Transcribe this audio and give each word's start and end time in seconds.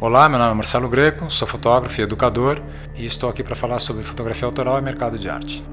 Olá, 0.00 0.28
meu 0.28 0.38
nome 0.38 0.50
é 0.50 0.54
Marcelo 0.54 0.88
Greco, 0.88 1.30
sou 1.30 1.48
fotógrafo 1.48 2.00
e 2.00 2.04
educador 2.04 2.60
e 2.94 3.04
estou 3.04 3.30
aqui 3.30 3.42
para 3.42 3.54
falar 3.54 3.78
sobre 3.78 4.02
fotografia 4.02 4.46
autoral 4.46 4.78
e 4.78 4.82
mercado 4.82 5.18
de 5.18 5.28
arte. 5.28 5.64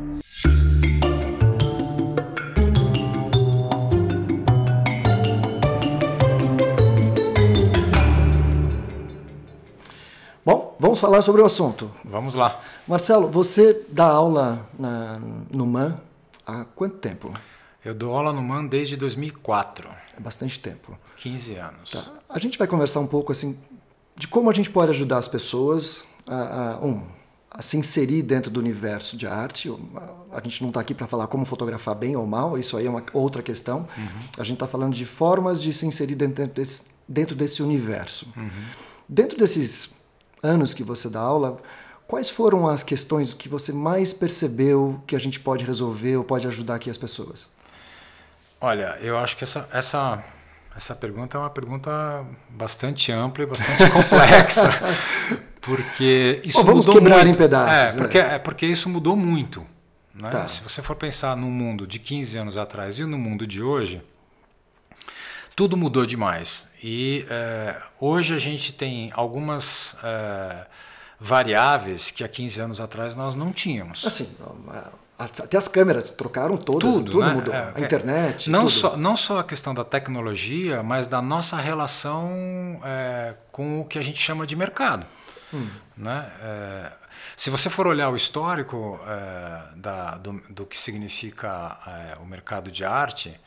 Bom, 10.45 10.75
vamos 10.79 10.99
falar 10.99 11.21
sobre 11.21 11.41
o 11.41 11.45
assunto. 11.45 11.91
Vamos 12.03 12.35
lá. 12.35 12.59
Marcelo, 12.87 13.29
você 13.29 13.85
dá 13.89 14.05
aula 14.05 14.67
na, 14.77 15.19
no 15.51 15.65
MAN 15.65 15.99
há 16.45 16.65
quanto 16.75 16.97
tempo? 16.97 17.33
Eu 17.83 17.95
dou 17.95 18.15
aula 18.15 18.31
no 18.31 18.43
MAN 18.43 18.67
desde 18.67 18.95
2004. 18.95 19.89
É 20.15 20.19
bastante 20.19 20.59
tempo. 20.59 20.97
15 21.17 21.55
anos. 21.55 21.91
Tá. 21.91 22.03
A 22.29 22.37
gente 22.37 22.57
vai 22.57 22.67
conversar 22.67 22.99
um 22.99 23.07
pouco 23.07 23.31
assim 23.31 23.59
de 24.21 24.27
como 24.27 24.51
a 24.51 24.53
gente 24.53 24.69
pode 24.69 24.91
ajudar 24.91 25.17
as 25.17 25.27
pessoas 25.27 26.03
a, 26.27 26.73
a 26.73 26.85
um, 26.85 27.01
a 27.49 27.59
se 27.59 27.75
inserir 27.75 28.21
dentro 28.21 28.51
do 28.51 28.59
universo 28.59 29.17
de 29.17 29.25
arte. 29.25 29.67
A 30.31 30.39
gente 30.43 30.61
não 30.61 30.69
está 30.69 30.79
aqui 30.79 30.93
para 30.93 31.07
falar 31.07 31.25
como 31.25 31.43
fotografar 31.43 31.95
bem 31.95 32.15
ou 32.15 32.27
mal, 32.27 32.55
isso 32.55 32.77
aí 32.77 32.85
é 32.85 32.89
uma 32.89 33.03
outra 33.13 33.41
questão. 33.41 33.79
Uhum. 33.97 34.07
A 34.37 34.43
gente 34.43 34.57
está 34.57 34.67
falando 34.67 34.93
de 34.93 35.07
formas 35.07 35.59
de 35.59 35.73
se 35.73 35.87
inserir 35.87 36.13
dentro 36.13 36.45
desse, 36.45 36.85
dentro 37.07 37.35
desse 37.35 37.63
universo. 37.63 38.31
Uhum. 38.37 38.49
Dentro 39.09 39.39
desses 39.39 39.89
anos 40.43 40.71
que 40.71 40.83
você 40.83 41.09
dá 41.09 41.19
aula, 41.19 41.59
quais 42.07 42.29
foram 42.29 42.67
as 42.67 42.83
questões 42.83 43.33
que 43.33 43.49
você 43.49 43.73
mais 43.73 44.13
percebeu 44.13 45.01
que 45.07 45.15
a 45.15 45.19
gente 45.19 45.39
pode 45.39 45.65
resolver 45.65 46.17
ou 46.17 46.23
pode 46.23 46.45
ajudar 46.45 46.75
aqui 46.75 46.91
as 46.91 46.97
pessoas? 46.97 47.47
Olha, 48.61 48.99
eu 49.01 49.17
acho 49.17 49.35
que 49.35 49.43
essa, 49.43 49.67
essa, 49.73 50.23
essa 50.75 50.95
pergunta 50.95 51.37
é 51.37 51.39
uma 51.39 51.49
pergunta 51.49 52.25
bastante 52.49 53.11
ampla 53.11 53.43
e 53.43 53.47
bastante 53.47 53.89
complexa. 53.91 54.69
porque 55.59 56.41
isso 56.43 56.63
vamos 56.63 56.85
mudou 56.85 57.01
quebrar 57.01 57.23
muito. 57.23 57.35
em 57.35 57.37
pedaços. 57.37 57.95
É, 57.95 57.97
porque, 57.97 58.17
é 58.17 58.39
porque 58.39 58.65
isso 58.65 58.89
mudou 58.89 59.15
muito. 59.15 59.65
Né? 60.13 60.29
Tá. 60.29 60.47
Se 60.47 60.61
você 60.61 60.81
for 60.81 60.95
pensar 60.95 61.35
no 61.35 61.47
mundo 61.47 61.87
de 61.87 61.99
15 61.99 62.37
anos 62.37 62.57
atrás 62.57 62.99
e 62.99 63.05
no 63.05 63.17
mundo 63.17 63.45
de 63.45 63.61
hoje, 63.61 64.01
tudo 65.55 65.77
mudou 65.77 66.05
demais. 66.05 66.67
E 66.83 67.25
é, 67.29 67.81
hoje 67.99 68.33
a 68.33 68.39
gente 68.39 68.73
tem 68.73 69.11
algumas 69.13 69.95
é, 70.03 70.65
variáveis 71.19 72.11
que 72.11 72.23
há 72.23 72.27
15 72.27 72.61
anos 72.61 72.81
atrás 72.81 73.15
nós 73.15 73.35
não 73.35 73.51
tínhamos. 73.51 74.05
Assim, 74.05 74.35
até 75.25 75.57
as 75.57 75.67
câmeras 75.67 76.09
trocaram 76.09 76.57
todas, 76.57 76.95
tudo, 76.95 77.11
tudo 77.11 77.23
né? 77.23 77.33
mudou. 77.33 77.53
É, 77.53 77.71
a 77.75 77.79
internet, 77.79 78.49
não 78.49 78.61
tudo. 78.61 78.71
Só, 78.71 78.97
não 78.97 79.15
só 79.15 79.39
a 79.39 79.43
questão 79.43 79.73
da 79.73 79.83
tecnologia, 79.83 80.81
mas 80.81 81.07
da 81.07 81.21
nossa 81.21 81.57
relação 81.57 82.79
é, 82.83 83.35
com 83.51 83.81
o 83.81 83.85
que 83.85 83.99
a 83.99 84.01
gente 84.01 84.19
chama 84.19 84.45
de 84.47 84.55
mercado. 84.55 85.05
Hum. 85.53 85.69
Né? 85.97 86.31
É, 86.41 86.91
se 87.37 87.49
você 87.49 87.69
for 87.69 87.87
olhar 87.87 88.09
o 88.09 88.15
histórico 88.15 88.99
é, 89.05 89.77
da, 89.77 90.17
do, 90.17 90.41
do, 90.49 90.65
que 90.65 90.77
significa 90.77 91.77
é, 91.85 92.17
o 92.21 92.25
mercado 92.25 92.71
de 92.71 92.85
arte, 92.85 93.39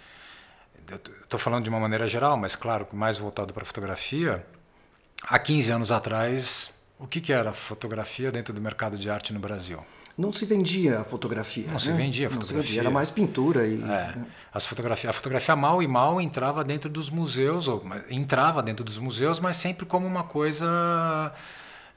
estou 1.22 1.40
falando 1.40 1.64
de 1.64 1.70
uma 1.70 1.80
maneira 1.80 2.06
geral, 2.06 2.36
mas 2.36 2.54
claro, 2.54 2.86
mais 2.92 3.16
voltado 3.16 3.52
para 3.52 3.62
a 3.62 3.66
fotografia, 3.66 4.44
há 5.22 5.38
15 5.38 5.70
anos 5.70 5.92
atrás, 5.92 6.70
o 6.98 7.06
que, 7.06 7.20
que 7.20 7.32
era 7.32 7.52
fotografia 7.52 8.30
dentro 8.30 8.52
do 8.52 8.60
mercado 8.60 8.98
de 8.98 9.10
arte 9.10 9.32
no 9.32 9.40
Brasil? 9.40 9.84
Não 10.16 10.32
se 10.32 10.46
vendia 10.46 11.00
a 11.00 11.04
fotografia. 11.04 11.66
Não 11.66 11.74
né? 11.74 11.78
se 11.78 11.92
vendia 11.92 12.28
a 12.28 12.30
fotografia. 12.30 12.62
Vendia, 12.62 12.80
era 12.80 12.90
mais 12.90 13.10
pintura 13.10 13.66
e. 13.66 13.82
É. 13.82 13.86
Né? 13.86 14.26
As 14.52 14.64
fotografia, 14.64 15.10
a 15.10 15.12
fotografia 15.12 15.56
mal 15.56 15.82
e 15.82 15.88
mal 15.88 16.20
entrava 16.20 16.62
dentro 16.62 16.88
dos 16.88 17.10
museus, 17.10 17.66
ou 17.66 17.84
entrava 18.08 18.62
dentro 18.62 18.84
dos 18.84 18.98
museus, 18.98 19.40
mas 19.40 19.56
sempre 19.56 19.84
como 19.84 20.06
uma 20.06 20.22
coisa 20.22 21.32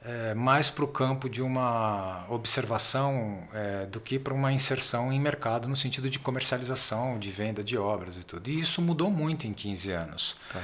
é, 0.04 0.34
mais 0.34 0.68
para 0.68 0.84
o 0.84 0.88
campo 0.88 1.28
de 1.28 1.42
uma 1.42 2.24
observação 2.28 3.44
é, 3.52 3.86
do 3.86 4.00
que 4.00 4.18
para 4.18 4.34
uma 4.34 4.52
inserção 4.52 5.12
em 5.12 5.20
mercado 5.20 5.68
no 5.68 5.76
sentido 5.76 6.10
de 6.10 6.18
comercialização, 6.18 7.18
de 7.18 7.30
venda 7.30 7.62
de 7.62 7.78
obras 7.78 8.16
e 8.16 8.24
tudo. 8.24 8.50
E 8.50 8.60
isso 8.60 8.82
mudou 8.82 9.10
muito 9.10 9.46
em 9.46 9.52
15 9.52 9.92
anos. 9.92 10.36
Tá. 10.52 10.60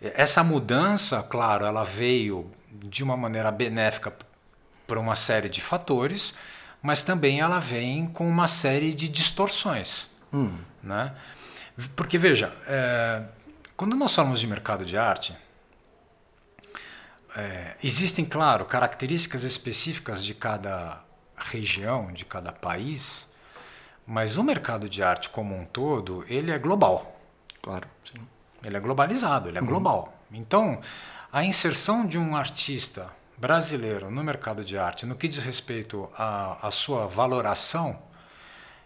Essa 0.00 0.42
mudança, 0.42 1.22
claro, 1.22 1.64
ela 1.64 1.84
veio 1.84 2.50
de 2.72 3.02
uma 3.02 3.16
maneira 3.16 3.50
benéfica 3.50 4.12
por 4.86 4.98
uma 4.98 5.14
série 5.14 5.48
de 5.48 5.60
fatores 5.60 6.34
mas 6.82 7.02
também 7.02 7.40
ela 7.40 7.58
vem 7.60 8.06
com 8.08 8.28
uma 8.28 8.48
série 8.48 8.92
de 8.92 9.08
distorções. 9.08 10.10
Hum. 10.32 10.58
Né? 10.82 11.14
Porque, 11.94 12.18
veja, 12.18 12.52
é, 12.66 13.22
quando 13.76 13.94
nós 13.94 14.12
falamos 14.14 14.40
de 14.40 14.46
mercado 14.46 14.84
de 14.84 14.98
arte, 14.98 15.34
é, 17.36 17.76
existem, 17.82 18.24
claro, 18.24 18.64
características 18.64 19.44
específicas 19.44 20.24
de 20.24 20.34
cada 20.34 21.00
região, 21.36 22.12
de 22.12 22.24
cada 22.24 22.52
país, 22.52 23.30
mas 24.06 24.36
o 24.36 24.42
mercado 24.42 24.88
de 24.88 25.02
arte 25.02 25.28
como 25.28 25.56
um 25.56 25.64
todo, 25.64 26.24
ele 26.28 26.50
é 26.50 26.58
global. 26.58 27.20
Claro, 27.62 27.88
sim. 28.04 28.20
Ele 28.62 28.76
é 28.76 28.80
globalizado, 28.80 29.48
ele 29.48 29.58
é 29.58 29.60
uhum. 29.60 29.66
global. 29.66 30.20
Então, 30.30 30.80
a 31.32 31.44
inserção 31.44 32.06
de 32.06 32.18
um 32.18 32.36
artista 32.36 33.10
brasileiro 33.42 34.08
no 34.08 34.22
mercado 34.22 34.64
de 34.64 34.78
arte, 34.78 35.04
no 35.04 35.16
que 35.16 35.26
diz 35.26 35.38
respeito 35.38 36.08
à, 36.16 36.68
à 36.68 36.70
sua 36.70 37.08
valoração, 37.08 37.98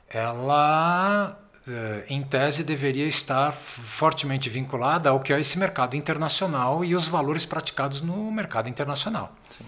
ela, 0.09 1.39
eh, 1.69 2.07
em 2.09 2.23
tese, 2.23 2.65
deveria 2.65 3.07
estar 3.07 3.53
fortemente 3.53 4.49
vinculada 4.49 5.11
ao 5.11 5.21
que 5.21 5.31
é 5.31 5.39
esse 5.39 5.59
mercado 5.59 5.95
internacional 5.95 6.83
e 6.83 6.95
os 6.95 7.07
valores 7.07 7.45
praticados 7.45 8.01
no 8.01 8.33
mercado 8.33 8.71
internacional. 8.71 9.31
Sim. 9.51 9.67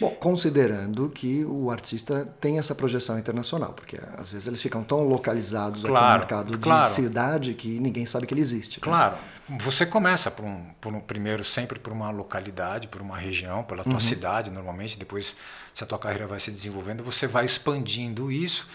Bom, 0.00 0.10
considerando 0.10 1.08
que 1.08 1.44
o 1.44 1.70
artista 1.70 2.28
tem 2.40 2.58
essa 2.58 2.74
projeção 2.74 3.18
internacional, 3.18 3.72
porque 3.72 3.98
às 4.16 4.30
vezes 4.30 4.46
eles 4.46 4.62
ficam 4.62 4.84
tão 4.84 5.02
localizados 5.02 5.82
claro, 5.82 5.96
aqui 5.96 6.12
no 6.12 6.18
mercado 6.18 6.58
claro. 6.58 6.88
de 6.88 6.94
cidade 6.94 7.54
que 7.54 7.80
ninguém 7.80 8.06
sabe 8.06 8.26
que 8.26 8.32
ele 8.32 8.40
existe. 8.40 8.78
Claro. 8.78 9.16
Né? 9.48 9.58
Você 9.60 9.84
começa 9.84 10.30
por 10.30 10.44
um, 10.44 10.64
por 10.80 10.94
um, 10.94 11.00
primeiro 11.00 11.42
sempre 11.42 11.78
por 11.78 11.92
uma 11.92 12.10
localidade, 12.10 12.86
por 12.86 13.00
uma 13.00 13.16
região, 13.16 13.64
pela 13.64 13.82
tua 13.82 13.94
uhum. 13.94 14.00
cidade 14.00 14.50
normalmente, 14.50 14.98
depois 14.98 15.36
se 15.74 15.82
a 15.82 15.86
tua 15.86 15.98
carreira 15.98 16.26
vai 16.26 16.38
se 16.38 16.50
desenvolvendo, 16.50 17.02
você 17.02 17.26
vai 17.26 17.44
expandindo 17.44 18.30
isso 18.30 18.68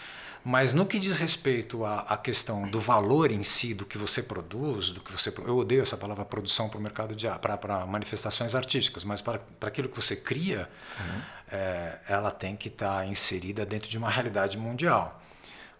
mas 0.43 0.73
no 0.73 0.85
que 0.85 0.99
diz 0.99 1.17
respeito 1.17 1.85
à, 1.85 2.01
à, 2.01 2.17
questão 2.17 2.67
do 2.67 2.79
valor 2.79 3.31
em 3.31 3.43
si 3.43 3.73
do 3.73 3.85
que 3.85 3.97
você 3.97 4.21
produz, 4.21 4.91
do 4.91 4.99
que 4.99 5.11
você 5.11 5.33
eu 5.45 5.57
odeio 5.57 5.81
essa 5.81 5.95
palavra 5.95 6.25
produção 6.25 6.67
para 6.67 6.77
o 6.77 6.81
mercado 6.81 7.15
de 7.15 7.27
para 7.39 7.85
manifestações 7.85 8.53
artísticas, 8.53 9.05
mas 9.05 9.21
para, 9.21 9.39
para 9.59 9.69
aquilo 9.69 9.87
que 9.87 9.95
você 9.95 10.15
cria, 10.15 10.69
uhum. 10.99 11.21
é, 11.51 11.99
ela 12.09 12.29
tem 12.29 12.57
que 12.57 12.67
estar 12.67 12.97
tá 12.97 13.05
inserida 13.05 13.65
dentro 13.65 13.89
de 13.89 13.97
uma 13.97 14.09
realidade 14.09 14.57
mundial, 14.57 15.21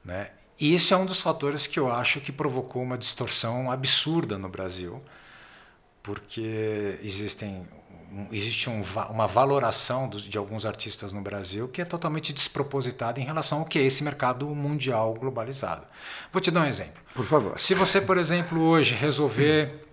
né? 0.04 0.32
E 0.60 0.74
isso 0.74 0.94
é 0.94 0.98
um 0.98 1.06
dos 1.06 1.20
fatores 1.20 1.68
que 1.68 1.78
eu 1.78 1.92
acho 1.92 2.22
que 2.22 2.32
provocou 2.32 2.82
uma 2.84 2.98
distorção 2.98 3.70
absurda 3.70 4.38
no 4.38 4.48
Brasil, 4.48 5.04
porque 6.02 7.00
existem 7.02 7.68
existe 8.32 8.70
um, 8.70 8.84
uma 9.10 9.28
valoração 9.28 10.08
dos, 10.08 10.22
de 10.22 10.38
alguns 10.38 10.66
artistas 10.66 11.12
no 11.12 11.22
Brasil 11.22 11.68
que 11.68 11.82
é 11.82 11.86
totalmente 11.86 12.34
despropositada 12.34 13.20
em 13.20 13.24
relação 13.24 13.60
ao 13.60 13.66
que 13.66 13.80
é 13.80 13.84
esse 13.84 14.04
mercado 14.04 14.48
mundial 14.48 15.14
globalizado. 15.14 15.84
Vou 16.32 16.42
te 16.42 16.52
dar 16.52 16.62
um 16.62 16.66
exemplo. 16.66 17.02
Por 17.14 17.26
favor. 17.26 17.60
Se 17.60 17.74
você, 17.74 18.00
por 18.02 18.18
exemplo, 18.18 18.62
hoje 18.62 18.94
resolver 18.94 19.84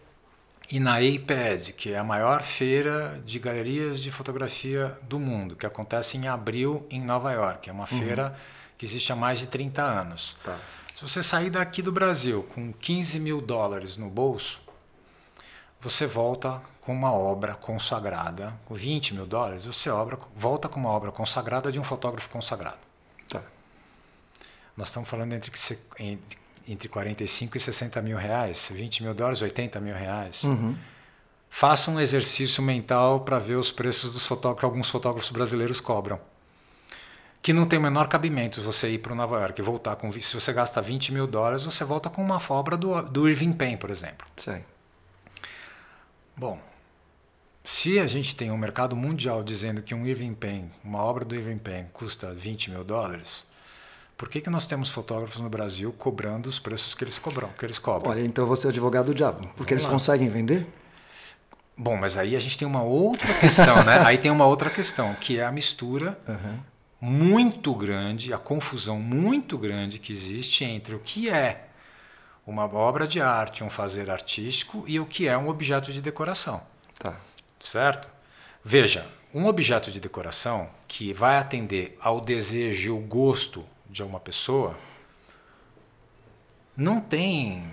ir 0.71 0.81
na 0.81 0.97
APED, 0.97 1.73
que 1.73 1.93
é 1.93 1.99
a 1.99 2.05
maior 2.05 2.43
feira 2.43 3.21
de 3.25 3.39
galerias 3.39 4.01
de 4.01 4.11
fotografia 4.11 4.97
do 5.03 5.19
mundo, 5.19 5.57
que 5.57 5.67
acontece 5.67 6.17
em 6.17 6.29
abril 6.29 6.87
em 6.91 7.01
Nova 7.01 7.33
York, 7.33 7.69
é 7.69 7.73
uma 7.73 7.89
uhum. 7.91 7.99
feira 7.99 8.37
que 8.79 8.85
existe 8.87 9.13
há 9.13 9.17
mais 9.17 9.39
de 9.39 9.47
30 9.47 9.83
anos. 9.83 10.37
Tá. 10.45 10.57
Se 10.95 11.03
você 11.03 11.23
sair 11.23 11.51
daqui 11.51 11.83
do 11.83 11.91
Brasil 11.91 12.47
com 12.55 12.73
15 12.73 13.19
mil 13.19 13.41
dólares 13.41 13.97
no 13.97 14.09
bolso, 14.09 14.61
você 15.81 16.07
volta 16.07 16.61
com 16.81 16.93
uma 16.93 17.13
obra 17.13 17.54
consagrada, 17.54 18.54
com 18.66 18.75
20 18.75 19.15
mil 19.15 19.27
dólares, 19.27 19.65
você 19.65 19.89
obra, 19.91 20.19
volta 20.37 20.69
com 20.69 20.78
uma 20.78 20.91
obra 20.91 21.10
consagrada 21.10 21.71
de 21.71 21.78
um 21.78 21.84
fotógrafo 21.84 22.28
consagrado. 22.28 22.78
Tá. 23.28 23.43
Nós 24.77 24.89
estamos 24.89 25.09
falando 25.09 25.33
entre, 25.33 25.51
entre 26.69 26.89
45 26.89 27.57
e 27.57 27.60
60 27.60 28.03
mil 28.03 28.16
reais, 28.16 28.71
20 28.72 29.03
mil 29.04 29.15
dólares, 29.15 29.41
80 29.41 29.81
mil 29.81 29.95
reais. 29.95 30.43
Uhum. 30.43 30.77
Faça 31.49 31.91
um 31.91 31.99
exercício 31.99 32.63
mental 32.63 33.21
para 33.21 33.39
ver 33.39 33.57
os 33.57 33.72
preços 33.72 34.13
dos 34.13 34.25
fotógrafos 34.25 34.60
que 34.60 34.65
alguns 34.65 34.89
fotógrafos 34.89 35.31
brasileiros 35.31 35.81
cobram. 35.81 36.21
Que 37.43 37.53
não 37.53 37.65
tem 37.65 37.78
o 37.78 37.83
menor 37.83 38.07
cabimento 38.07 38.60
você 38.60 38.91
ir 38.91 38.99
para 38.99 39.15
Nova 39.15 39.41
York 39.41 39.60
e 39.60 39.65
voltar 39.65 39.97
com. 39.97 40.13
Se 40.13 40.34
você 40.34 40.53
gasta 40.53 40.81
20 40.81 41.13
mil 41.13 41.27
dólares, 41.27 41.65
você 41.65 41.84
volta 41.84 42.10
com 42.10 42.22
uma 42.22 42.41
obra 42.51 42.77
do, 42.77 43.01
do 43.03 43.28
Irving 43.28 43.53
Penn, 43.53 43.78
por 43.78 43.91
exemplo. 43.91 44.27
Sim. 44.37 44.63
Bom, 46.41 46.59
se 47.63 47.98
a 47.98 48.07
gente 48.07 48.34
tem 48.34 48.51
um 48.51 48.57
mercado 48.57 48.97
mundial 48.97 49.45
dizendo 49.45 49.83
que 49.83 49.95
um 49.95 50.07
Irving 50.07 50.33
Penn, 50.33 50.69
uma 50.83 51.03
obra 51.03 51.22
do 51.22 51.34
Irving 51.34 51.59
Penn, 51.59 51.84
custa 51.92 52.33
20 52.33 52.71
mil 52.71 52.83
dólares, 52.83 53.45
por 54.16 54.27
que, 54.27 54.41
que 54.41 54.48
nós 54.48 54.66
temos 54.66 54.89
fotógrafos 54.89 55.42
no 55.42 55.51
Brasil 55.51 55.92
cobrando 55.92 56.48
os 56.48 56.59
preços 56.59 56.95
que 56.95 57.04
eles 57.04 57.19
cobram, 57.19 57.51
que 57.59 57.66
eles 57.66 57.78
cobram? 57.78 58.10
Olha, 58.10 58.25
então 58.25 58.47
você 58.47 58.69
é 58.69 58.71
advogado 58.71 59.09
do 59.09 59.15
diabo, 59.15 59.48
porque 59.54 59.59
Vamos 59.59 59.72
eles 59.72 59.83
lá. 59.84 59.91
conseguem 59.91 60.31
vender? 60.31 60.66
Bom, 61.77 61.98
mas 61.98 62.16
aí 62.16 62.34
a 62.34 62.41
gente 62.41 62.57
tem 62.57 62.66
uma 62.66 62.83
outra 62.84 63.34
questão, 63.34 63.84
né? 63.84 63.98
Aí 64.09 64.16
tem 64.16 64.31
uma 64.31 64.47
outra 64.47 64.71
questão, 64.71 65.15
que 65.16 65.39
é 65.39 65.45
a 65.45 65.53
mistura 65.53 66.19
Aham. 66.27 66.59
muito 66.98 67.75
grande, 67.75 68.33
a 68.33 68.39
confusão 68.39 68.98
muito 68.98 69.59
grande 69.59 69.98
que 69.98 70.10
existe 70.10 70.65
entre 70.65 70.95
o 70.95 71.01
que 71.01 71.28
é 71.28 71.66
uma 72.51 72.65
obra 72.75 73.07
de 73.07 73.21
arte, 73.21 73.65
um 73.65 73.71
fazer 73.71 74.11
artístico 74.11 74.85
e 74.87 74.99
o 75.01 75.07
que 75.07 75.27
é 75.29 75.37
um 75.39 75.49
objeto 75.49 75.93
de 75.93 76.01
decoração, 76.03 76.61
Tá. 76.99 77.15
certo? 77.61 78.09
Veja, 78.65 79.07
um 79.33 79.47
objeto 79.47 79.91
de 79.91 80.01
decoração 80.01 80.69
que 80.89 81.13
vai 81.15 81.39
atender 81.39 81.97
ao 82.01 82.21
desejo 82.21 82.89
e 82.89 82.93
ao 82.93 82.99
gosto 82.99 83.65
de 83.89 84.03
uma 84.03 84.21
pessoa 84.21 84.77
não 86.77 87.01
tem 87.01 87.65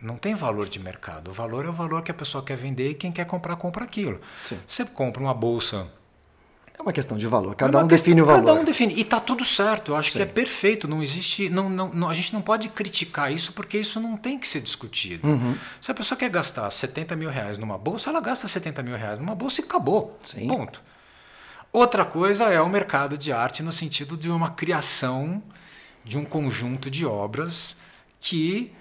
não 0.00 0.16
tem 0.16 0.34
valor 0.34 0.68
de 0.68 0.78
mercado. 0.78 1.30
O 1.30 1.34
valor 1.34 1.64
é 1.64 1.68
o 1.68 1.72
valor 1.72 2.02
que 2.02 2.10
a 2.10 2.14
pessoa 2.14 2.44
quer 2.44 2.56
vender 2.56 2.90
e 2.90 2.94
quem 2.94 3.10
quer 3.10 3.24
comprar 3.24 3.56
compra 3.56 3.84
aquilo. 3.84 4.20
Sim. 4.44 4.60
Você 4.64 4.84
compra 4.84 5.20
uma 5.20 5.34
bolsa 5.34 5.90
É 6.78 6.82
uma 6.82 6.92
questão 6.92 7.18
de 7.18 7.26
valor. 7.26 7.52
é 7.52 7.54
Cada 7.56 7.78
uma 7.78 7.84
um 7.84 7.88
questão- 7.88 8.06
define 8.12 8.22
o 8.22 8.26
valor. 8.26 8.44
Cada 8.46 8.60
um 8.60 8.64
define. 8.64 8.94
E 8.96 9.04
tá 9.04 9.18
tudo 9.18 9.44
certo. 9.44 9.92
Eu 9.92 9.96
acho 9.96 10.12
que 10.12 10.18
Sim. 10.18 10.22
é 10.22 10.26
perfeito. 10.26 10.86
Não 10.86 11.02
existe. 11.02 11.48
Não, 11.48 11.68
não, 11.68 11.92
não- 11.92 12.08
a 12.08 12.14
gente 12.14 12.32
não 12.32 12.40
pode 12.40 12.68
criticar 12.68 13.32
isso 13.32 13.52
porque 13.52 13.78
isso 13.78 13.98
não 14.00 14.16
tem 14.16 14.38
que 14.38 14.46
ser 14.46 14.60
discutido. 14.60 15.26
Uhum. 15.26 15.56
Se 15.80 15.90
a 15.90 15.94
pessoa 15.94 16.16
quer 16.16 16.30
gastar 16.30 16.70
70 16.70 17.16
mil 17.16 17.28
reais 17.30 17.58
numa 17.58 17.76
bolsa, 17.76 18.10
ela 18.10 18.20
gasta 18.20 18.46
70 18.46 18.82
mil 18.82 18.96
reais 18.96 19.18
numa 19.18 19.34
bolsa 19.34 19.60
e 19.60 19.64
acabou. 19.64 20.16
Sim. 20.22 20.46
Ponto. 20.46 20.80
Outra 21.72 22.04
coisa 22.04 22.44
é 22.44 22.60
o 22.60 22.68
mercado 22.68 23.18
de 23.18 23.32
arte 23.32 23.62
no 23.62 23.72
sentido 23.72 24.16
de 24.16 24.30
uma 24.30 24.50
criação 24.50 25.42
de 26.04 26.16
um 26.16 26.24
conjunto 26.24 26.90
de 26.90 27.04
obras 27.04 27.76
que 28.20 28.72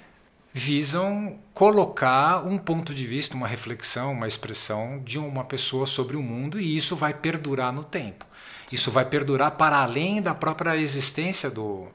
visam 0.57 1.39
colocar 1.54 2.45
um 2.45 2.57
ponto 2.57 2.94
de 2.94 3.06
vista, 3.06 3.36
uma 3.36 3.48
reflexão, 3.48 4.12
uma 4.12 4.27
expressão 4.27 5.00
de 5.06 5.19
uma 5.19 5.45
pessoa 5.45 5.86
sobre 5.86 6.18
o 6.18 6.24
mundo 6.24 6.59
e 6.59 6.75
isso 6.75 6.95
vai 6.95 7.13
perdurar 7.13 7.71
no 7.71 7.83
tempo. 7.83 8.25
Isso 8.71 8.92
vai 8.92 9.06
perdurar 9.06 9.51
para 9.51 9.77
além 9.77 10.21
da 10.21 10.33
própria 10.33 10.75
existência 10.75 11.50
do, 11.50 11.88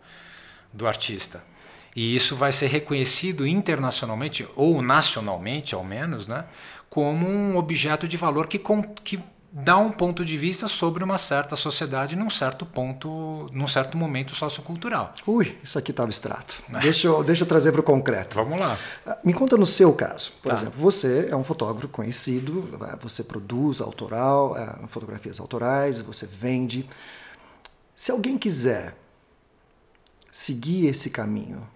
do 0.72 0.86
artista. 0.86 1.44
E 1.94 2.14
isso 2.14 2.36
vai 2.36 2.52
ser 2.52 2.68
reconhecido 2.68 3.46
internacionalmente, 3.46 4.48
ou 4.56 4.80
nacionalmente 4.80 5.74
ao 5.74 5.84
menos, 5.84 6.26
né, 6.26 6.46
como 6.88 7.28
um 7.28 7.56
objeto 7.56 8.06
de 8.08 8.16
valor 8.16 8.46
que, 8.46 8.60
que 9.04 9.20
dá 9.54 9.76
um 9.76 9.92
ponto 9.92 10.24
de 10.24 10.38
vista 10.38 10.66
sobre 10.66 11.04
uma 11.04 11.18
certa 11.18 11.56
sociedade 11.56 12.16
num 12.16 12.30
certo 12.30 12.64
ponto, 12.64 13.50
num 13.52 13.66
certo 13.66 13.98
momento 13.98 14.34
sociocultural. 14.34 15.12
Ui, 15.26 15.58
isso 15.62 15.78
aqui 15.78 15.90
está 15.90 16.04
abstrato. 16.04 16.62
É. 16.72 16.80
Deixa 16.80 17.06
eu, 17.06 17.22
deixa 17.22 17.44
eu 17.44 17.46
trazer 17.48 17.70
para 17.70 17.82
o 17.82 17.84
concreto. 17.84 18.34
Vamos 18.36 18.58
lá. 18.58 18.78
Ah, 19.06 19.18
Me 19.22 19.34
conta 19.34 19.58
no 19.58 19.66
seu 19.66 19.92
caso. 19.92 20.32
Por 20.42 20.48
Tá. 20.50 20.56
exemplo, 20.56 20.80
você 20.80 21.28
é 21.30 21.36
um 21.36 21.44
fotógrafo 21.44 21.86
conhecido, 21.88 22.66
ah, 22.80 22.96
você 23.00 23.22
produz 23.22 23.82
autoral, 23.82 24.54
ah, 24.54 24.78
fotografias 24.88 25.38
autorais, 25.38 26.00
você 26.00 26.26
vende. 26.26 26.88
Se 27.94 28.10
alguém 28.10 28.38
quiser 28.38 28.96
seguir 30.32 30.86
esse 30.86 31.10
caminho, 31.10 31.68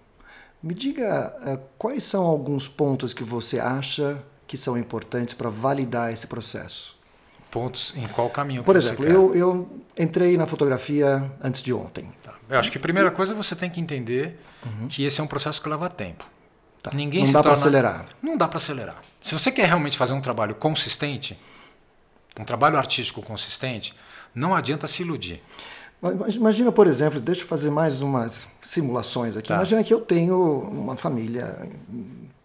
me 0.62 0.72
diga 0.72 1.60
quais 1.76 2.02
são 2.04 2.24
alguns 2.24 2.66
pontos 2.66 3.12
que 3.12 3.22
você 3.22 3.60
acha 3.60 4.22
que 4.46 4.56
são 4.56 4.78
importantes 4.78 5.34
para 5.34 5.50
validar 5.50 6.10
esse 6.10 6.26
processo. 6.26 6.95
Pontos 7.50 7.94
em 7.96 8.06
qual 8.08 8.28
caminho 8.28 8.62
Por 8.62 8.76
exemplo, 8.76 9.04
eu, 9.04 9.34
eu 9.34 9.68
entrei 9.98 10.36
na 10.36 10.46
fotografia 10.46 11.30
antes 11.42 11.62
de 11.62 11.72
ontem. 11.72 12.08
Tá. 12.22 12.34
Eu 12.50 12.58
acho 12.58 12.70
que 12.70 12.78
a 12.78 12.80
primeira 12.80 13.10
coisa 13.10 13.34
você 13.34 13.54
tem 13.56 13.70
que 13.70 13.80
entender 13.80 14.38
que 14.88 15.04
esse 15.04 15.20
é 15.20 15.24
um 15.24 15.26
processo 15.26 15.62
que 15.62 15.68
leva 15.68 15.88
tempo. 15.88 16.24
Tá. 16.82 16.90
Ninguém 16.92 17.20
Não 17.20 17.26
se 17.26 17.32
dá 17.32 17.42
para 17.42 17.50
torna- 17.52 17.62
acelerar. 17.66 18.06
Não 18.22 18.36
dá 18.36 18.46
para 18.48 18.56
acelerar. 18.58 19.02
Se 19.22 19.32
você 19.32 19.50
quer 19.50 19.66
realmente 19.66 19.96
fazer 19.96 20.12
um 20.12 20.20
trabalho 20.20 20.54
consistente, 20.54 21.38
um 22.38 22.44
trabalho 22.44 22.76
artístico 22.76 23.22
consistente, 23.22 23.94
não 24.34 24.54
adianta 24.54 24.86
se 24.86 25.02
iludir. 25.02 25.42
Imagina, 26.34 26.70
por 26.70 26.86
exemplo, 26.86 27.18
deixa 27.18 27.42
eu 27.42 27.46
fazer 27.46 27.70
mais 27.70 28.02
umas 28.02 28.46
simulações 28.60 29.36
aqui. 29.36 29.48
Tá. 29.48 29.54
Imagina 29.54 29.82
que 29.82 29.92
eu 29.94 30.00
tenho 30.00 30.36
uma 30.70 30.94
família 30.96 31.66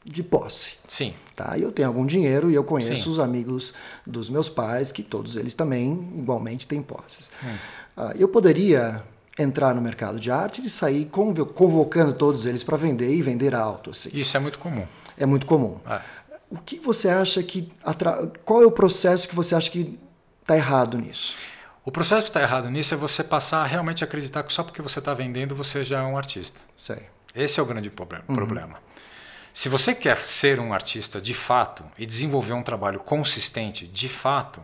de 0.03 0.23
posse. 0.23 0.73
Sim. 0.87 1.13
Tá? 1.35 1.57
E 1.57 1.61
eu 1.61 1.71
tenho 1.71 1.87
algum 1.87 2.05
dinheiro 2.05 2.49
e 2.49 2.55
eu 2.55 2.63
conheço 2.63 3.03
Sim. 3.03 3.09
os 3.11 3.19
amigos 3.19 3.73
dos 4.05 4.29
meus 4.29 4.49
pais, 4.49 4.91
que 4.91 5.03
todos 5.03 5.35
eles 5.35 5.53
também 5.53 5.91
igualmente 6.17 6.67
têm 6.67 6.81
posses. 6.81 7.29
Hum. 7.43 7.55
Ah, 7.95 8.13
eu 8.15 8.27
poderia 8.27 9.03
entrar 9.37 9.73
no 9.75 9.81
mercado 9.81 10.19
de 10.19 10.29
arte 10.31 10.61
e 10.65 10.69
sair 10.69 11.05
convo- 11.05 11.45
convocando 11.45 12.13
todos 12.13 12.45
eles 12.45 12.63
para 12.63 12.77
vender 12.77 13.13
e 13.13 13.21
vender 13.21 13.53
alto. 13.55 13.91
Assim. 13.91 14.09
Isso 14.13 14.35
é 14.35 14.39
muito 14.39 14.59
comum. 14.59 14.85
É 15.17 15.25
muito 15.25 15.45
comum. 15.45 15.77
É. 15.87 16.01
O 16.49 16.57
que 16.57 16.79
você 16.79 17.07
acha 17.09 17.41
que. 17.43 17.71
atra- 17.83 18.29
Qual 18.43 18.61
é 18.61 18.65
o 18.65 18.71
processo 18.71 19.27
que 19.27 19.35
você 19.35 19.55
acha 19.55 19.69
que 19.71 19.97
está 20.41 20.55
errado 20.57 20.97
nisso? 20.97 21.35
O 21.85 21.91
processo 21.91 22.23
que 22.23 22.29
está 22.29 22.41
errado 22.41 22.69
nisso 22.69 22.93
é 22.93 22.97
você 22.97 23.23
passar 23.23 23.61
a 23.63 23.65
realmente 23.65 24.03
acreditar 24.03 24.43
que 24.43 24.51
só 24.53 24.61
porque 24.63 24.81
você 24.81 24.99
está 24.99 25.13
vendendo 25.13 25.55
você 25.55 25.83
já 25.83 25.99
é 25.99 26.03
um 26.03 26.17
artista. 26.17 26.59
Sei. 26.75 26.97
Esse 27.33 27.59
é 27.59 27.63
o 27.63 27.65
grande 27.65 27.89
proble- 27.89 28.21
problema. 28.27 28.75
Se 29.53 29.67
você 29.67 29.93
quer 29.93 30.17
ser 30.19 30.59
um 30.59 30.73
artista 30.73 31.19
de 31.19 31.33
fato 31.33 31.83
e 31.97 32.05
desenvolver 32.05 32.53
um 32.53 32.63
trabalho 32.63 32.99
consistente 32.99 33.85
de 33.85 34.07
fato, 34.07 34.61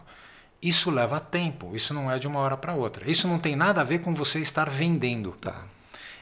isso 0.61 0.89
leva 0.89 1.19
tempo. 1.19 1.75
Isso 1.75 1.93
não 1.93 2.09
é 2.11 2.17
de 2.17 2.27
uma 2.27 2.39
hora 2.39 2.57
para 2.57 2.73
outra. 2.73 3.09
Isso 3.09 3.27
não 3.27 3.37
tem 3.37 3.55
nada 3.55 3.81
a 3.81 3.83
ver 3.83 3.99
com 3.99 4.13
você 4.13 4.39
estar 4.39 4.69
vendendo. 4.69 5.31
Tá. 5.39 5.65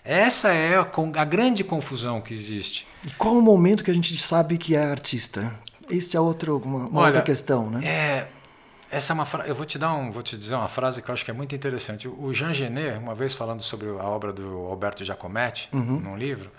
Essa 0.04 0.54
é 0.54 0.76
a, 0.76 0.88
a 1.16 1.26
grande 1.26 1.64
confusão 1.64 2.22
que 2.22 2.34
existe. 2.34 2.88
E 3.04 3.10
qual 3.12 3.36
o 3.36 3.42
momento 3.42 3.84
que 3.84 3.92
a 3.92 3.94
gente 3.94 4.18
sabe 4.20 4.58
que 4.58 4.76
é 4.76 4.84
artista? 4.84 5.54
Esse 5.90 6.18
é 6.18 6.20
outro, 6.20 6.58
uma, 6.58 6.88
uma 6.88 7.00
Olha, 7.02 7.08
outra 7.08 7.22
questão, 7.22 7.70
né? 7.70 7.86
É, 7.86 8.28
essa 8.90 9.14
é 9.14 9.16
uma 9.16 9.26
fra... 9.26 9.48
eu 9.48 9.56
vou 9.56 9.66
te 9.66 9.78
dar 9.78 9.94
um, 9.94 10.12
vou 10.12 10.22
te 10.22 10.38
dizer 10.38 10.56
uma 10.56 10.68
frase 10.68 11.02
que 11.02 11.10
eu 11.10 11.14
acho 11.14 11.24
que 11.24 11.32
é 11.32 11.34
muito 11.34 11.56
interessante. 11.56 12.08
O 12.08 12.34
Jean 12.34 12.54
Genet, 12.54 12.98
uma 12.98 13.16
vez 13.16 13.34
falando 13.34 13.62
sobre 13.62 13.88
a 13.88 14.06
obra 14.06 14.32
do 14.32 14.68
Alberto 14.68 15.04
Giacometti, 15.04 15.70
num 15.72 16.18
livro, 16.18 16.52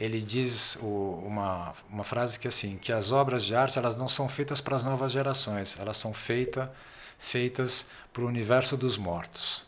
ele 0.00 0.18
diz 0.20 0.76
o- 0.82 1.22
uma, 1.26 1.74
uma 1.90 2.02
frase 2.04 2.38
que 2.38 2.48
é 2.48 2.50
assim, 2.50 2.78
que 2.78 2.90
as 2.92 3.12
obras 3.12 3.44
de 3.44 3.54
arte 3.54 3.78
elas 3.78 3.94
não 3.96 4.08
são 4.08 4.28
feitas 4.28 4.60
para 4.60 4.74
as 4.74 4.82
novas 4.82 5.12
gerações, 5.12 5.76
elas 5.78 5.96
são 5.98 6.14
feita, 6.14 6.72
feitas 7.18 7.86
para 8.12 8.22
o 8.22 8.26
universo 8.26 8.76
dos 8.76 8.96
mortos. 8.96 9.64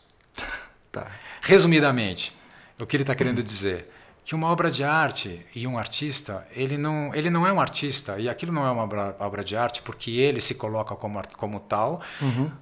Tá. 0.91 1.07
Resumidamente, 1.41 2.35
o 2.79 2.85
que 2.85 2.95
ele 2.95 3.03
está 3.03 3.13
querendo 3.15 3.43
dizer 3.43 3.89
que 4.25 4.33
uma 4.33 4.47
obra 4.47 4.71
de 4.71 4.83
arte 4.83 5.45
e 5.53 5.67
um 5.67 5.77
artista, 5.77 6.47
ele 6.51 6.77
não, 6.77 7.13
ele 7.13 7.29
não 7.29 7.45
é 7.45 7.51
um 7.53 7.59
artista 7.59 8.17
e 8.19 8.27
aquilo 8.29 8.51
não 8.53 8.65
é 8.65 8.71
uma 8.71 8.83
obra, 8.83 9.15
obra 9.19 9.43
de 9.43 9.55
arte 9.55 9.81
porque 9.81 10.11
ele 10.11 10.39
se 10.41 10.55
coloca 10.55 10.95
como, 10.95 11.21
como 11.37 11.59
tal 11.59 12.01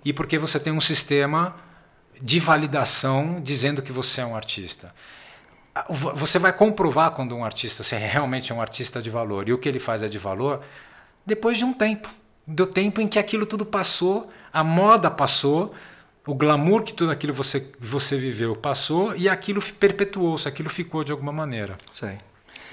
e 0.04 0.12
porque 0.12 0.38
você 0.40 0.60
tem 0.60 0.74
um 0.74 0.82
sistema 0.82 1.56
de 2.22 2.40
validação 2.40 3.40
dizendo 3.42 3.82
que 3.82 3.92
você 3.92 4.22
é 4.22 4.26
um 4.26 4.36
artista. 4.36 4.94
Vo- 5.90 6.14
Você 6.16 6.38
vai 6.38 6.52
comprovar 6.54 7.12
quando 7.12 7.36
um 7.36 7.46
artista 7.46 7.84
se 7.84 7.96
é 7.96 7.98
realmente 7.98 8.52
um 8.52 8.62
artista 8.62 9.02
de 9.02 9.10
valor 9.10 9.48
e 9.48 9.54
o 9.54 9.58
que 9.58 9.70
ele 9.70 9.80
faz 9.80 10.04
é 10.04 10.10
de 10.10 10.18
valor 10.18 10.62
depois 11.26 11.58
de 11.58 11.64
um 11.64 11.72
tempo, 11.74 12.10
do 12.46 12.66
tempo 12.66 13.00
em 13.00 13.08
que 13.08 13.18
aquilo 13.20 13.46
tudo 13.46 13.66
passou, 13.66 14.30
a 14.52 14.64
moda 14.64 15.10
passou, 15.10 15.74
o 16.28 16.34
glamour 16.36 16.84
que 16.84 16.94
tudo 16.94 17.12
aquilo 17.12 17.34
você 17.34 17.72
você 17.80 18.18
viveu 18.18 18.56
passou 18.56 19.16
e 19.16 19.30
aquilo 19.30 19.62
perpetuou-se, 19.80 20.48
aquilo 20.48 20.70
ficou 20.70 21.04
de 21.04 21.12
alguma 21.12 21.32
maneira, 21.32 21.78
Sei. 21.90 22.18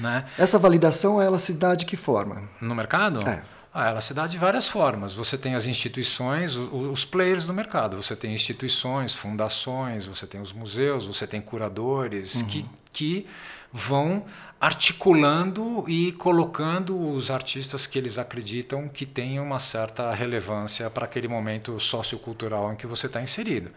né? 0.01 0.25
Essa 0.37 0.59
validação, 0.59 1.21
ela 1.23 1.39
se 1.39 1.53
dá 1.55 1.75
de 1.75 1.85
que 1.87 1.97
forma? 1.97 2.43
No 2.61 2.75
mercado? 2.75 3.27
É. 3.29 3.43
Ah, 3.81 3.91
ela 3.91 4.01
se 4.01 4.13
dá 4.13 4.27
de 4.27 4.37
várias 4.37 4.67
formas. 4.67 5.15
Você 5.15 5.39
tem 5.39 5.55
as 5.55 5.69
instituições, 5.69 6.57
os 6.57 7.05
players 7.05 7.45
do 7.45 7.55
mercado. 7.55 7.97
Você 7.97 8.17
tem 8.17 8.35
instituições, 8.35 9.15
fundações, 9.15 10.05
você 10.05 10.27
tem 10.27 10.41
os 10.41 10.53
museus, 10.53 11.07
você 11.07 11.29
tem 11.29 11.41
curadores 11.41 12.43
que, 12.43 12.67
que 12.93 13.27
vão 13.73 14.25
articulando 14.61 15.85
e 15.87 16.11
colocando 16.11 16.99
os 17.13 17.31
artistas 17.31 17.87
que 17.87 17.97
eles 17.97 18.19
acreditam 18.19 18.89
que 18.89 19.07
têm 19.07 19.39
uma 19.39 19.61
certa 19.61 20.13
relevância 20.13 20.91
para 20.91 21.05
aquele 21.05 21.29
momento 21.29 21.79
sociocultural 21.79 22.73
em 22.73 22.77
que 22.77 22.85
você 22.85 23.07
está 23.07 23.23
inserido. 23.23 23.71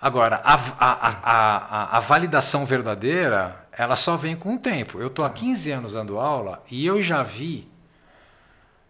Agora, 0.00 0.40
a, 0.42 0.54
a, 0.54 0.90
a, 0.90 1.16
a, 1.22 1.96
a 1.98 2.00
validação 2.00 2.66
verdadeira, 2.66 3.64
ela 3.70 3.94
só 3.94 4.16
vem 4.16 4.34
com 4.34 4.56
o 4.56 4.58
tempo. 4.58 5.00
Eu 5.00 5.06
estou 5.06 5.24
há 5.24 5.30
15 5.30 5.70
anos 5.70 5.92
dando 5.92 6.18
aula 6.18 6.64
e 6.68 6.84
eu 6.84 7.00
já 7.00 7.22
vi, 7.22 7.70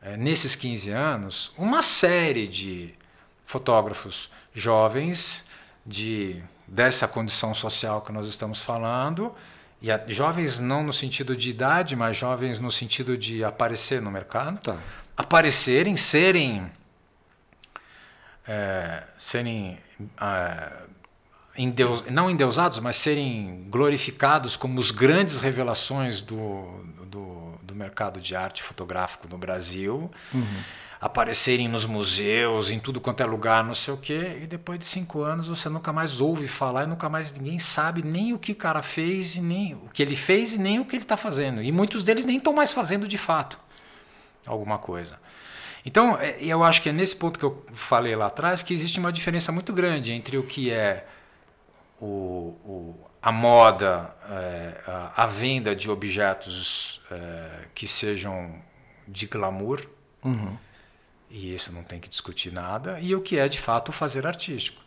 eh, 0.02 0.16
nesses 0.16 0.54
15 0.54 0.90
anos, 0.90 1.52
uma 1.56 1.82
série 1.82 2.46
de 2.48 2.94
fotógrafos 3.46 4.30
jovens 4.54 5.44
de 5.86 6.42
dessa 6.66 7.08
condição 7.08 7.52
social 7.52 8.00
que 8.02 8.12
nós 8.12 8.26
estamos 8.28 8.60
falando, 8.60 9.34
e 9.82 9.90
a- 9.90 10.00
jovens 10.06 10.60
não 10.60 10.84
no 10.84 10.92
sentido 10.92 11.36
de 11.36 11.50
idade, 11.50 11.96
mas 11.96 12.16
jovens 12.16 12.58
no 12.60 12.70
sentido 12.70 13.16
de 13.18 13.42
aparecer 13.42 14.00
no 14.00 14.10
mercado, 14.10 14.60
Tá. 14.60 14.76
aparecerem, 15.16 15.96
serem 15.96 16.70
é, 18.46 19.02
serem 19.16 19.78
é, 20.20 20.72
endeus, 21.56 22.04
não 22.10 22.30
endeusados, 22.30 22.78
mas 22.78 22.96
serem 22.96 23.66
glorificados 23.68 24.56
como 24.56 24.78
os 24.78 24.90
grandes 24.90 25.40
revelações 25.40 26.20
do 26.20 26.84
mercado 27.80 28.20
de 28.20 28.36
arte 28.36 28.62
fotográfico 28.62 29.26
no 29.28 29.38
Brasil. 29.38 30.10
aparecerem 31.00 31.66
nos 31.66 31.86
museus, 31.86 32.70
em 32.70 32.78
tudo 32.78 33.00
quanto 33.00 33.22
é 33.22 33.26
lugar, 33.26 33.64
não 33.64 33.74
sei 33.74 33.94
o 33.94 33.96
quê, 33.96 34.38
e 34.42 34.46
depois 34.46 34.78
de 34.78 34.84
cinco 34.84 35.22
anos 35.22 35.48
você 35.48 35.66
nunca 35.70 35.94
mais 35.94 36.20
ouve 36.20 36.46
falar 36.46 36.84
e 36.84 36.86
nunca 36.86 37.08
mais 37.08 37.32
ninguém 37.32 37.58
sabe 37.58 38.02
nem 38.02 38.34
o 38.34 38.38
que 38.38 38.52
o 38.52 38.54
cara 38.54 38.82
fez, 38.82 39.36
nem 39.36 39.72
o 39.74 39.88
que 39.94 40.02
ele 40.02 40.14
fez 40.14 40.56
e 40.56 40.58
nem 40.58 40.78
o 40.78 40.84
que 40.84 40.94
ele 40.94 41.02
está 41.02 41.16
fazendo. 41.16 41.62
E 41.62 41.72
muitos 41.72 42.04
deles 42.04 42.26
nem 42.26 42.36
estão 42.36 42.52
mais 42.52 42.70
fazendo 42.70 43.08
de 43.08 43.16
fato 43.16 43.58
alguma 44.46 44.76
coisa. 44.76 45.18
Então, 45.86 46.18
é, 46.18 46.36
eu 46.44 46.62
acho 46.62 46.82
que 46.82 46.90
é 46.90 46.92
nesse 46.92 47.16
ponto 47.16 47.38
que 47.38 47.44
eu 47.46 47.64
falei 47.72 48.14
lá 48.14 48.26
atrás 48.26 48.62
que 48.62 48.74
existe 48.74 48.98
uma 48.98 49.10
diferença 49.10 49.50
muito 49.50 49.72
grande 49.72 50.12
entre 50.12 50.36
o 50.36 50.42
que 50.42 50.70
é 50.70 51.06
o, 51.98 52.54
o 52.62 53.09
a 53.22 53.32
moda, 53.32 54.14
é, 54.30 54.80
a, 55.16 55.26
venda 55.26 55.76
de 55.76 55.90
objetos 55.90 57.00
é, 57.10 57.66
que 57.74 57.86
sejam 57.86 58.54
de 59.06 59.26
glamour, 59.26 59.86
uhum 60.24 60.56
e 61.30 61.54
isso 61.54 61.72
não 61.72 61.84
tem 61.84 62.00
que 62.00 62.08
discutir 62.08 62.52
nada, 62.52 62.98
e 63.00 63.14
o 63.14 63.20
que 63.20 63.38
é 63.38 63.48
de 63.48 63.60
fato 63.60 63.90
o 63.90 63.92
fazer 63.92 64.26
artístico. 64.26 64.82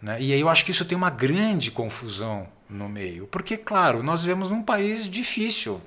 Né? 0.00 0.20
E 0.20 0.32
aí 0.32 0.40
eu 0.40 0.48
acho 0.48 0.64
que 0.64 0.70
isso 0.70 0.84
tem 0.84 0.96
uma 0.96 1.10
grande 1.10 1.70
confusão 1.70 2.48
no 2.68 2.88
meio, 2.88 3.26
porque, 3.26 3.56
claro, 3.56 4.02
nós 4.02 4.22
vivemos 4.22 4.48
num 4.48 4.62
país 4.62 5.08
difícil 5.08 5.80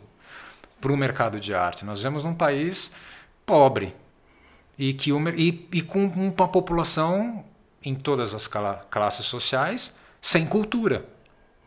para 0.79 0.93
o 0.93 0.97
mercado 0.97 1.39
de 1.39 1.53
arte, 1.53 1.83
nós 1.83 1.97
vivemos 1.97 2.23
num 2.23 2.33
país 2.33 2.93
pobre 3.45 3.95
e, 4.77 4.93
que 4.93 5.11
e, 5.11 5.67
e 5.73 5.81
com 5.81 6.05
uma 6.05 6.47
população 6.47 7.43
em 7.83 7.95
todas 7.95 8.35
as 8.35 8.47
classes 8.89 9.25
sociais 9.25 9.97
sem 10.21 10.45
cultura. 10.45 11.05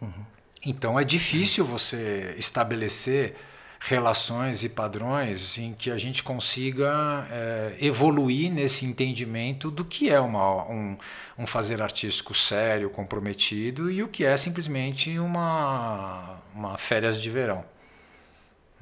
Uhum. 0.01 0.25
Então 0.65 0.99
é 0.99 1.05
difícil 1.05 1.65
você 1.65 2.35
estabelecer 2.39 3.37
relações 3.81 4.63
e 4.63 4.69
padrões 4.69 5.57
em 5.57 5.73
que 5.73 5.91
a 5.91 5.97
gente 5.97 6.23
consiga 6.23 7.27
é, 7.31 7.77
evoluir 7.81 8.53
nesse 8.53 8.85
entendimento 8.85 9.71
do 9.71 9.87
que 9.87 10.11
é 10.11 10.21
uma, 10.21 10.65
um, 10.71 10.99
um 11.39 11.47
fazer 11.47 11.81
artístico 11.81 12.35
sério, 12.35 12.91
comprometido 12.91 13.91
e 13.91 14.03
o 14.03 14.09
que 14.09 14.23
é 14.23 14.37
simplesmente 14.37 15.19
uma, 15.19 16.37
uma 16.55 16.77
férias 16.77 17.21
de 17.21 17.31
verão. 17.31 17.65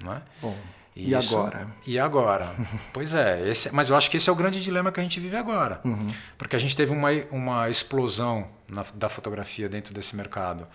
Não 0.02 0.14
é? 0.14 0.22
Bom, 0.42 0.56
e 0.96 1.14
agora? 1.14 1.68
E 1.86 1.96
agora? 1.96 2.52
pois 2.92 3.14
é, 3.14 3.48
esse, 3.48 3.72
mas 3.72 3.88
eu 3.88 3.96
acho 3.96 4.10
que 4.10 4.16
esse 4.16 4.28
é 4.28 4.32
o 4.32 4.36
grande 4.36 4.60
dilema 4.60 4.90
que 4.90 4.98
a 4.98 5.02
gente 5.02 5.20
vive 5.20 5.36
agora. 5.36 5.80
Uhum. 5.84 6.12
Porque 6.36 6.56
a 6.56 6.58
gente 6.58 6.74
teve 6.74 6.92
uma, 6.92 7.10
uma 7.30 7.70
explosão 7.70 8.48
na, 8.68 8.84
da 8.94 9.08
fotografia 9.08 9.68
dentro 9.68 9.94
desse 9.94 10.16
mercado, 10.16 10.66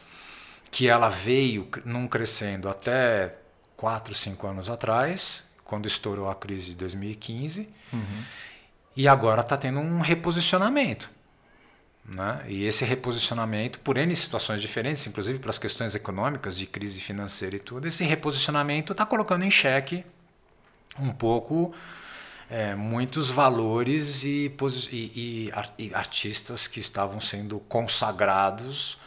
que 0.73 0.89
ela 0.89 1.07
veio 1.07 1.69
num 1.85 2.07
crescendo 2.07 2.67
até 2.67 3.37
quatro, 3.77 4.15
cinco 4.15 4.47
anos 4.47 4.71
atrás, 4.71 5.47
quando 5.63 5.85
estourou 5.85 6.27
a 6.27 6.33
crise 6.33 6.71
de 6.71 6.75
2015, 6.77 7.69
uhum. 7.93 8.23
e 8.95 9.07
agora 9.07 9.41
está 9.41 9.55
tendo 9.55 9.79
um 9.79 10.01
reposicionamento. 10.01 11.11
Né? 12.03 12.43
E 12.47 12.65
esse 12.65 12.83
reposicionamento, 12.83 13.79
por 13.81 13.97
N 13.97 14.15
situações 14.15 14.61
diferentes, 14.61 15.05
inclusive 15.05 15.37
pelas 15.37 15.59
questões 15.59 15.93
econômicas, 15.93 16.57
de 16.57 16.65
crise 16.65 16.99
financeira 16.99 17.55
e 17.55 17.59
tudo, 17.59 17.85
esse 17.85 18.03
reposicionamento 18.03 18.93
está 18.93 19.05
colocando 19.05 19.45
em 19.45 19.51
xeque 19.51 20.03
um 20.99 21.11
pouco 21.11 21.71
é, 22.49 22.73
muitos 22.73 23.29
valores 23.29 24.23
e, 24.23 24.51
e, 24.91 25.51
e, 25.77 25.93
artistas 25.93 26.65
que 26.65 26.79
estavam 26.79 27.19
sendo 27.19 27.59
consagrados 27.59 29.02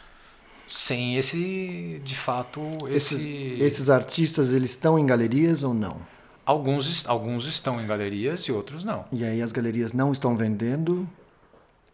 sem 0.69 1.17
esse, 1.17 2.01
de 2.03 2.15
fato, 2.15 2.61
esse... 2.89 3.15
esses, 3.15 3.61
esses 3.61 3.89
artistas 3.89 4.51
eles 4.51 4.71
estão 4.71 4.97
em 4.99 5.05
galerias 5.05 5.63
ou 5.63 5.73
não? 5.73 5.97
Alguns, 6.45 7.05
alguns 7.07 7.45
estão 7.45 7.81
em 7.81 7.85
galerias 7.85 8.41
e 8.41 8.51
outros 8.51 8.83
não. 8.83 9.05
E 9.11 9.23
aí 9.23 9.41
as 9.41 9.51
galerias 9.51 9.91
não 9.91 10.13
estão 10.13 10.35
vendendo? 10.35 11.07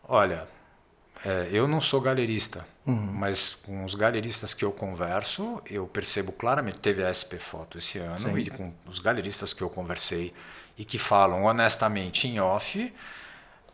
Olha, 0.08 0.48
é, 1.25 1.50
eu 1.51 1.68
não 1.68 1.80
sou 1.80 2.01
galerista, 2.01 2.65
uhum. 2.86 2.94
mas 2.94 3.56
com 3.56 3.84
os 3.86 3.96
galeristas 3.96 4.53
que 4.53 4.63
eu 4.63 4.72
converso, 4.72 5.62
eu 5.65 5.88
percebo 5.88 6.32
claramente. 6.32 6.80
Teve 6.80 7.03
a 7.03 7.12
SP 7.12 7.39
Foto 7.39 7.77
esse 7.77 7.98
ano, 7.98 8.20
Sim. 8.20 8.38
e 8.38 8.50
com 8.50 8.72
os 8.86 9.00
galeristas 9.00 9.53
que 9.53 9.63
eu 9.63 9.70
conversei 9.70 10.34
e 10.77 10.84
que 10.84 11.00
falam 11.00 11.46
honestamente 11.46 12.27
em 12.27 12.39
off, 12.39 12.94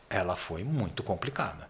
ela 0.09 0.35
foi 0.35 0.63
muito 0.63 1.03
complicada. 1.03 1.67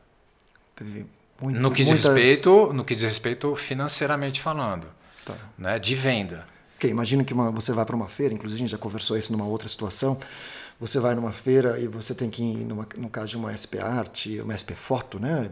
Teve 0.76 1.06
muito, 1.42 1.60
no 1.60 1.72
que 1.72 1.84
diz 1.84 1.94
muitas... 1.94 2.14
respeito, 2.14 2.74
no 2.74 2.84
que 2.84 2.96
diz 2.96 3.04
respeito 3.04 3.56
financeiramente 3.56 4.42
falando, 4.42 4.88
tá. 5.26 5.36
né, 5.58 5.80
de 5.80 5.96
venda. 5.96 6.46
Okay, 6.78 6.90
imagina 6.90 7.24
que 7.24 7.34
uma, 7.34 7.52
você 7.52 7.74
vai 7.74 7.86
para 7.86 7.96
uma 7.96 8.08
feira, 8.08 8.34
inclusive 8.34 8.58
a 8.58 8.60
gente 8.60 8.72
já 8.72 8.78
conversou 8.78 9.18
isso 9.18 9.32
numa 9.32 9.46
outra 9.46 9.68
situação. 9.68 10.18
Você 10.80 10.98
vai 10.98 11.14
numa 11.14 11.34
feira 11.34 11.78
e 11.78 11.90
você 11.90 12.16
tem 12.16 12.30
que 12.30 12.42
ir, 12.42 12.64
numa, 12.64 12.88
no 12.98 13.10
caso 13.10 13.32
de 13.32 13.38
uma 13.38 13.52
SP 13.52 13.84
Art, 13.84 14.28
uma 14.42 14.56
SP 14.56 14.72
Foto, 14.76 15.20
né? 15.20 15.50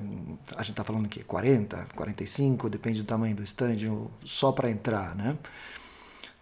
A 0.55 0.63
gente 0.63 0.71
está 0.71 0.85
falando 0.85 1.09
que 1.09 1.21
40, 1.21 1.87
45, 1.93 2.69
depende 2.69 3.01
do 3.01 3.05
tamanho 3.05 3.35
do 3.35 3.43
stand, 3.43 4.07
só 4.23 4.53
para 4.53 4.69
entrar, 4.69 5.13
né? 5.15 5.35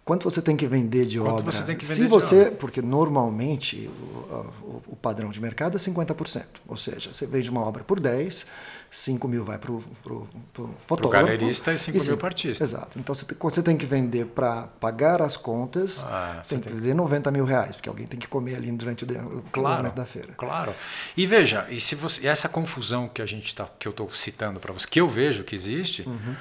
Quanto 0.06 0.22
você 0.22 0.40
tem 0.40 0.56
que 0.56 0.68
vender 0.68 1.04
de 1.04 1.18
Quanto 1.18 1.40
obra? 1.40 1.50
Você 1.50 1.64
tem 1.64 1.76
que 1.76 1.84
vender 1.84 2.02
Se 2.02 2.06
você, 2.06 2.42
obra? 2.42 2.52
porque 2.52 2.80
normalmente 2.80 3.90
o, 3.90 4.32
o, 4.32 4.82
o, 4.90 4.96
padrão 4.96 5.30
de 5.30 5.40
mercado 5.40 5.76
é 5.76 5.80
50%. 5.80 6.44
Ou 6.68 6.76
seja, 6.76 7.12
você 7.12 7.26
vende 7.26 7.50
uma 7.50 7.62
obra 7.62 7.82
por 7.82 7.98
10, 7.98 8.46
5 8.88 9.26
mil 9.26 9.44
vai 9.44 9.58
para 9.58 9.72
o 9.72 9.80
fotógrafo. 9.80 10.86
Para 10.86 11.06
o 11.06 11.10
galerista 11.10 11.72
e 11.74 11.78
5 11.78 12.04
mil 12.04 12.16
para 12.18 12.28
artista. 12.28 12.62
Exato. 12.62 13.00
Então 13.00 13.12
você, 13.12 13.26
você 13.36 13.62
tem 13.64 13.76
que 13.76 13.84
vender 13.84 14.26
para 14.26 14.68
pagar 14.78 15.20
as 15.20 15.36
contas, 15.36 16.04
ah, 16.04 16.40
tem 16.48 16.60
que 16.60 16.68
vender 16.68 16.94
90 16.94 17.28
mil 17.32 17.44
reais, 17.44 17.74
porque 17.74 17.88
alguém 17.88 18.06
tem 18.06 18.20
que 18.20 18.28
comer 18.28 18.54
ali 18.54 18.70
durante 18.70 19.04
o, 19.04 19.42
claro, 19.50 19.78
momento 19.78 19.96
da 19.96 20.06
feira. 20.06 20.34
Claro. 20.36 20.72
E 21.16 21.26
veja, 21.26 21.66
e 21.68 21.80
se 21.80 21.96
você, 21.96 22.28
essa 22.28 22.48
confusão 22.48 23.08
que 23.08 23.20
a 23.20 23.26
gente 23.26 23.52
tá, 23.56 23.68
que 23.76 23.88
eu 23.88 23.90
estou 23.90 24.08
citando 24.10 24.60
para 24.60 24.72
você, 24.72 24.86
que 24.86 25.00
eu 25.00 25.08
vejo 25.08 25.42
que 25.42 25.56
existe, 25.56 26.02
uhum. 26.06 26.36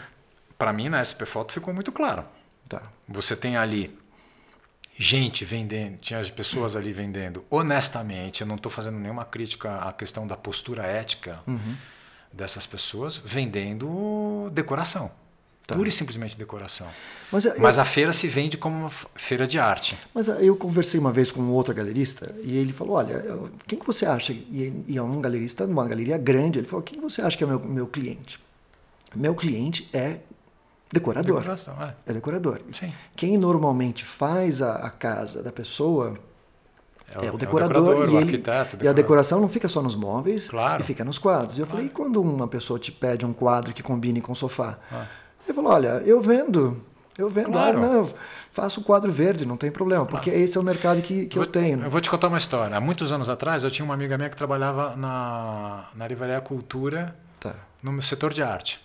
para 0.56 0.72
mim 0.72 0.88
na 0.88 1.04
SP 1.04 1.26
Foto 1.26 1.52
ficou 1.52 1.74
muito 1.74 1.92
claro. 1.92 2.26
Tá. 2.68 2.82
Você 3.08 3.36
tem 3.36 3.58
ali 3.58 3.98
gente 4.98 5.44
vendendo, 5.44 5.98
tinha 5.98 6.20
as 6.20 6.30
pessoas 6.30 6.76
ali 6.76 6.92
vendendo 6.92 7.44
honestamente. 7.50 8.42
Eu 8.42 8.48
não 8.48 8.56
estou 8.56 8.72
fazendo 8.72 8.98
nenhuma 8.98 9.26
crítica 9.26 9.78
à 9.78 9.92
questão 9.92 10.26
da 10.26 10.38
postura 10.38 10.84
ética 10.84 11.40
uhum. 11.46 11.76
dessas 12.32 12.66
pessoas 12.66 13.18
vendendo 13.18 14.50
decoração. 14.54 15.12
Tá. 15.68 15.74
Pura 15.76 15.90
e 15.90 15.92
simplesmente 15.92 16.38
decoração. 16.38 16.88
Mas, 17.32 17.46
eu, 17.46 17.60
mas, 17.60 17.80
a 17.80 17.86
feira 17.86 18.14
se 18.14 18.28
vende 18.28 18.56
como 18.56 18.82
uma 18.82 18.90
feira 19.16 19.48
de 19.48 19.58
arte. 19.58 19.98
Mas 20.14 20.28
eu 20.28 20.56
conversei 20.56 21.00
uma 21.00 21.12
vez 21.12 21.32
com 21.32 21.42
um 21.42 21.50
outro 21.50 21.74
galerista 21.74 22.36
e 22.44 22.56
ele 22.56 22.72
falou: 22.72 22.98
Olha, 22.98 23.24
quem 23.66 23.80
que 23.80 23.86
você 23.86 24.06
acha? 24.06 24.32
E, 24.32 24.96
é 24.96 25.02
um 25.02 25.20
galerista 25.20 25.66
numa 25.66 25.88
galeria 25.88 26.20
grande. 26.20 26.60
Ele 26.60 26.68
falou: 26.68 26.84
Quem 26.84 27.02
você 27.02 27.20
acha 27.20 27.36
que 27.36 27.44
é 27.44 27.48
meu, 27.48 27.60
meu 27.60 27.88
cliente? 27.88 28.40
Meu 29.16 29.34
cliente 29.34 29.90
é 29.92 30.20
Decorador. 30.92 31.39
Decoração, 31.39 31.75
é. 31.82 31.94
é 32.06 32.13
decorador. 32.13 32.62
Sim. 32.72 32.94
Quem 33.15 33.38
normalmente 33.38 34.06
faz 34.06 34.62
a, 34.62 34.75
a 34.75 34.89
casa 34.89 35.42
da 35.42 35.51
pessoa 35.51 36.18
é 37.13 37.20
o, 37.20 37.25
é 37.25 37.32
o, 37.32 37.38
decorador, 37.38 37.77
é 37.77 37.80
o 37.80 38.08
decorador, 38.08 38.80
e, 38.82 38.86
e 38.86 38.88
a 38.88 38.94
decoração 38.94 39.39
não 39.39 39.48
fica 39.48 39.70
só 39.70 39.82
nos 39.82 39.96
móveis 39.96 40.50
claro. 40.50 40.82
e 40.82 40.86
fica 40.86 41.04
nos 41.04 41.18
quadros. 41.18 41.58
E 41.58 41.62
eu 41.62 41.65
claro. 41.65 41.77
falei, 41.77 41.88
e 41.88 41.89
quando 41.89 42.22
uma 42.22 42.48
pessoa 42.48 42.80
te 42.80 42.92
pede 42.92 43.25
um 43.25 43.34
quadro 43.34 43.74
que 43.74 43.84
combine 43.84 44.22
com 44.22 44.32
o 44.32 44.36
sofá? 44.36 44.77
Ah. 44.92 45.06
Ele 45.46 45.54
falou, 45.54 45.72
olha, 45.72 46.01
eu 46.06 46.22
vendo. 46.22 46.82
Eu 47.18 47.30
vendo, 47.30 47.51
claro. 47.51 47.77
ah, 47.77 47.82
não, 47.82 48.13
faço 48.51 48.82
o 48.82 48.84
quadro 48.84 49.10
verde, 49.10 49.46
não 49.46 49.56
tem 49.56 49.72
problema, 49.72 50.06
porque 50.06 50.30
claro. 50.30 50.44
esse 50.44 50.58
é 50.58 50.60
o 50.60 50.63
mercado 50.63 51.01
que, 51.01 51.27
que 51.27 51.38
eu, 51.38 51.44
eu 51.44 51.48
tenho. 51.48 51.82
Eu 51.82 51.89
vou 51.89 52.01
te 52.01 52.10
contar 52.10 52.27
uma 52.27 52.38
história. 52.38 52.75
Há 52.75 52.82
muitos 52.82 53.12
anos 53.12 53.30
atrás, 53.30 53.63
eu 53.63 53.72
tinha 53.72 53.86
uma 53.86 53.94
amiga 53.94 54.18
minha 54.18 54.30
que 54.30 54.36
trabalhava 54.36 54.98
na, 54.98 55.86
na 55.96 56.08
Livraria 56.08 56.42
Cultura, 56.42 57.15
tá. 57.39 57.54
no 57.82 58.01
setor 58.01 58.34
de 58.34 58.44
arte. 58.44 58.85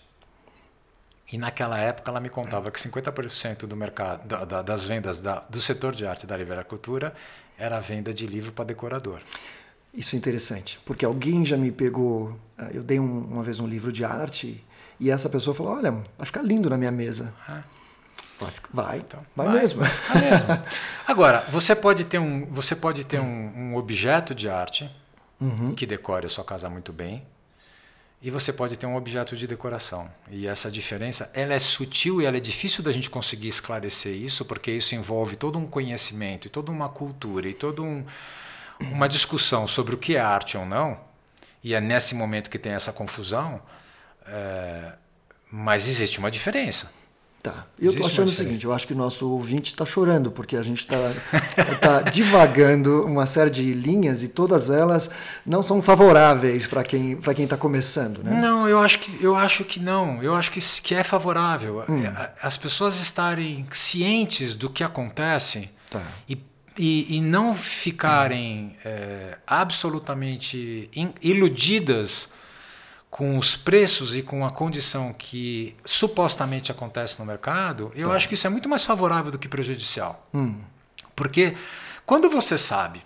E 1.33 1.39
naquela 1.39 1.79
época 1.79 2.11
ela 2.11 2.21
me 2.21 2.29
contava 2.29 2.71
que 2.71 2.81
50% 2.81 3.67
do 3.67 3.77
mercado, 3.77 4.27
da, 4.27 4.45
da, 4.45 4.63
das 4.63 4.87
vendas 4.87 5.21
da, 5.21 5.45
do 5.49 5.61
setor 5.61 5.95
de 5.95 6.07
arte 6.07 6.27
da 6.27 6.37
Livraria 6.37 6.65
Cultura 6.65 7.15
era 7.57 7.77
a 7.77 7.81
venda 7.81 8.13
de 8.13 8.27
livro 8.27 8.53
para 8.53 8.65
decorador. 8.65 9.21
Isso 9.93 10.15
é 10.15 10.19
interessante, 10.19 10.81
porque 10.85 11.05
alguém 11.05 11.45
já 11.45 11.57
me 11.57 11.71
pegou. 11.71 12.39
Ah, 12.57 12.71
eu 12.73 12.83
dei 12.83 12.99
um, 12.99 13.21
uma 13.25 13.43
vez 13.43 13.61
um 13.61 13.67
livro 13.67 13.93
de 13.93 14.05
arte 14.05 14.65
e 14.99 15.11
essa 15.11 15.29
pessoa 15.29 15.55
falou: 15.55 15.75
Olha, 15.75 15.91
vai 15.91 16.27
ficar 16.27 16.43
lindo 16.43 16.71
na 16.71 16.77
minha 16.77 16.93
mesa. 16.93 17.33
É. 17.49 17.63
Vai, 18.41 18.53
vai, 18.73 18.99
então, 18.99 19.21
vai, 19.37 19.47
vai 19.47 19.61
mesmo. 19.61 19.83
Vai 19.83 20.21
mesmo. 20.21 20.65
Agora, 21.07 21.45
você 21.51 21.75
pode 21.75 22.05
ter 22.05 22.19
um, 22.19 22.47
você 22.47 22.75
pode 22.75 23.05
ter 23.05 23.21
um, 23.21 23.53
um 23.57 23.77
objeto 23.77 24.35
de 24.35 24.49
arte 24.49 24.91
uhum. 25.41 25.75
que 25.75 25.85
decore 25.87 26.27
a 26.27 26.29
sua 26.29 26.45
casa 26.45 26.71
muito 26.71 26.93
bem, 26.93 27.27
e 28.23 28.31
você 28.31 28.53
pode 28.53 28.77
ter 28.77 28.87
um 28.87 28.97
objeto 28.97 29.35
de 29.35 29.47
decoração. 29.47 30.11
E 30.31 30.47
essa 30.47 30.71
diferença, 30.71 31.31
ela 31.33 31.55
é 31.55 31.59
sutil 31.59 32.21
e 32.21 32.27
ela 32.27 32.37
é 32.37 32.41
difícil 32.41 32.85
da 32.85 32.93
gente 32.93 33.09
conseguir 33.09 33.49
esclarecer 33.49 34.15
isso, 34.15 34.45
porque 34.45 34.71
isso 34.71 34.95
envolve 34.95 35.37
todo 35.37 35.59
um 35.59 35.67
conhecimento 35.67 36.47
e 36.47 36.50
toda 36.50 36.71
uma 36.71 36.89
cultura 36.89 37.49
e 37.49 37.55
toda 37.55 37.81
um, 37.81 38.05
uma 38.81 39.09
discussão 39.09 39.67
sobre 39.67 39.95
o 39.95 39.99
que 39.99 40.17
é 40.17 40.21
arte 40.21 40.59
ou 40.59 40.67
não. 40.67 41.00
E 41.65 41.75
é 41.75 41.81
nesse 41.81 42.15
momento 42.15 42.50
que 42.50 42.59
tem 42.59 42.73
essa 42.73 42.93
confusão, 42.93 43.61
é, 44.27 44.93
mas 45.50 45.89
existe 45.89 46.19
uma 46.19 46.31
diferença. 46.31 46.93
Tá. 47.42 47.64
Eu 47.78 47.92
estou 47.92 48.06
achando 48.06 48.28
o 48.28 48.32
seguinte, 48.32 48.66
eu 48.66 48.73
acho 48.73 48.87
que 48.87 48.92
o 48.92 48.97
nosso 48.97 49.30
ouvinte 49.30 49.73
está 49.73 49.87
chorando, 49.87 50.30
porque 50.30 50.56
a 50.56 50.62
gente 50.62 50.80
está 50.80 50.97
tá 51.80 52.02
divagando 52.02 53.06
uma 53.06 53.25
série 53.25 53.49
de 53.49 53.73
linhas 53.73 54.23
e 54.23 54.28
todas 54.28 54.68
elas 54.68 55.11
não 55.47 55.62
são 55.62 55.80
favoráveis 55.80 56.66
para 56.66 56.85
quem 56.85 57.16
para 57.16 57.32
quem 57.32 57.44
está 57.44 57.56
começando, 57.56 58.23
né? 58.23 58.38
Não, 58.38 58.68
eu 58.68 58.78
acho 58.78 58.99
que 58.99 59.25
eu 59.25 59.35
acho 59.35 59.64
que 59.64 59.80
não. 59.80 60.23
Eu 60.23 60.35
acho 60.35 60.50
que, 60.50 60.61
que 60.82 60.94
é 60.94 61.02
favorável. 61.02 61.82
Hum. 61.88 62.02
As 62.42 62.59
pessoas 62.59 63.00
estarem 63.00 63.66
cientes 63.73 64.54
do 64.54 64.68
que 64.68 64.85
acontece 64.85 65.70
tá. 65.88 66.02
e, 66.28 66.38
e, 66.76 67.16
e, 67.16 67.20
não 67.23 67.56
ficarem 67.56 68.66
hum. 68.66 68.73
é, 68.85 69.38
absolutamente 69.47 70.90
iludidas 71.23 72.28
com 73.21 73.37
os 73.37 73.55
preços 73.55 74.17
e 74.17 74.23
com 74.23 74.47
a 74.47 74.50
condição 74.50 75.12
que 75.12 75.77
supostamente 75.85 76.73
acontece 76.73 77.19
no 77.19 77.27
mercado, 77.27 77.93
eu 77.95 78.09
tá. 78.09 78.15
acho 78.15 78.27
que 78.27 78.33
isso 78.33 78.47
é 78.47 78.50
muito 78.50 78.67
mais 78.67 78.83
favorável 78.83 79.31
do 79.31 79.39
que 79.39 79.47
prejudicial. 79.47 80.27
Hum. 80.33 80.59
Porque 81.15 81.55
quando 82.07 82.31
você 82.31 82.57
sabe 82.57 83.03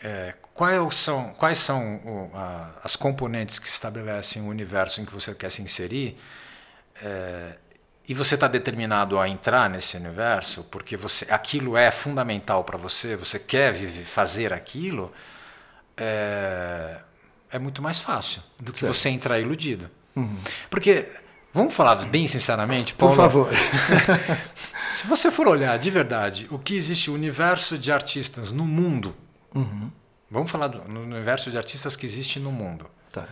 é, 0.00 0.34
quais 0.52 0.94
são, 0.94 1.32
quais 1.36 1.58
são 1.58 1.96
o, 1.96 2.30
a, 2.32 2.70
as 2.84 2.94
componentes 2.94 3.58
que 3.58 3.66
estabelecem 3.66 4.40
o 4.40 4.46
universo 4.46 5.00
em 5.00 5.04
que 5.04 5.12
você 5.12 5.34
quer 5.34 5.50
se 5.50 5.62
inserir, 5.62 6.16
é, 7.02 7.56
e 8.06 8.14
você 8.14 8.36
está 8.36 8.46
determinado 8.46 9.18
a 9.18 9.28
entrar 9.28 9.68
nesse 9.68 9.96
universo, 9.96 10.62
porque 10.70 10.96
você, 10.96 11.26
aquilo 11.28 11.76
é 11.76 11.90
fundamental 11.90 12.62
para 12.62 12.78
você, 12.78 13.16
você 13.16 13.40
quer 13.40 13.72
viver, 13.72 14.04
fazer 14.04 14.52
aquilo, 14.52 15.12
é, 15.96 17.00
é 17.54 17.58
muito 17.58 17.80
mais 17.80 18.00
fácil 18.00 18.42
do 18.58 18.72
que 18.72 18.80
certo. 18.80 18.92
você 18.92 19.08
entrar 19.08 19.38
iludido. 19.38 19.88
Uhum. 20.16 20.38
Porque, 20.68 21.08
vamos 21.52 21.72
falar 21.72 21.94
bem 22.06 22.26
sinceramente, 22.26 22.94
Paulo, 22.94 23.14
Por 23.14 23.22
favor. 23.22 23.48
se 24.92 25.06
você 25.06 25.30
for 25.30 25.46
olhar 25.46 25.78
de 25.78 25.88
verdade 25.88 26.48
o 26.50 26.58
que 26.58 26.74
existe 26.74 27.12
o 27.12 27.14
universo 27.14 27.78
de 27.78 27.92
artistas 27.92 28.50
no 28.50 28.64
mundo, 28.64 29.14
uhum. 29.54 29.88
vamos 30.28 30.50
falar 30.50 30.66
do 30.66 30.82
no 30.88 31.02
universo 31.02 31.48
de 31.48 31.56
artistas 31.56 31.94
que 31.94 32.04
existe 32.04 32.40
no 32.40 32.50
mundo. 32.50 32.86
Tá. 33.12 33.28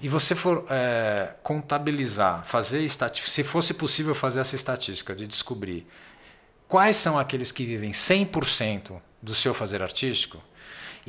E 0.00 0.08
você 0.08 0.36
for 0.36 0.64
é, 0.70 1.34
contabilizar, 1.42 2.44
fazer 2.44 2.84
estatística, 2.84 3.32
se 3.32 3.42
fosse 3.42 3.74
possível 3.74 4.14
fazer 4.14 4.42
essa 4.42 4.54
estatística 4.54 5.12
de 5.12 5.26
descobrir 5.26 5.88
quais 6.68 6.94
são 6.94 7.18
aqueles 7.18 7.50
que 7.50 7.64
vivem 7.64 7.90
100% 7.90 8.92
do 9.20 9.34
seu 9.34 9.52
fazer 9.52 9.82
artístico, 9.82 10.40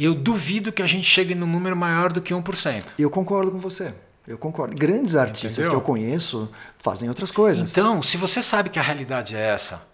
eu 0.06 0.15
duvido 0.15 0.72
que 0.72 0.82
a 0.82 0.88
gente 0.88 1.06
chegue 1.06 1.36
num 1.36 1.48
número 1.48 1.75
maior 1.75 2.12
do 2.12 2.22
que 2.22 2.34
1%. 2.34 2.84
Eu 2.98 3.10
concordo 3.10 3.51
com 3.51 3.60
você. 3.60 3.94
Eu 4.27 4.38
concordo. 4.38 4.75
Grandes 4.75 5.15
artistas 5.15 5.53
Entendeu? 5.53 5.72
que 5.72 5.77
eu 5.77 5.82
conheço 5.82 6.50
fazem 6.77 7.10
outras 7.10 7.32
coisas. 7.32 7.72
Então, 7.72 8.01
se 8.01 8.15
você 8.15 8.41
sabe 8.41 8.70
que 8.70 8.77
a 8.77 8.82
realidade 8.82 9.36
é 9.36 9.39
essa, 9.39 9.88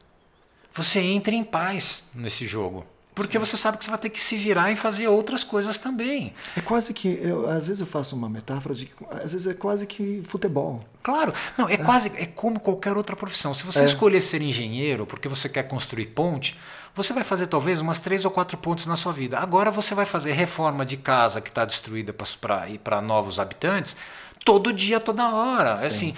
você 0.74 1.00
entra 1.00 1.34
em 1.34 1.44
paz 1.44 2.04
nesse 2.14 2.46
jogo. 2.46 2.86
Porque 3.16 3.40
você 3.40 3.56
sabe 3.56 3.78
que 3.78 3.86
você 3.86 3.90
vai 3.90 3.98
ter 3.98 4.10
que 4.10 4.22
se 4.22 4.36
virar 4.36 4.70
e 4.74 4.76
fazer 4.76 5.08
outras 5.08 5.42
coisas 5.42 5.78
também. 5.78 6.34
É 6.54 6.60
quase 6.60 6.94
que, 6.94 7.08
eu, 7.08 7.50
às 7.50 7.66
vezes 7.66 7.80
eu 7.80 7.88
faço 7.88 8.14
uma 8.14 8.28
metáfora 8.28 8.76
de, 8.76 8.92
às 9.10 9.32
vezes 9.32 9.48
é 9.48 9.54
quase 9.54 9.88
que 9.88 10.22
futebol. 10.26 10.84
Claro, 11.02 11.34
não, 11.58 11.70
é, 11.70 11.76
é. 11.76 11.78
quase, 11.78 12.12
é 12.18 12.26
como 12.26 12.60
qualquer 12.60 12.98
outra 12.98 13.16
profissão. 13.16 13.54
Se 13.54 13.64
você 13.64 13.80
é. 13.80 13.86
escolher 13.86 14.20
ser 14.20 14.42
engenheiro 14.42 15.06
porque 15.06 15.30
você 15.30 15.48
quer 15.48 15.64
construir 15.64 16.08
ponte, 16.08 16.60
você 16.96 17.14
vai 17.14 17.24
fazer 17.24 17.48
talvez 17.48 17.82
umas 17.82 18.00
três 18.00 18.24
ou 18.26 18.32
quatro 18.32 18.58
pontes 18.58 18.86
na 18.86 18.96
sua 18.96 19.12
vida. 19.12 19.38
Agora 19.38 19.70
você 19.70 19.94
vai 19.94 20.06
fazer 20.06 20.32
reforma 20.32 20.86
de 20.86 20.98
casa 20.98 21.42
que 21.42 21.50
está 21.50 21.66
destruída 21.66 22.16
para 22.40 22.70
ir 22.70 22.80
para 22.80 23.02
novos 23.02 23.40
habitantes 23.40 23.98
todo 24.44 24.72
dia, 24.72 25.00
toda 25.00 25.28
hora. 25.28 25.78
Sim. 25.78 25.88
Assim, 25.88 26.16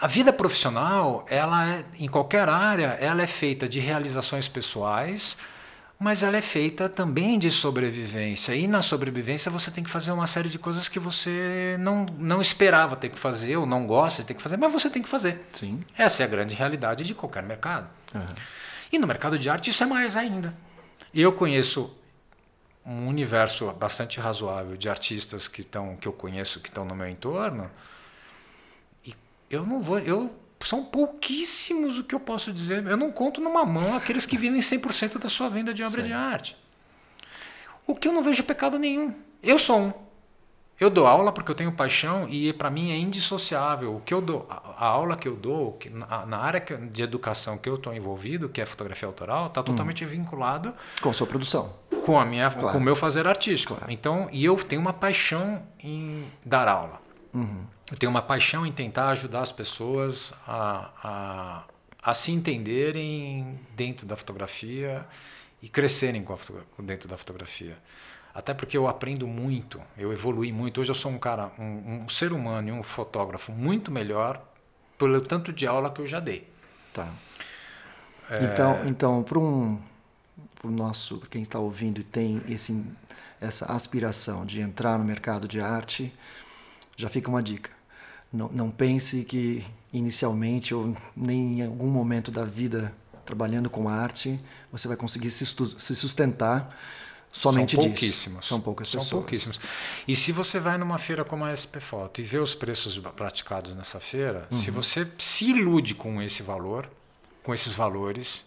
a 0.00 0.06
vida 0.06 0.32
profissional, 0.32 1.26
ela 1.28 1.68
é, 1.68 1.84
em 1.98 2.08
qualquer 2.08 2.48
área, 2.48 2.96
ela 3.00 3.22
é 3.22 3.26
feita 3.26 3.68
de 3.68 3.80
realizações 3.80 4.46
pessoais 4.46 5.36
mas 5.98 6.22
ela 6.22 6.36
é 6.36 6.42
feita 6.42 6.88
também 6.88 7.38
de 7.38 7.50
sobrevivência. 7.50 8.54
E 8.54 8.66
na 8.66 8.82
sobrevivência 8.82 9.50
você 9.50 9.70
tem 9.70 9.82
que 9.82 9.90
fazer 9.90 10.12
uma 10.12 10.26
série 10.26 10.48
de 10.48 10.58
coisas 10.58 10.88
que 10.88 10.98
você 10.98 11.76
não, 11.80 12.04
não 12.18 12.40
esperava 12.42 12.96
ter 12.96 13.08
que 13.08 13.18
fazer, 13.18 13.56
ou 13.56 13.64
não 13.64 13.86
gosta 13.86 14.22
de 14.22 14.28
ter 14.28 14.34
que 14.34 14.42
fazer, 14.42 14.56
mas 14.56 14.72
você 14.72 14.90
tem 14.90 15.02
que 15.02 15.08
fazer. 15.08 15.46
Sim. 15.52 15.80
Essa 15.96 16.22
é 16.22 16.26
a 16.26 16.28
grande 16.28 16.54
realidade 16.54 17.04
de 17.04 17.14
qualquer 17.14 17.42
mercado. 17.42 17.88
Uhum. 18.14 18.26
E 18.94 18.98
no 18.98 19.08
mercado 19.08 19.36
de 19.36 19.50
arte 19.50 19.70
isso 19.70 19.82
é 19.82 19.86
mais 19.86 20.14
ainda. 20.14 20.54
Eu 21.12 21.32
conheço 21.32 21.92
um 22.86 23.08
universo 23.08 23.72
bastante 23.72 24.20
razoável 24.20 24.76
de 24.76 24.88
artistas 24.88 25.48
que, 25.48 25.62
estão, 25.62 25.96
que 25.96 26.06
eu 26.06 26.12
conheço, 26.12 26.60
que 26.60 26.68
estão 26.68 26.84
no 26.84 26.94
meu 26.94 27.08
entorno, 27.08 27.68
e 29.04 29.12
eu 29.50 29.66
não 29.66 29.82
vou. 29.82 29.98
Eu 29.98 30.32
são 30.60 30.84
pouquíssimos 30.84 31.98
o 31.98 32.04
que 32.04 32.14
eu 32.14 32.20
posso 32.20 32.52
dizer. 32.52 32.86
Eu 32.86 32.96
não 32.96 33.10
conto 33.10 33.40
numa 33.40 33.64
mão 33.64 33.96
aqueles 33.96 34.26
que 34.26 34.38
vivem 34.38 34.60
100% 34.60 35.18
da 35.18 35.28
sua 35.28 35.48
venda 35.48 35.74
de 35.74 35.82
obra 35.82 36.00
Sim. 36.00 36.06
de 36.06 36.12
arte. 36.12 36.56
O 37.88 37.96
que 37.96 38.06
eu 38.06 38.12
não 38.12 38.22
vejo 38.22 38.44
pecado 38.44 38.78
nenhum. 38.78 39.12
Eu 39.42 39.58
sou 39.58 39.76
um. 39.80 39.92
Eu 40.78 40.90
dou 40.90 41.06
aula 41.06 41.30
porque 41.30 41.50
eu 41.50 41.54
tenho 41.54 41.70
paixão 41.72 42.28
e 42.28 42.52
para 42.52 42.68
mim 42.68 42.90
é 42.90 42.96
indissociável. 42.96 43.96
O 43.96 44.00
que 44.00 44.12
eu 44.12 44.20
dou, 44.20 44.46
a, 44.50 44.86
aula 44.86 45.16
que 45.16 45.28
eu 45.28 45.36
dou, 45.36 45.72
que 45.72 45.88
na, 45.88 46.26
na, 46.26 46.38
área 46.38 46.60
de 46.60 47.02
educação 47.02 47.56
que 47.56 47.68
eu 47.68 47.76
estou 47.76 47.94
envolvido, 47.94 48.48
que 48.48 48.60
é 48.60 48.66
fotografia 48.66 49.06
autoral, 49.06 49.46
está 49.46 49.62
totalmente 49.62 50.04
hum. 50.04 50.08
vinculado 50.08 50.74
com 51.00 51.10
a 51.10 51.12
sua 51.12 51.26
produção, 51.26 51.72
com 52.04 52.18
a 52.18 52.24
minha, 52.24 52.50
claro. 52.50 52.72
com 52.72 52.78
o 52.78 52.80
meu 52.80 52.96
fazer 52.96 53.26
artístico. 53.26 53.74
Claro. 53.76 53.92
Então, 53.92 54.28
e 54.32 54.44
eu 54.44 54.56
tenho 54.56 54.80
uma 54.80 54.92
paixão 54.92 55.62
em 55.78 56.24
dar 56.44 56.66
aula. 56.66 57.00
Uhum 57.32 57.74
eu 57.90 57.96
tenho 57.96 58.10
uma 58.10 58.22
paixão 58.22 58.66
em 58.66 58.72
tentar 58.72 59.10
ajudar 59.10 59.40
as 59.40 59.52
pessoas 59.52 60.32
a, 60.46 60.90
a, 61.02 61.64
a 62.02 62.14
se 62.14 62.32
entenderem 62.32 63.58
dentro 63.76 64.06
da 64.06 64.16
fotografia 64.16 65.06
e 65.62 65.68
crescerem 65.68 66.24
dentro 66.80 67.08
da 67.08 67.16
fotografia. 67.16 67.76
Até 68.34 68.52
porque 68.52 68.76
eu 68.76 68.88
aprendo 68.88 69.28
muito, 69.28 69.80
eu 69.96 70.12
evolui 70.12 70.52
muito. 70.52 70.80
Hoje 70.80 70.90
eu 70.90 70.94
sou 70.94 71.12
um 71.12 71.18
cara, 71.18 71.52
um, 71.56 72.02
um 72.02 72.08
ser 72.08 72.32
humano 72.32 72.68
e 72.68 72.72
um 72.72 72.82
fotógrafo 72.82 73.52
muito 73.52 73.92
melhor 73.92 74.42
pelo 74.98 75.20
tanto 75.20 75.52
de 75.52 75.66
aula 75.66 75.90
que 75.90 76.00
eu 76.00 76.06
já 76.06 76.18
dei. 76.18 76.48
Tá. 76.92 77.12
É... 78.28 78.44
Então, 78.44 78.80
então 78.86 79.22
para 79.22 79.38
um 79.38 79.80
pro 80.56 80.70
nosso, 80.70 81.20
quem 81.30 81.42
está 81.42 81.58
ouvindo 81.58 82.00
e 82.00 82.04
tem 82.04 82.42
esse, 82.48 82.84
essa 83.40 83.66
aspiração 83.66 84.44
de 84.44 84.60
entrar 84.60 84.98
no 84.98 85.04
mercado 85.04 85.46
de 85.46 85.60
arte, 85.60 86.12
já 86.96 87.08
fica 87.08 87.28
uma 87.28 87.42
dica. 87.42 87.70
Não, 88.32 88.48
não 88.48 88.70
pense 88.70 89.24
que 89.24 89.64
inicialmente 89.92 90.74
ou 90.74 90.96
nem 91.14 91.60
em 91.60 91.66
algum 91.66 91.88
momento 91.88 92.30
da 92.32 92.44
vida 92.44 92.92
trabalhando 93.24 93.70
com 93.70 93.88
arte 93.88 94.38
você 94.72 94.88
vai 94.88 94.96
conseguir 94.96 95.30
se, 95.30 95.46
se 95.46 95.94
sustentar 95.94 96.76
somente 97.34 97.74
São 97.74 97.84
pouquíssimos. 97.84 98.38
Disso. 98.38 98.48
São 98.48 98.60
poucas 98.60 98.88
São 98.88 99.00
pessoas. 99.00 99.20
pouquíssimos. 99.20 99.60
E 100.06 100.14
se 100.14 100.30
você 100.30 100.60
vai 100.60 100.78
numa 100.78 100.98
feira 100.98 101.24
como 101.24 101.44
a 101.44 101.54
SP 101.54 101.80
Foto 101.80 102.20
e 102.20 102.24
vê 102.24 102.38
os 102.38 102.54
preços 102.54 102.98
praticados 103.16 103.74
nessa 103.74 103.98
feira, 103.98 104.46
uhum. 104.50 104.58
se 104.58 104.70
você 104.70 105.06
se 105.18 105.50
ilude 105.50 105.94
com 105.94 106.22
esse 106.22 106.42
valor, 106.42 106.88
com 107.42 107.52
esses 107.52 107.74
valores 107.74 108.44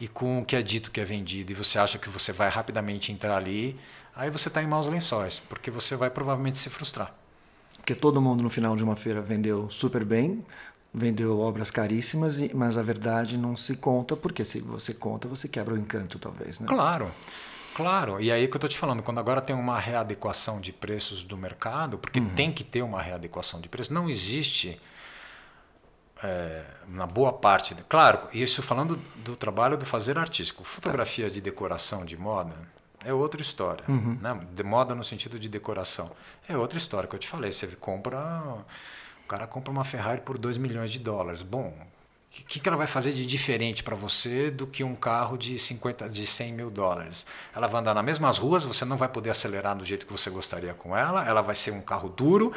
e 0.00 0.06
com 0.06 0.40
o 0.40 0.44
que 0.44 0.54
é 0.54 0.62
dito 0.62 0.90
que 0.90 1.00
é 1.00 1.04
vendido 1.04 1.50
e 1.50 1.54
você 1.54 1.78
acha 1.78 1.98
que 1.98 2.08
você 2.08 2.32
vai 2.32 2.48
rapidamente 2.48 3.10
entrar 3.10 3.36
ali, 3.36 3.78
aí 4.14 4.30
você 4.30 4.48
está 4.48 4.62
em 4.62 4.66
maus 4.66 4.86
lençóis, 4.86 5.40
porque 5.48 5.70
você 5.70 5.96
vai 5.96 6.08
provavelmente 6.08 6.58
se 6.58 6.70
frustrar 6.70 7.14
porque 7.88 7.98
todo 7.98 8.20
mundo 8.20 8.42
no 8.42 8.50
final 8.50 8.76
de 8.76 8.84
uma 8.84 8.96
feira 8.96 9.22
vendeu 9.22 9.70
super 9.70 10.04
bem, 10.04 10.44
vendeu 10.92 11.38
obras 11.38 11.70
caríssimas, 11.70 12.38
mas 12.52 12.76
a 12.76 12.82
verdade 12.82 13.38
não 13.38 13.56
se 13.56 13.78
conta, 13.78 14.14
porque 14.14 14.44
se 14.44 14.60
você 14.60 14.92
conta, 14.92 15.26
você 15.26 15.48
quebra 15.48 15.72
o 15.72 15.78
encanto, 15.78 16.18
talvez. 16.18 16.60
Né? 16.60 16.66
Claro. 16.68 17.06
Claro, 17.06 17.14
e 18.20 18.32
aí 18.32 18.46
que 18.48 18.54
eu 18.54 18.58
estou 18.58 18.68
te 18.68 18.78
falando, 18.78 19.02
quando 19.02 19.18
agora 19.18 19.40
tem 19.40 19.54
uma 19.54 19.78
readequação 19.78 20.60
de 20.60 20.72
preços 20.72 21.22
do 21.22 21.36
mercado, 21.36 21.98
porque 21.98 22.20
uhum. 22.20 22.30
tem 22.30 22.52
que 22.52 22.64
ter 22.64 22.82
uma 22.82 23.00
readequação 23.00 23.60
de 23.60 23.68
preços, 23.68 23.90
não 23.90 24.08
existe 24.08 24.80
é, 26.22 26.64
na 26.88 27.06
boa 27.06 27.32
parte. 27.32 27.74
Claro, 27.88 28.28
isso 28.32 28.62
falando 28.62 28.98
do 29.16 29.36
trabalho 29.36 29.76
do 29.76 29.86
fazer 29.86 30.18
artístico. 30.18 30.64
Fotografia 30.64 31.30
de 31.30 31.40
decoração 31.40 32.04
de 32.04 32.16
moda, 32.16 32.54
é 33.04 33.12
outra 33.12 33.40
história. 33.40 33.84
Uhum. 33.88 34.18
Né? 34.20 34.40
De 34.52 34.62
moda 34.62 34.94
no 34.94 35.04
sentido 35.04 35.38
de 35.38 35.48
decoração. 35.48 36.10
É 36.48 36.56
outra 36.56 36.78
história 36.78 37.08
que 37.08 37.14
eu 37.14 37.20
te 37.20 37.28
falei. 37.28 37.52
Você 37.52 37.66
compra. 37.76 38.18
O 39.24 39.28
cara 39.28 39.46
compra 39.46 39.70
uma 39.70 39.84
Ferrari 39.84 40.20
por 40.22 40.38
2 40.38 40.56
milhões 40.56 40.90
de 40.90 40.98
dólares. 40.98 41.42
Bom, 41.42 41.74
o 42.30 42.44
que, 42.44 42.60
que 42.60 42.68
ela 42.68 42.76
vai 42.76 42.86
fazer 42.86 43.12
de 43.12 43.26
diferente 43.26 43.82
para 43.82 43.96
você 43.96 44.50
do 44.50 44.66
que 44.66 44.84
um 44.84 44.94
carro 44.94 45.36
de 45.36 45.58
50, 45.58 46.08
de 46.08 46.26
100 46.26 46.52
mil 46.52 46.70
dólares? 46.70 47.26
Ela 47.54 47.66
vai 47.66 47.80
andar 47.80 47.94
nas 47.94 48.04
mesmas 48.04 48.38
ruas, 48.38 48.64
você 48.64 48.84
não 48.84 48.96
vai 48.96 49.08
poder 49.08 49.30
acelerar 49.30 49.76
do 49.76 49.84
jeito 49.84 50.06
que 50.06 50.12
você 50.12 50.30
gostaria 50.30 50.74
com 50.74 50.96
ela, 50.96 51.26
ela 51.26 51.40
vai 51.40 51.54
ser 51.54 51.72
um 51.72 51.80
carro 51.80 52.08
duro, 52.08 52.52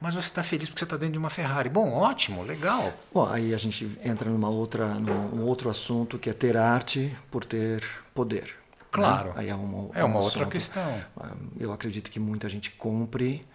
mas 0.00 0.14
você 0.14 0.28
está 0.28 0.42
feliz 0.42 0.68
porque 0.68 0.80
você 0.80 0.84
está 0.84 0.96
dentro 0.96 1.12
de 1.12 1.18
uma 1.18 1.30
Ferrari. 1.30 1.68
Bom, 1.68 1.92
ótimo, 1.92 2.42
legal. 2.42 2.92
Bom, 3.12 3.26
aí 3.26 3.54
a 3.54 3.58
gente 3.58 3.96
entra 4.02 4.30
numa 4.30 4.48
outra, 4.48 4.86
num 4.94 5.44
outro 5.46 5.68
assunto 5.68 6.18
que 6.18 6.30
é 6.30 6.32
ter 6.32 6.56
arte 6.56 7.14
por 7.30 7.44
ter 7.44 7.84
poder. 8.14 8.54
Claro. 8.90 9.28
Né? 9.28 9.34
Aí 9.36 9.48
é 9.48 9.54
uma, 9.54 9.90
é 9.94 10.02
uma 10.02 10.18
um 10.18 10.22
outra 10.22 10.46
questão. 10.46 11.04
Ah, 11.16 11.32
eu 11.58 11.72
acredito 11.72 12.10
que 12.10 12.18
muita 12.18 12.48
gente 12.48 12.70
compre, 12.70 13.46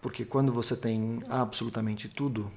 porque 0.00 0.24
quando 0.24 0.52
você 0.52 0.74
tem 0.74 1.20
absolutamente 1.28 2.08
tudo, 2.08 2.50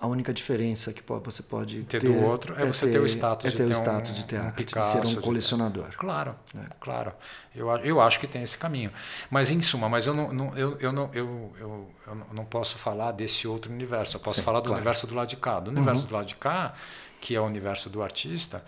A 0.00 0.06
única 0.06 0.34
diferença 0.34 0.92
que 0.92 1.02
você 1.06 1.42
pode 1.42 1.82
ter, 1.84 2.00
ter 2.00 2.08
do 2.08 2.20
outro 2.24 2.60
é, 2.60 2.66
você 2.66 2.84
ter, 2.86 2.92
ter 2.92 2.98
o 2.98 3.06
status, 3.06 3.46
é 3.46 3.50
de, 3.50 3.56
ter 3.56 3.64
ter 3.64 3.70
o 3.70 3.74
status 3.74 4.10
um, 4.10 4.14
de 4.14 4.24
ter 4.26 4.40
um 4.40 4.42
arte, 4.42 4.56
Picasso, 4.56 5.00
de 5.00 5.08
ser 5.08 5.18
um 5.18 5.20
colecionador. 5.22 5.86
Ter... 5.86 5.96
Claro, 5.96 6.34
é. 6.54 6.66
claro. 6.80 7.12
Eu, 7.54 7.68
eu 7.78 8.00
acho 8.00 8.18
que 8.20 8.26
tem 8.26 8.42
esse 8.42 8.58
caminho. 8.58 8.92
Mas 9.30 9.50
em 9.50 9.62
suma, 9.62 9.88
mas 9.88 10.06
eu 10.06 10.12
não, 10.12 10.32
não 10.32 10.58
eu, 10.58 10.76
eu, 10.78 10.92
não, 10.92 11.10
eu, 11.14 11.52
eu, 11.58 11.90
eu 12.06 12.26
não 12.32 12.44
posso 12.44 12.76
falar 12.76 13.12
desse 13.12 13.46
outro 13.48 13.72
universo. 13.72 14.16
Eu 14.16 14.20
posso 14.20 14.36
Sim, 14.36 14.42
falar 14.42 14.60
do 14.60 14.64
claro. 14.66 14.78
universo 14.80 15.06
do 15.06 15.14
lado 15.14 15.28
de 15.28 15.36
cá. 15.36 15.60
Do 15.60 15.70
universo 15.70 16.02
Uhum. 16.02 16.08
do 16.08 16.14
lado 16.14 16.26
de 16.26 16.36
cá, 16.36 16.74
que 17.20 17.34
é 17.34 17.40
o 17.40 17.44
universo 17.44 17.88
do 17.88 18.02
artista, 18.02 18.62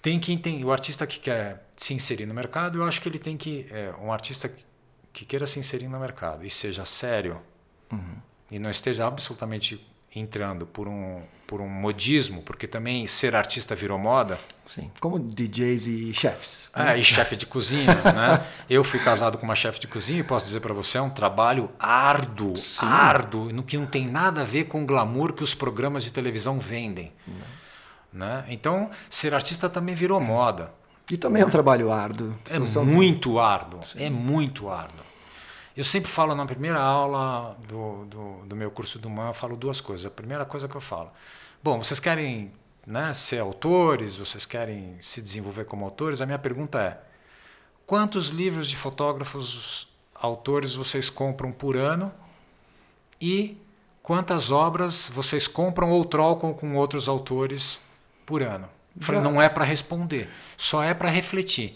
tem 0.00 0.18
que 0.20 0.32
entender. 0.32 0.64
O 0.64 0.72
artista 0.72 1.06
que 1.06 1.18
quer 1.18 1.66
se 1.76 1.92
inserir 1.92 2.24
no 2.26 2.32
mercado, 2.32 2.78
eu 2.78 2.84
acho 2.84 3.00
que 3.02 3.08
ele 3.08 3.18
tem 3.18 3.36
que. 3.36 3.66
É, 3.70 3.92
um 4.00 4.12
artista 4.12 4.50
que 5.12 5.24
queira 5.24 5.46
se 5.46 5.58
inserir 5.58 5.88
no 5.88 5.98
mercado 5.98 6.46
e 6.46 6.50
seja 6.50 6.84
sério 6.86 7.38
Uhum. 7.92 8.16
e 8.52 8.58
não 8.60 8.70
esteja 8.70 9.04
absolutamente 9.06 9.84
entrando 10.14 10.66
por 10.66 10.88
um 10.88 11.22
por 11.50 11.60
um 11.60 11.68
modismo, 11.68 12.42
porque 12.42 12.68
também 12.68 13.08
ser 13.08 13.34
artista 13.34 13.74
virou 13.74 13.98
moda. 13.98 14.38
Sim, 14.64 14.88
como 15.00 15.18
DJs 15.18 15.86
e 15.88 16.14
chefs. 16.14 16.70
Ah, 16.72 16.96
e 16.96 17.02
chefe 17.02 17.34
de 17.34 17.44
cozinha, 17.44 17.92
né? 18.14 18.46
Eu 18.68 18.84
fui 18.84 19.00
casado 19.00 19.36
com 19.36 19.42
uma 19.42 19.56
chefe 19.56 19.80
de 19.80 19.88
cozinha 19.88 20.20
e 20.20 20.22
posso 20.22 20.46
dizer 20.46 20.60
para 20.60 20.72
você 20.72 20.98
é 20.98 21.02
um 21.02 21.10
trabalho 21.10 21.68
árduo, 21.76 22.54
Sim. 22.54 22.86
árduo, 22.86 23.52
no 23.52 23.64
que 23.64 23.76
não 23.76 23.86
tem 23.86 24.06
nada 24.06 24.42
a 24.42 24.44
ver 24.44 24.66
com 24.66 24.84
o 24.84 24.86
glamour 24.86 25.32
que 25.32 25.42
os 25.42 25.52
programas 25.52 26.04
de 26.04 26.12
televisão 26.12 26.60
vendem, 26.60 27.12
né? 28.12 28.44
Então, 28.48 28.88
ser 29.08 29.34
artista 29.34 29.68
também 29.68 29.96
virou 29.96 30.20
moda. 30.20 30.72
E 31.10 31.16
também 31.16 31.42
é 31.42 31.46
um 31.46 31.50
trabalho 31.50 31.90
árduo. 31.90 32.32
É 32.48 32.60
muito 32.60 33.40
árduo, 33.40 33.80
é 33.96 34.08
muito 34.08 34.68
árduo. 34.68 35.09
Eu 35.80 35.84
sempre 35.84 36.10
falo 36.10 36.34
na 36.34 36.44
primeira 36.44 36.78
aula 36.78 37.56
do, 37.66 38.04
do, 38.04 38.44
do 38.44 38.54
meu 38.54 38.70
curso 38.70 38.98
do 38.98 39.08
MAN, 39.08 39.28
eu 39.28 39.32
falo 39.32 39.56
duas 39.56 39.80
coisas. 39.80 40.04
A 40.04 40.10
primeira 40.10 40.44
coisa 40.44 40.68
que 40.68 40.76
eu 40.76 40.80
falo, 40.80 41.10
bom, 41.62 41.82
vocês 41.82 41.98
querem 41.98 42.52
né, 42.86 43.14
ser 43.14 43.38
autores, 43.38 44.16
vocês 44.16 44.44
querem 44.44 44.98
se 45.00 45.22
desenvolver 45.22 45.64
como 45.64 45.82
autores? 45.86 46.20
A 46.20 46.26
minha 46.26 46.38
pergunta 46.38 46.78
é, 46.78 47.00
quantos 47.86 48.28
livros 48.28 48.68
de 48.68 48.76
fotógrafos 48.76 49.88
autores 50.14 50.74
vocês 50.74 51.08
compram 51.08 51.50
por 51.50 51.78
ano 51.78 52.12
e 53.18 53.56
quantas 54.02 54.50
obras 54.50 55.08
vocês 55.08 55.48
compram 55.48 55.92
ou 55.92 56.04
trocam 56.04 56.52
com 56.52 56.76
outros 56.76 57.08
autores 57.08 57.80
por 58.26 58.42
ano? 58.42 58.68
Falei, 59.00 59.22
não 59.22 59.40
é 59.40 59.48
para 59.48 59.64
responder, 59.64 60.28
só 60.58 60.84
é 60.84 60.92
para 60.92 61.08
refletir. 61.08 61.74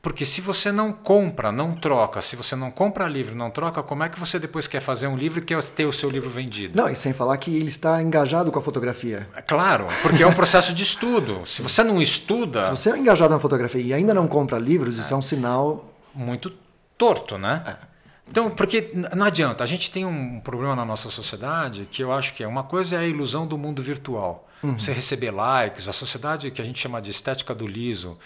Porque 0.00 0.24
se 0.24 0.40
você 0.40 0.70
não 0.70 0.92
compra, 0.92 1.50
não 1.50 1.74
troca, 1.74 2.20
se 2.20 2.36
você 2.36 2.54
não 2.54 2.70
compra 2.70 3.08
livro, 3.08 3.34
não 3.34 3.50
troca, 3.50 3.82
como 3.82 4.04
é 4.04 4.08
que 4.08 4.18
você 4.18 4.38
depois 4.38 4.66
quer 4.66 4.80
fazer 4.80 5.06
um 5.06 5.16
livro 5.16 5.40
e 5.40 5.42
quer 5.42 5.62
ter 5.64 5.86
o 5.86 5.92
seu 5.92 6.08
livro 6.08 6.30
vendido? 6.30 6.76
Não, 6.76 6.88
e 6.88 6.94
sem 6.94 7.12
falar 7.12 7.36
que 7.38 7.54
ele 7.54 7.68
está 7.68 8.02
engajado 8.02 8.52
com 8.52 8.58
a 8.58 8.62
fotografia. 8.62 9.28
É 9.34 9.42
claro, 9.42 9.86
porque 10.02 10.22
é 10.22 10.26
um 10.26 10.34
processo 10.34 10.72
de 10.72 10.82
estudo. 10.82 11.42
Se 11.44 11.62
você 11.62 11.82
não 11.82 12.00
estuda, 12.00 12.64
Se 12.64 12.70
você 12.70 12.90
é 12.90 12.98
engajado 12.98 13.32
na 13.32 13.40
fotografia 13.40 13.82
e 13.82 13.92
ainda 13.92 14.14
não 14.14 14.28
compra 14.28 14.58
livros, 14.58 14.98
isso 14.98 15.12
é 15.12 15.16
um 15.16 15.22
sinal. 15.22 15.92
muito 16.14 16.52
torto, 16.96 17.36
né? 17.36 17.62
É. 17.66 17.96
Então, 18.28 18.50
porque 18.50 18.90
não 19.14 19.26
adianta, 19.26 19.62
a 19.62 19.66
gente 19.66 19.90
tem 19.90 20.04
um 20.04 20.40
problema 20.40 20.74
na 20.74 20.84
nossa 20.84 21.08
sociedade 21.10 21.86
que 21.90 22.02
eu 22.02 22.12
acho 22.12 22.34
que 22.34 22.42
é 22.42 22.48
uma 22.48 22.64
coisa 22.64 22.96
é 22.96 22.98
a 23.00 23.06
ilusão 23.06 23.46
do 23.46 23.56
mundo 23.56 23.82
virtual. 23.82 24.48
Uhum. 24.62 24.78
Você 24.78 24.92
receber 24.92 25.30
likes, 25.30 25.88
a 25.88 25.92
sociedade 25.92 26.50
que 26.50 26.60
a 26.60 26.64
gente 26.64 26.78
chama 26.78 27.00
de 27.00 27.10
estética 27.10 27.54
do 27.54 27.66
liso, 27.66 28.18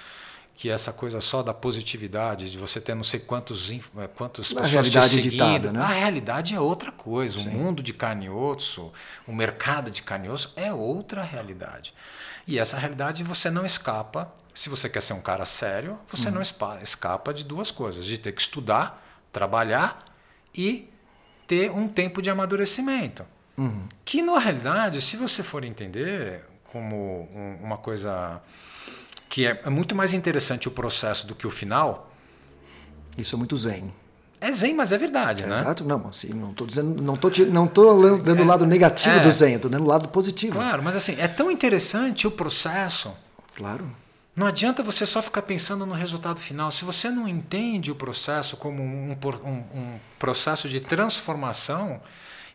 que 0.54 0.68
essa 0.68 0.92
coisa 0.92 1.20
só 1.22 1.42
da 1.42 1.54
positividade, 1.54 2.50
de 2.50 2.58
você 2.58 2.80
ter 2.80 2.94
não 2.94 3.02
sei 3.04 3.18
quantos 3.20 3.70
eh, 3.72 3.80
quantos 4.14 4.52
Na 4.52 4.60
pessoas 4.62 4.68
te 4.68 4.72
realidade 4.72 5.14
seguindo. 5.14 5.30
ditada, 5.32 5.72
né? 5.72 5.80
A 5.80 5.86
realidade 5.86 6.54
é 6.54 6.60
outra 6.60 6.92
coisa. 6.92 7.38
O 7.38 7.42
Sim. 7.42 7.48
mundo 7.50 7.82
de 7.82 7.94
carne 7.94 8.26
e 8.26 8.30
osso, 8.30 8.92
o 9.26 9.32
mercado 9.32 9.90
de 9.90 10.02
carne 10.02 10.26
e 10.26 10.30
osso 10.30 10.52
é 10.56 10.70
outra 10.72 11.22
realidade. 11.22 11.94
E 12.46 12.58
essa 12.58 12.76
realidade 12.76 13.24
você 13.24 13.50
não 13.50 13.64
escapa. 13.64 14.30
Se 14.52 14.68
você 14.68 14.88
quer 14.90 15.00
ser 15.00 15.14
um 15.14 15.20
cara 15.22 15.46
sério, 15.46 15.98
você 16.12 16.28
Uhum. 16.28 16.34
não 16.34 16.42
escapa 16.82 17.32
de 17.32 17.42
duas 17.44 17.70
coisas: 17.70 18.04
de 18.04 18.18
ter 18.18 18.32
que 18.32 18.40
estudar, 18.42 19.02
trabalhar 19.32 20.04
e 20.54 20.90
ter 21.46 21.70
um 21.70 21.88
tempo 21.88 22.20
de 22.20 22.28
amadurecimento. 22.28 23.24
Uhum. 23.56 23.86
Que 24.04 24.20
na 24.20 24.38
realidade, 24.38 25.00
se 25.00 25.16
você 25.16 25.42
for 25.42 25.64
entender 25.64 26.44
como 26.64 27.28
um- 27.34 27.58
uma 27.62 27.78
coisa 27.78 28.40
que 29.30 29.46
é, 29.46 29.62
é 29.64 29.70
muito 29.70 29.94
mais 29.94 30.12
interessante 30.12 30.68
o 30.68 30.70
processo 30.70 31.26
do 31.26 31.34
que 31.34 31.46
o 31.46 31.50
final, 31.50 32.12
Isso 33.16 33.34
é 33.34 33.38
muito 33.38 33.56
zen. 33.56 33.90
é 34.40 34.50
zen, 34.52 34.74
mas 34.74 34.90
é 34.92 34.98
verdade, 34.98 35.46
né? 35.46 35.56
Exato? 35.60 35.84
Não, 35.84 36.08
assim, 36.08 36.28
não 36.34 36.50
estou 36.50 36.66
dizendo, 36.66 37.00
não 37.02 37.14
estou 37.14 37.30
não 37.46 37.66
tô 37.66 38.16
dando 38.18 38.42
o 38.42 38.46
lado 38.46 38.66
negativo 38.66 39.16
É. 39.16 39.20
do 39.20 39.30
zen, 39.30 39.54
estou 39.54 39.70
dando 39.70 39.84
o 39.84 39.86
lado 39.86 40.08
positivo. 40.08 40.54
Claro, 40.56 40.82
mas 40.82 40.94
assim, 40.96 41.14
é 41.18 41.28
tão 41.28 41.50
interessante 41.50 42.26
o 42.26 42.30
processo. 42.30 43.12
Claro. 43.56 43.90
Não 44.34 44.46
adianta 44.46 44.82
você 44.82 45.04
só 45.06 45.20
ficar 45.22 45.42
pensando 45.42 45.84
no 45.86 45.92
resultado 45.94 46.40
final. 46.40 46.70
Se 46.70 46.84
você 46.84 47.10
não 47.10 47.28
entende 47.28 47.90
o 47.90 47.94
processo 47.94 48.56
como 48.56 48.82
um, 48.82 49.12
um- 49.12 49.48
um 49.78 49.98
processo 50.18 50.68
de 50.68 50.80
transformação 50.80 52.00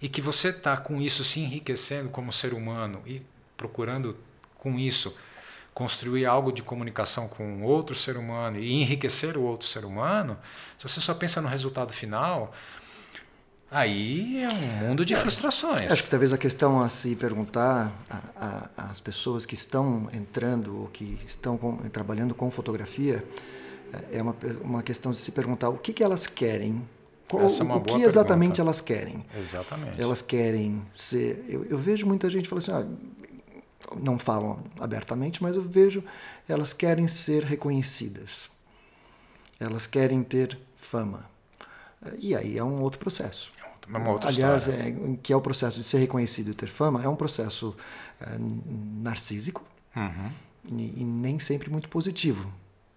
e 0.01 0.09
que 0.09 0.21
você 0.21 0.49
está 0.49 0.75
com 0.77 0.99
isso 1.01 1.23
se 1.23 1.39
enriquecendo 1.39 2.09
como 2.09 2.31
ser 2.31 2.53
humano 2.53 3.01
e 3.05 3.21
procurando 3.55 4.17
com 4.57 4.79
isso 4.79 5.15
construir 5.75 6.25
algo 6.25 6.51
de 6.51 6.63
comunicação 6.63 7.27
com 7.27 7.61
outro 7.61 7.93
ser 7.95 8.17
humano 8.17 8.57
e 8.57 8.71
enriquecer 8.81 9.37
o 9.37 9.43
outro 9.43 9.67
ser 9.67 9.83
humano, 9.85 10.35
se 10.77 10.87
você 10.87 10.99
só 11.01 11.13
pensa 11.13 11.41
no 11.41 11.47
resultado 11.49 11.91
final, 11.93 12.51
aí 13.69 14.41
é 14.41 14.47
um 14.49 14.87
mundo 14.87 15.03
de 15.05 15.15
frustrações. 15.15 15.91
Acho 15.91 16.03
que 16.03 16.09
talvez 16.09 16.31
a 16.31 16.37
questão 16.37 16.81
a 16.81 16.87
se 16.89 17.15
perguntar 17.15 17.91
às 18.77 18.99
pessoas 19.01 19.45
que 19.45 19.55
estão 19.55 20.09
entrando 20.13 20.81
ou 20.81 20.87
que 20.87 21.19
estão 21.25 21.57
com- 21.57 21.75
trabalhando 21.89 22.33
com 22.33 22.49
fotografia 22.49 23.23
é 24.11 24.21
uma, 24.21 24.33
pe- 24.33 24.57
uma 24.61 24.81
questão 24.83 25.11
de 25.11 25.17
se 25.17 25.31
perguntar 25.31 25.69
o 25.69 25.77
que, 25.77 25.91
que 25.93 26.03
elas 26.03 26.27
querem, 26.27 26.87
qual- 27.29 27.43
é 27.47 27.63
uma 27.63 27.75
o 27.77 27.81
que 27.81 28.01
exatamente 28.01 28.53
pergunta. 28.55 28.61
elas 28.61 28.81
querem. 28.81 29.25
Exatamente. 29.37 30.01
Elas 30.01 30.21
querem 30.21 30.81
ser. 30.93 31.43
Eu, 31.49 31.65
eu 31.65 31.77
vejo 31.77 32.05
muita 32.05 32.29
gente 32.29 32.47
falando 32.47 32.61
assim, 32.63 32.71
ah, 32.71 32.85
não 34.01 34.17
falam 34.19 34.59
abertamente, 34.79 35.41
mas 35.43 35.55
eu 35.55 35.61
vejo 35.61 36.03
elas 36.47 36.73
querem 36.73 37.07
ser 37.07 37.43
reconhecidas. 37.43 38.49
Elas 39.59 39.87
querem 39.87 40.23
ter 40.23 40.57
fama. 40.77 41.25
E 42.19 42.35
aí 42.35 42.57
é 42.57 42.63
um 42.63 42.81
outro 42.81 42.99
processo. 42.99 43.51
É 43.91 43.97
uma 43.97 44.09
outra 44.11 44.29
Aliás, 44.29 44.67
é, 44.67 44.93
que 45.21 45.31
é 45.31 45.35
o 45.35 45.41
processo 45.41 45.79
de 45.79 45.85
ser 45.85 45.99
reconhecido 45.99 46.49
e 46.51 46.53
ter 46.53 46.67
fama, 46.67 47.03
é 47.03 47.07
um 47.07 47.15
processo 47.15 47.75
é, 48.19 48.25
narcísico 48.39 49.63
Uhum. 49.95 50.31
e, 50.77 51.01
e 51.01 51.03
nem 51.03 51.39
sempre 51.39 51.69
muito 51.69 51.87
positivo. 51.87 52.51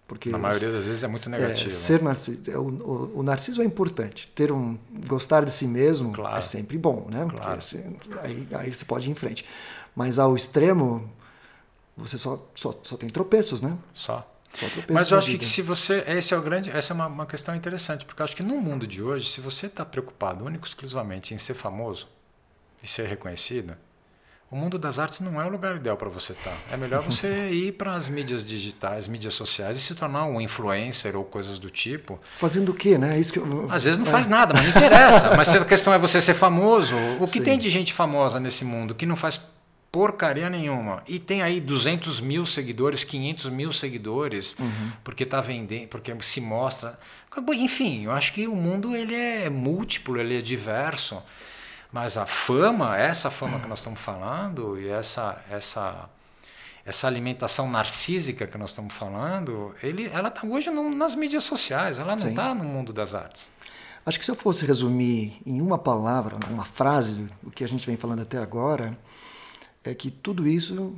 Porque 0.07 0.31
Na 0.31 0.39
maioria 0.39 0.71
das 0.71 0.85
vezes 0.85 1.03
é 1.03 1.07
muito 1.07 1.29
negativo. 1.29 1.69
é, 1.69 1.71
ser 1.71 2.01
narciso, 2.01 2.49
é, 2.49 2.57
o, 2.57 3.11
o, 3.19 3.23
narciso 3.23 3.61
é 3.61 3.65
importante. 3.65 4.27
Ter 4.35 4.51
um 4.51 4.75
gostar 5.07 5.45
de 5.45 5.51
si 5.51 5.67
mesmo 5.67 6.11
Claro. 6.11 6.37
é 6.37 6.41
sempre 6.41 6.77
bom, 6.79 7.07
né? 7.11 7.23
Porque 7.25 7.37
Claro. 7.39 7.61
você- 7.61 7.85
aí, 8.23 8.47
aí 8.51 8.73
você 8.73 8.83
pode 8.83 9.07
ir 9.07 9.11
em 9.11 9.15
frente. 9.15 9.45
Mas 9.99 10.17
ao 10.17 10.33
extremo, 10.33 11.11
você 11.97 12.17
só, 12.17 12.41
só, 12.55 12.73
só 12.81 12.95
tem 12.95 13.09
tropeços, 13.09 13.59
né? 13.59 13.77
Só. 13.93 14.25
Só 14.53 14.65
tropeços 14.67 14.93
Mas 14.93 15.11
eu 15.11 15.17
acho 15.17 15.27
que 15.27 15.33
vida. 15.33 15.43
se 15.43 15.61
você. 15.61 16.05
Esse 16.07 16.33
é 16.33 16.37
o 16.37 16.41
grande, 16.41 16.71
essa 16.71 16.93
é 16.93 16.95
uma, 16.95 17.07
uma 17.07 17.25
questão 17.25 17.53
interessante, 17.53 18.05
porque 18.05 18.21
eu 18.21 18.23
acho 18.23 18.33
que 18.33 18.41
no 18.41 18.61
mundo 18.61 18.87
de 18.87 19.03
hoje, 19.03 19.29
se 19.29 19.41
você 19.41 19.65
está 19.65 19.83
preocupado 19.83 20.45
único 20.45 20.65
e 20.65 20.69
exclusivamente 20.69 21.33
em 21.33 21.37
ser 21.37 21.53
famoso 21.53 22.07
e 22.81 22.87
ser 22.87 23.09
reconhecido, 23.09 23.75
o 24.49 24.55
mundo 24.55 24.79
das 24.79 24.99
artes 24.99 25.19
não 25.19 25.41
é 25.41 25.45
o 25.45 25.49
lugar 25.49 25.75
ideal 25.75 25.97
para 25.97 26.07
você 26.07 26.31
estar. 26.31 26.55
É 26.71 26.77
melhor 26.77 27.01
você 27.01 27.49
ir 27.51 27.73
para 27.73 27.93
as 27.93 28.07
mídias 28.07 28.41
digitais, 28.41 29.05
mídias 29.05 29.33
sociais 29.33 29.75
e 29.75 29.81
se 29.81 29.95
tornar 29.95 30.23
um 30.27 30.39
influencer 30.39 31.17
ou 31.17 31.25
coisas 31.25 31.59
do 31.59 31.69
tipo. 31.69 32.17
Fazendo 32.37 32.69
o 32.69 32.73
quê, 32.73 32.97
né? 32.97 33.19
Isso 33.19 33.33
que 33.33 33.39
eu, 33.39 33.67
Às 33.69 33.83
vezes 33.83 33.99
não 33.99 34.07
é, 34.07 34.11
faz 34.11 34.27
nada, 34.27 34.53
mas 34.53 34.63
não 34.63 34.69
interessa. 34.69 35.35
Mas 35.35 35.49
se 35.49 35.57
a 35.57 35.65
questão 35.65 35.93
é 35.93 35.97
você 35.97 36.21
ser 36.21 36.35
famoso, 36.35 36.95
o 37.19 37.27
que 37.27 37.39
Sim. 37.39 37.43
tem 37.43 37.59
de 37.59 37.69
gente 37.69 37.93
famosa 37.93 38.39
nesse 38.39 38.63
mundo 38.63 38.95
que 38.95 39.05
não 39.05 39.17
faz 39.17 39.41
porcaria 39.91 40.49
nenhuma 40.49 41.01
e 41.07 41.17
tem 41.19 41.41
aí 41.41 41.59
200 41.59 42.19
mil 42.19 42.45
seguidores, 42.45 43.03
500 43.03 43.49
mil 43.49 43.71
seguidores, 43.71 44.55
Uhum. 44.59 44.91
porque 45.03 45.25
tá 45.25 45.41
vendendo, 45.41 45.87
porque 45.87 46.13
se 46.21 46.39
mostra. 46.41 46.97
Enfim, 47.55 48.03
eu 48.05 48.11
acho 48.11 48.33
que 48.33 48.47
o 48.47 48.55
mundo 48.55 48.95
ele 48.95 49.15
é 49.15 49.49
múltiplo, 49.49 50.19
ele 50.19 50.37
é 50.37 50.41
diverso. 50.41 51.21
Mas 51.91 52.17
a 52.17 52.25
fama, 52.25 52.95
essa 52.97 53.31
fama 53.31 53.59
que 53.59 53.67
nós 53.67 53.79
estamos 53.79 53.99
falando 53.99 54.79
e 54.79 54.87
essa 54.89 55.43
essa 55.49 56.07
essa 56.85 57.07
alimentação 57.07 57.69
narcísica 57.69 58.47
que 58.47 58.57
nós 58.57 58.71
estamos 58.71 58.93
falando, 58.95 59.75
ele, 59.83 60.09
ela 60.11 60.29
está 60.29 60.45
hoje 60.45 60.71
no- 60.71 60.89
nas 60.95 61.13
mídias 61.13 61.43
sociais, 61.43 61.99
ela 61.99 62.15
não 62.15 62.29
está 62.29 62.53
no 62.55 62.63
mundo 62.63 62.91
das 62.91 63.13
artes. 63.13 63.49
Acho 64.05 64.17
que 64.17 64.25
se 64.25 64.31
eu 64.31 64.35
fosse 64.35 64.65
resumir 64.65 65.39
em 65.45 65.61
uma 65.61 65.77
palavra, 65.77 66.35
uma 66.49 66.65
frase, 66.65 67.27
o 67.43 67.51
que 67.51 67.63
a 67.63 67.67
gente 67.67 67.85
vem 67.85 67.95
falando 67.97 68.21
até 68.23 68.37
agora, 68.39 68.97
é 69.83 69.93
que 69.93 70.11
tudo 70.11 70.47
isso 70.47 70.95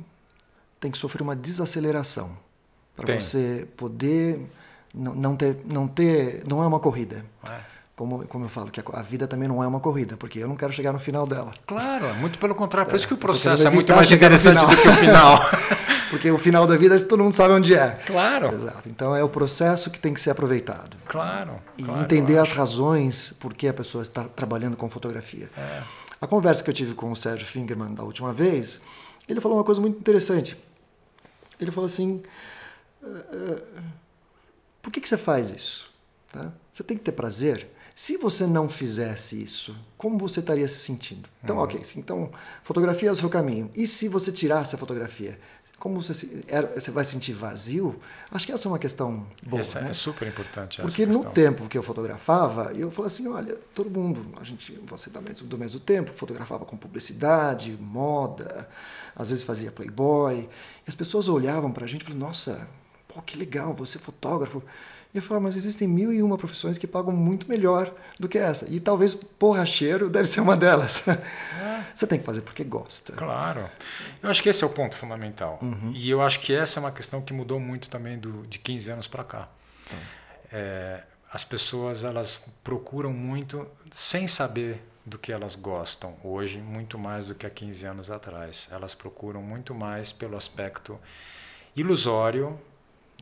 tem 0.80 0.90
que 0.90 0.98
sofrer 0.98 1.22
uma 1.22 1.36
desaceleração 1.36 2.36
para 2.96 3.20
você 3.20 3.66
poder 3.76 4.40
não, 4.94 5.14
não 5.14 5.36
ter, 5.36 5.56
não 5.70 5.88
ter, 5.88 6.42
não 6.46 6.62
é 6.62 6.66
uma 6.66 6.80
corrida. 6.80 7.24
É. 7.44 7.60
como, 7.96 8.26
como 8.26 8.44
eu 8.44 8.48
falo, 8.48 8.70
que 8.70 8.80
a, 8.80 8.84
a, 8.92 9.02
vida 9.02 9.26
também 9.26 9.48
não 9.48 9.62
é 9.62 9.66
uma 9.66 9.80
corrida, 9.80 10.16
porque 10.16 10.38
eu 10.38 10.48
não 10.48 10.56
quero 10.56 10.72
chegar 10.72 10.92
no 10.92 10.98
final 10.98 11.26
dela. 11.26 11.52
Claro, 11.66 12.06
é 12.06 12.12
muito 12.12 12.38
pelo 12.38 12.54
contrário. 12.54 12.90
Por 12.90 12.96
é, 12.96 12.98
isso 12.98 13.08
que 13.08 13.14
o 13.14 13.18
processo 13.18 13.66
é 13.66 13.70
muito 13.70 13.94
mais 13.94 14.10
interessante 14.10 14.64
do 14.66 14.76
que 14.76 14.88
o 14.88 14.92
final. 14.92 15.40
porque 16.10 16.30
o 16.30 16.36
final 16.36 16.66
da 16.66 16.76
vida 16.76 16.98
todo 17.00 17.22
mundo 17.22 17.32
sabe 17.32 17.54
onde 17.54 17.74
é. 17.74 17.98
Claro. 18.06 18.52
Exato. 18.52 18.88
Então 18.88 19.16
é 19.16 19.24
o 19.24 19.28
processo 19.28 19.90
que 19.90 19.98
tem 19.98 20.12
que 20.12 20.20
ser 20.20 20.30
aproveitado. 20.30 20.96
Claro. 21.06 21.52
E 21.78 21.84
claro, 21.84 22.02
entender 22.02 22.36
as 22.36 22.52
razões 22.52 23.32
por 23.40 23.54
que 23.54 23.66
a 23.66 23.72
pessoa 23.72 24.02
está 24.02 24.24
trabalhando 24.24 24.76
com 24.76 24.90
fotografia. 24.90 25.48
É. 25.56 25.80
A 26.22 26.26
conversa 26.28 26.62
que 26.62 26.70
eu 26.70 26.74
tive 26.74 26.94
com 26.94 27.10
o 27.10 27.16
Sérgio 27.16 27.44
Fingerman 27.44 27.94
da 27.94 28.04
última 28.04 28.32
vez, 28.32 28.80
ele 29.28 29.40
falou 29.40 29.58
uma 29.58 29.64
coisa 29.64 29.80
muito 29.80 29.98
interessante. 29.98 30.56
Ele 31.58 31.72
falou 31.72 31.86
assim: 31.86 32.22
uh, 33.02 33.82
por 34.80 34.92
que, 34.92 35.00
que 35.00 35.08
você 35.08 35.16
faz 35.16 35.50
isso? 35.50 35.90
Tá? 36.32 36.52
Você 36.72 36.84
tem 36.84 36.96
que 36.96 37.02
ter 37.02 37.10
prazer. 37.10 37.68
Se 37.96 38.16
você 38.16 38.46
não 38.46 38.68
fizesse 38.68 39.42
isso, 39.42 39.76
como 39.98 40.16
você 40.16 40.38
estaria 40.38 40.68
se 40.68 40.76
sentindo? 40.76 41.28
Então, 41.42 41.56
uhum. 41.56 41.64
ok, 41.64 41.82
então 41.96 42.30
fotografia 42.62 43.08
é 43.08 43.12
o 43.12 43.16
seu 43.16 43.28
caminho. 43.28 43.68
E 43.74 43.84
se 43.88 44.06
você 44.06 44.30
tirasse 44.30 44.76
a 44.76 44.78
fotografia? 44.78 45.40
Como 45.82 46.00
você, 46.00 46.14
se, 46.14 46.44
você 46.76 46.92
vai 46.92 47.04
sentir 47.04 47.32
vazio? 47.32 48.00
Acho 48.30 48.46
que 48.46 48.52
essa 48.52 48.68
é 48.68 48.70
uma 48.70 48.78
questão 48.78 49.26
boa. 49.42 49.62
Essa 49.62 49.80
né? 49.80 49.90
é 49.90 49.92
super 49.92 50.28
importante. 50.28 50.80
Porque 50.80 51.04
no 51.04 51.24
tempo 51.24 51.68
que 51.68 51.76
eu 51.76 51.82
fotografava, 51.82 52.72
eu 52.72 52.88
falava 52.92 53.12
assim: 53.12 53.26
olha, 53.26 53.58
todo 53.74 53.90
mundo, 53.90 54.24
a 54.40 54.44
gente, 54.44 54.78
você 54.86 55.10
do 55.10 55.20
mesmo, 55.20 55.48
do 55.48 55.58
mesmo 55.58 55.80
tempo, 55.80 56.12
fotografava 56.14 56.64
com 56.64 56.76
publicidade, 56.76 57.76
moda, 57.80 58.68
às 59.16 59.30
vezes 59.30 59.42
fazia 59.42 59.72
Playboy. 59.72 60.48
E 60.86 60.88
as 60.88 60.94
pessoas 60.94 61.28
olhavam 61.28 61.72
para 61.72 61.84
a 61.84 61.88
gente 61.88 62.02
e 62.02 62.04
falavam: 62.04 62.28
nossa, 62.28 62.68
pô, 63.08 63.20
que 63.20 63.36
legal, 63.36 63.74
você 63.74 63.98
é 63.98 64.00
fotógrafo. 64.00 64.62
E 65.14 65.18
eu 65.18 65.22
falo, 65.22 65.42
mas 65.42 65.56
existem 65.56 65.86
mil 65.86 66.12
e 66.12 66.22
uma 66.22 66.38
profissões 66.38 66.78
que 66.78 66.86
pagam 66.86 67.12
muito 67.12 67.46
melhor 67.48 67.92
do 68.18 68.28
que 68.28 68.38
essa. 68.38 68.66
E 68.70 68.80
talvez 68.80 69.14
borracheiro 69.14 70.08
deve 70.08 70.26
ser 70.26 70.40
uma 70.40 70.56
delas. 70.56 71.04
É. 71.62 71.84
Você 71.94 72.06
tem 72.06 72.18
que 72.18 72.24
fazer 72.24 72.40
porque 72.40 72.64
gosta. 72.64 73.12
Claro. 73.12 73.68
Eu 74.22 74.30
acho 74.30 74.42
que 74.42 74.48
esse 74.48 74.64
é 74.64 74.66
o 74.66 74.70
ponto 74.70 74.94
fundamental. 74.96 75.58
Uhum. 75.60 75.92
E 75.94 76.08
eu 76.08 76.22
acho 76.22 76.40
que 76.40 76.54
essa 76.54 76.78
é 76.78 76.80
uma 76.80 76.90
questão 76.90 77.20
que 77.20 77.32
mudou 77.32 77.60
muito 77.60 77.90
também 77.90 78.18
do, 78.18 78.46
de 78.46 78.58
15 78.58 78.92
anos 78.92 79.06
para 79.06 79.22
cá. 79.22 79.48
Uhum. 79.90 79.98
É, 80.52 81.02
as 81.30 81.44
pessoas 81.44 82.04
elas 82.04 82.42
procuram 82.64 83.12
muito 83.12 83.66
sem 83.90 84.26
saber 84.26 84.82
do 85.04 85.18
que 85.18 85.32
elas 85.32 85.56
gostam 85.56 86.14
hoje, 86.22 86.58
muito 86.58 86.98
mais 86.98 87.26
do 87.26 87.34
que 87.34 87.46
há 87.46 87.50
15 87.50 87.86
anos 87.86 88.10
atrás. 88.10 88.68
Elas 88.70 88.94
procuram 88.94 89.42
muito 89.42 89.74
mais 89.74 90.12
pelo 90.12 90.36
aspecto 90.36 90.98
ilusório 91.76 92.58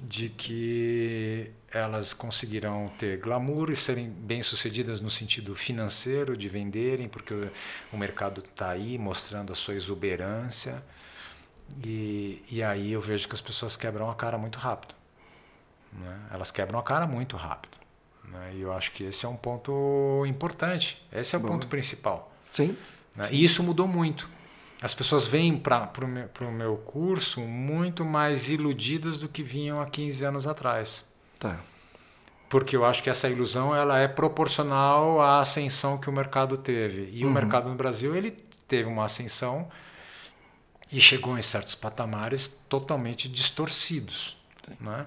de 0.03 0.29
que 0.29 1.51
elas 1.71 2.13
conseguirão 2.13 2.91
ter 2.99 3.19
glamour 3.19 3.71
e 3.71 3.77
serem 3.77 4.09
bem-sucedidas 4.09 5.01
no 5.01 5.11
sentido 5.11 5.55
financeiro, 5.55 6.37
de 6.37 6.49
venderem, 6.49 7.09
porque 7.09 7.35
o, 7.93 7.97
mercado 7.97 8.41
está 8.41 8.71
aí 8.71 8.99
mostrando 8.99 9.53
a 9.53 9.57
sua 9.57 9.75
exuberância. 9.75 10.83
E, 11.85 12.43
e 12.51 12.63
aí 12.63 12.93
eu 12.93 13.01
vejo 13.01 13.29
que 13.29 13.35
as 13.35 13.41
pessoas 13.41 13.77
quebram 13.77 14.11
a 14.11 14.15
cara 14.15 14.37
muito 14.37 14.59
rápido. 14.59 14.95
Né? 15.93 16.19
Elas 16.33 16.51
quebram 16.51 16.79
a 16.79 16.83
cara 16.83 17.07
muito 17.07 17.37
rápido. 17.37 17.77
Né? 18.25 18.55
E 18.55 18.61
eu 18.61 18.73
acho 18.73 18.91
que 18.93 19.05
esse 19.05 19.25
é 19.25 19.29
um 19.29 19.37
ponto 19.37 20.25
importante. 20.27 21.05
Esse 21.13 21.37
é 21.37 21.39
o 21.39 21.43
Bom. 21.43 21.49
ponto 21.49 21.67
principal. 21.69 22.33
Sim. 22.53 22.77
Né? 23.15 23.29
E 23.31 23.45
isso 23.45 23.63
mudou 23.63 23.87
muito. 23.87 24.29
As 24.83 24.95
pessoas 24.95 25.27
vêm 25.27 25.59
para 25.59 25.90
o 26.03 26.09
meu, 26.09 26.51
meu 26.51 26.77
curso 26.77 27.43
muito 27.43 28.05
mais 28.05 28.49
iludidas 28.49 29.19
do 29.19 29.29
que 29.29 29.43
vinham 29.43 29.81
há 29.81 29.87
15 29.87 30.25
anos 30.25 30.47
atrás. 30.47 31.05
Tá. 31.38 31.61
Porque 32.49 32.77
eu 32.77 32.85
acho 32.85 33.03
que 33.03 33.11
essa 33.11 33.29
ilusão 33.29 33.77
ela 33.77 33.99
é 33.99 34.09
proporcional 34.09 35.21
à 35.21 35.40
ascensão 35.40 35.99
que 35.99 36.09
o 36.09 36.12
mercado 36.12 36.57
teve. 36.57 37.11
E 37.12 37.25
uhum. 37.25 37.31
o 37.31 37.35
mercado 37.35 37.69
no 37.69 37.75
Brasil 37.75 38.16
ele 38.16 38.31
teve 38.66 38.88
uma 38.88 39.05
ascensão 39.05 39.69
e 40.90 41.01
chegou 41.01 41.38
em 41.38 41.43
certos 41.43 41.75
patamares 41.75 42.49
totalmente 42.69 43.29
distorcidos. 43.29 44.37
Né? 44.81 45.07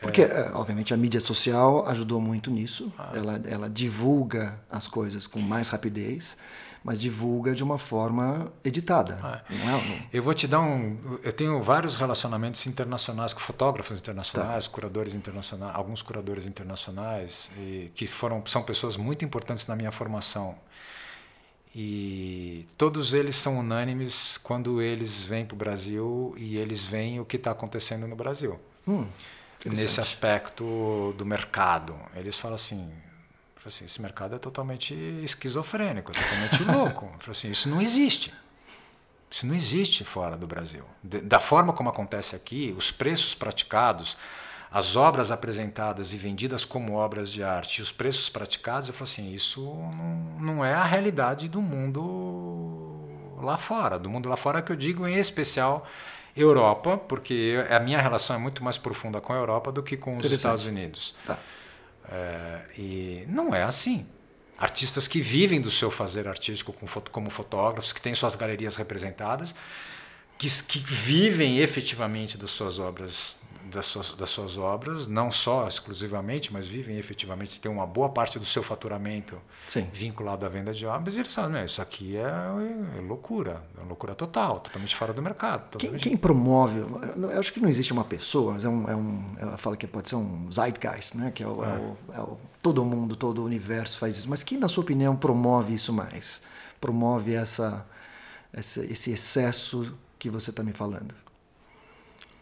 Porque, 0.00 0.22
é... 0.22 0.50
obviamente, 0.54 0.94
a 0.94 0.96
mídia 0.96 1.20
social 1.20 1.86
ajudou 1.88 2.20
muito 2.20 2.50
nisso. 2.50 2.92
Ah. 2.98 3.12
Ela, 3.14 3.42
ela 3.46 3.70
divulga 3.70 4.58
as 4.70 4.88
coisas 4.88 5.26
com 5.26 5.40
mais 5.40 5.68
rapidez 5.68 6.36
mas 6.82 7.00
divulga 7.00 7.54
de 7.54 7.62
uma 7.62 7.78
forma 7.78 8.52
editada. 8.64 9.18
Ah, 9.22 9.42
não 9.50 9.76
é, 9.76 10.08
Eu 10.12 10.22
vou 10.22 10.34
te 10.34 10.46
dar 10.46 10.60
um. 10.60 11.18
Eu 11.22 11.32
tenho 11.32 11.62
vários 11.62 11.96
relacionamentos 11.96 12.66
internacionais 12.66 13.32
com 13.32 13.40
fotógrafos 13.40 13.98
internacionais, 13.98 14.66
tá. 14.66 14.72
curadores 14.72 15.14
internacionais, 15.14 15.74
alguns 15.74 16.02
curadores 16.02 16.46
internacionais 16.46 17.50
que 17.94 18.06
foram 18.06 18.42
são 18.46 18.62
pessoas 18.62 18.96
muito 18.96 19.24
importantes 19.24 19.66
na 19.66 19.76
minha 19.76 19.90
formação. 19.92 20.56
E 21.74 22.66
todos 22.76 23.12
eles 23.12 23.36
são 23.36 23.58
unânimes 23.58 24.38
quando 24.38 24.80
eles 24.80 25.22
vêm 25.22 25.44
para 25.44 25.54
o 25.54 25.58
Brasil 25.58 26.34
e 26.36 26.56
eles 26.56 26.86
veem 26.86 27.20
o 27.20 27.24
que 27.24 27.36
está 27.36 27.50
acontecendo 27.50 28.08
no 28.08 28.16
Brasil. 28.16 28.58
Hum, 28.86 29.06
Nesse 29.64 30.00
aspecto 30.00 31.14
do 31.18 31.26
mercado. 31.26 31.94
Eles 32.14 32.38
falam 32.38 32.54
assim: 32.54 32.90
assim, 33.68 33.84
esse 33.84 34.00
mercado 34.00 34.34
é 34.34 34.38
totalmente 34.38 34.94
esquizofrênico, 35.22 36.12
totalmente 36.12 36.64
louco. 36.70 37.10
assim, 37.30 37.50
isso 37.50 37.68
não 37.68 37.80
existe. 37.80 38.32
Isso 39.30 39.46
não 39.46 39.54
existe 39.54 40.04
fora 40.04 40.36
do 40.36 40.46
Brasil. 40.46 40.84
Da 41.02 41.38
forma 41.38 41.72
como 41.72 41.90
acontece 41.90 42.34
aqui, 42.34 42.74
os 42.76 42.90
preços 42.90 43.34
praticados, 43.34 44.16
as 44.70 44.96
obras 44.96 45.30
apresentadas 45.30 46.14
e 46.14 46.16
vendidas 46.16 46.64
como 46.64 46.94
obras 46.94 47.30
de 47.30 47.42
arte, 47.42 47.82
os 47.82 47.92
preços 47.92 48.28
praticados, 48.28 48.88
eu 48.88 48.94
falo 48.94 49.04
assim, 49.04 49.34
isso 49.34 49.62
não, 49.62 50.54
não 50.54 50.64
é 50.64 50.74
a 50.74 50.84
realidade 50.84 51.48
do 51.48 51.60
mundo 51.60 53.06
lá 53.42 53.56
fora. 53.56 53.98
Do 53.98 54.08
mundo 54.08 54.28
lá 54.28 54.36
fora 54.36 54.62
que 54.62 54.72
eu 54.72 54.76
digo 54.76 55.06
em 55.06 55.16
especial 55.16 55.86
Europa, 56.36 56.96
porque 56.96 57.64
a 57.68 57.80
minha 57.80 57.98
relação 57.98 58.36
é 58.36 58.38
muito 58.38 58.62
mais 58.62 58.78
profunda 58.78 59.20
com 59.20 59.32
a 59.32 59.36
Europa 59.36 59.72
do 59.72 59.82
que 59.82 59.96
com 59.96 60.16
os 60.16 60.24
Estados 60.24 60.66
Unidos. 60.66 61.14
Tá. 61.26 61.38
É, 62.10 62.60
e 62.76 63.24
não 63.28 63.54
é 63.54 63.62
assim. 63.62 64.06
Artistas 64.56 65.06
que 65.06 65.20
vivem 65.20 65.60
do 65.60 65.70
seu 65.70 65.90
fazer 65.90 66.26
artístico 66.26 66.74
como 67.12 67.30
fotógrafos, 67.30 67.92
que 67.92 68.00
têm 68.00 68.14
suas 68.14 68.34
galerias 68.34 68.76
representadas, 68.76 69.54
que, 70.36 70.48
que 70.64 70.78
vivem 70.78 71.58
efetivamente 71.58 72.36
das 72.36 72.50
suas 72.50 72.78
obras 72.78 73.36
das 73.68 73.86
suas, 73.86 74.14
das 74.14 74.30
suas 74.30 74.58
obras, 74.58 75.06
não 75.06 75.30
só 75.30 75.66
exclusivamente, 75.66 76.52
mas 76.52 76.66
vivem 76.66 76.98
efetivamente, 76.98 77.60
tem 77.60 77.70
uma 77.70 77.86
boa 77.86 78.08
parte 78.08 78.38
do 78.38 78.44
seu 78.44 78.62
faturamento 78.62 79.38
Sim. 79.66 79.88
vinculado 79.92 80.44
à 80.44 80.48
venda 80.48 80.72
de 80.72 80.86
obras, 80.86 81.16
e 81.16 81.20
eles 81.20 81.32
sabem, 81.32 81.64
isso 81.64 81.80
aqui 81.80 82.16
é, 82.16 82.20
é, 82.20 83.00
loucura, 83.00 83.62
é 83.80 83.84
loucura 83.84 84.14
total, 84.14 84.60
totalmente 84.60 84.96
fora 84.96 85.12
do 85.12 85.22
mercado. 85.22 85.70
Totalmente... 85.70 86.02
Quem, 86.02 86.10
quem, 86.12 86.16
promove, 86.16 86.78
eu 86.78 87.38
acho 87.38 87.52
que 87.52 87.60
não 87.60 87.68
existe 87.68 87.92
uma 87.92 88.04
pessoa, 88.04 88.54
mas 88.54 88.64
é 88.64 88.68
um, 88.68 88.88
é 88.88 88.96
um 88.96 89.36
ela 89.38 89.56
fala 89.56 89.76
que 89.76 89.86
pode 89.86 90.08
ser 90.08 90.16
um 90.16 90.50
zeitgeist, 90.50 91.16
né? 91.16 91.30
que 91.30 91.42
é 91.42 91.46
o, 91.46 91.64
é. 91.64 91.68
é. 91.68 91.78
o, 91.78 91.96
é 92.14 92.20
o, 92.20 92.38
todo 92.62 92.84
mundo, 92.84 93.16
todo 93.16 93.42
o 93.42 93.44
universo 93.44 93.98
faz 93.98 94.16
isso, 94.16 94.28
mas 94.28 94.42
quem, 94.42 94.58
na 94.58 94.68
sua 94.68 94.82
opinião, 94.82 95.16
promove 95.16 95.74
isso 95.74 95.92
mais? 95.92 96.40
Promove 96.80 97.34
essa, 97.34 97.86
essa 98.52 98.84
esse 98.84 99.10
excesso 99.10 99.96
que 100.18 100.30
você 100.30 100.50
está 100.50 100.62
me 100.62 100.72
falando? 100.72 101.14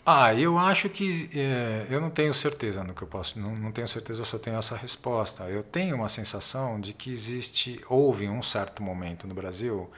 Ah, 0.08 0.32
eu 0.32 0.56
acho 0.56 0.88
que 0.88 1.28
é, 1.34 1.88
eu 1.90 2.00
não 2.00 2.10
tenho 2.10 2.32
certeza 2.32 2.84
no 2.84 2.94
que 2.94 3.02
eu 3.02 3.08
posso, 3.08 3.40
não, 3.40 3.56
não 3.56 3.72
tenho 3.72 3.88
certeza 3.88 4.22
eu 4.32 4.38
tenho 4.38 4.56
essa 4.56 4.76
resposta. 4.76 5.42
Eu 5.44 5.64
tenho 5.64 5.96
uma 5.96 6.08
sensação 6.08 6.80
de 6.80 6.92
que 6.92 7.10
existe, 7.10 7.84
houve 7.88 8.28
um 8.28 8.40
certo 8.40 8.84
momento 8.84 9.26
no 9.26 9.34
Brasil 9.34 9.90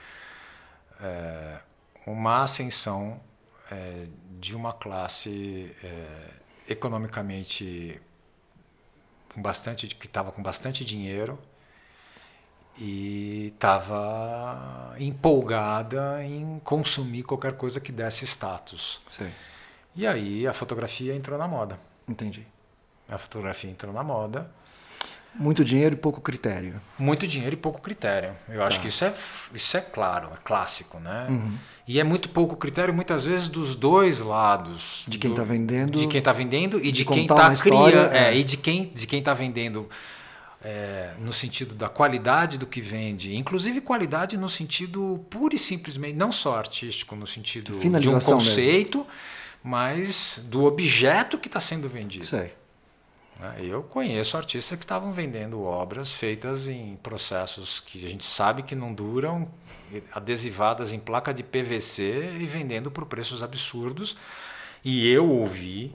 é, 1.01 1.59
uma 2.07 2.43
ascensão 2.43 3.21
é, 3.71 4.07
de 4.41 4.57
uma 4.57 4.73
classe 4.73 5.77
economicamente 6.67 8.01
com 9.35 9.43
bastante, 9.43 9.89
que 9.89 10.07
estava 10.07 10.33
com 10.33 10.43
bastante 10.43 10.85
dinheiro 10.87 11.39
e 12.79 13.53
estava 13.55 14.95
empolgada 14.99 16.25
em 16.25 16.61
consumir 16.61 17.25
qualquer 17.25 17.53
coisa 17.57 17.79
que 17.79 17.93
desse 17.93 18.25
status. 18.25 19.03
Sim. 19.09 19.31
E 19.99 20.07
aí 20.07 20.47
a 20.47 20.53
fotografia 20.53 21.13
entrou 21.13 21.37
na 21.37 21.49
moda. 21.49 21.77
Entendi. 22.09 22.47
A 23.09 23.19
fotografia 23.19 23.69
entrou 23.69 23.93
na 23.93 24.05
moda. 24.05 24.49
Muito 25.35 25.65
dinheiro 25.65 25.97
e 25.97 25.99
pouco 25.99 26.21
critério. 26.21 26.81
Muito 26.97 27.27
dinheiro 27.27 27.55
e 27.55 27.57
pouco 27.57 27.83
critério. 27.83 28.31
Eu 28.49 28.61
tá. 28.61 28.67
acho 28.67 28.81
que 28.81 28.87
isso 28.87 29.05
é, 29.05 29.13
isso 29.53 29.77
é 29.77 29.81
claro, 29.81 30.29
é 30.33 30.37
clássico, 30.45 31.01
né? 31.01 31.27
Uhum. 31.29 31.53
E 31.85 31.99
é 31.99 32.05
muito 32.05 32.29
pouco 32.29 32.55
critério, 32.55 32.95
muitas 32.95 33.25
vezes, 33.25 33.49
dos 33.49 33.75
dois 33.75 34.21
lados. 34.21 35.05
De 35.09 35.19
quem 35.19 35.33
está 35.33 35.43
vendendo. 35.43 35.99
De 35.99 36.07
quem 36.07 36.21
está 36.21 36.33
vendendo 36.33 36.79
e 36.79 36.93
de, 36.93 36.93
de 36.93 37.05
quem 37.05 37.23
está 37.23 37.57
criando. 37.57 38.15
É. 38.15 38.29
é, 38.29 38.37
e 38.37 38.45
de 38.45 38.57
quem 38.57 38.93
de 38.95 39.05
quem 39.05 39.19
está 39.19 39.35
vendendo 39.35 39.89
é, 40.63 41.11
no 41.19 41.33
sentido 41.33 41.75
da 41.75 41.89
qualidade 41.89 42.57
do 42.57 42.69
que 42.69 42.81
vende, 42.81 43.35
inclusive 43.35 43.81
qualidade 43.81 44.37
no 44.37 44.49
sentido 44.49 45.25
pura 45.29 45.57
e 45.57 45.59
simplesmente, 45.59 46.15
não 46.15 46.31
só 46.31 46.57
artístico, 46.57 47.17
no 47.17 47.27
sentido 47.27 47.81
de 47.81 48.09
um 48.09 48.21
conceito. 48.21 48.99
Mesmo 48.99 49.39
mas 49.63 50.41
do 50.45 50.65
objeto 50.65 51.39
que 51.39 51.49
está 51.49 51.61
sendo 51.61 51.89
vendido. 51.89 52.25
Sei. 52.25 52.53
Né? 53.39 53.59
Eu 53.61 53.83
conheço 53.83 54.37
artistas 54.37 54.79
que 54.79 54.85
estavam 54.85 55.13
vendendo 55.13 55.63
obras 55.63 56.13
feitas 56.13 56.69
em 56.69 56.97
processos 56.97 57.81
que 57.81 58.05
a 58.05 58.09
gente 58.09 58.27
sabe 58.27 58.63
que 58.63 58.75
não 58.75 58.93
duram, 58.93 59.49
adesivadas 60.13 60.93
em 60.93 60.99
placa 60.99 61.33
de 61.33 61.43
PVC 61.43 62.39
e 62.41 62.47
vendendo 62.47 62.91
por 62.91 63.07
preços 63.07 63.43
absurdos. 63.43 64.17
E 64.85 65.09
eu 65.09 65.29
ouvi 65.29 65.95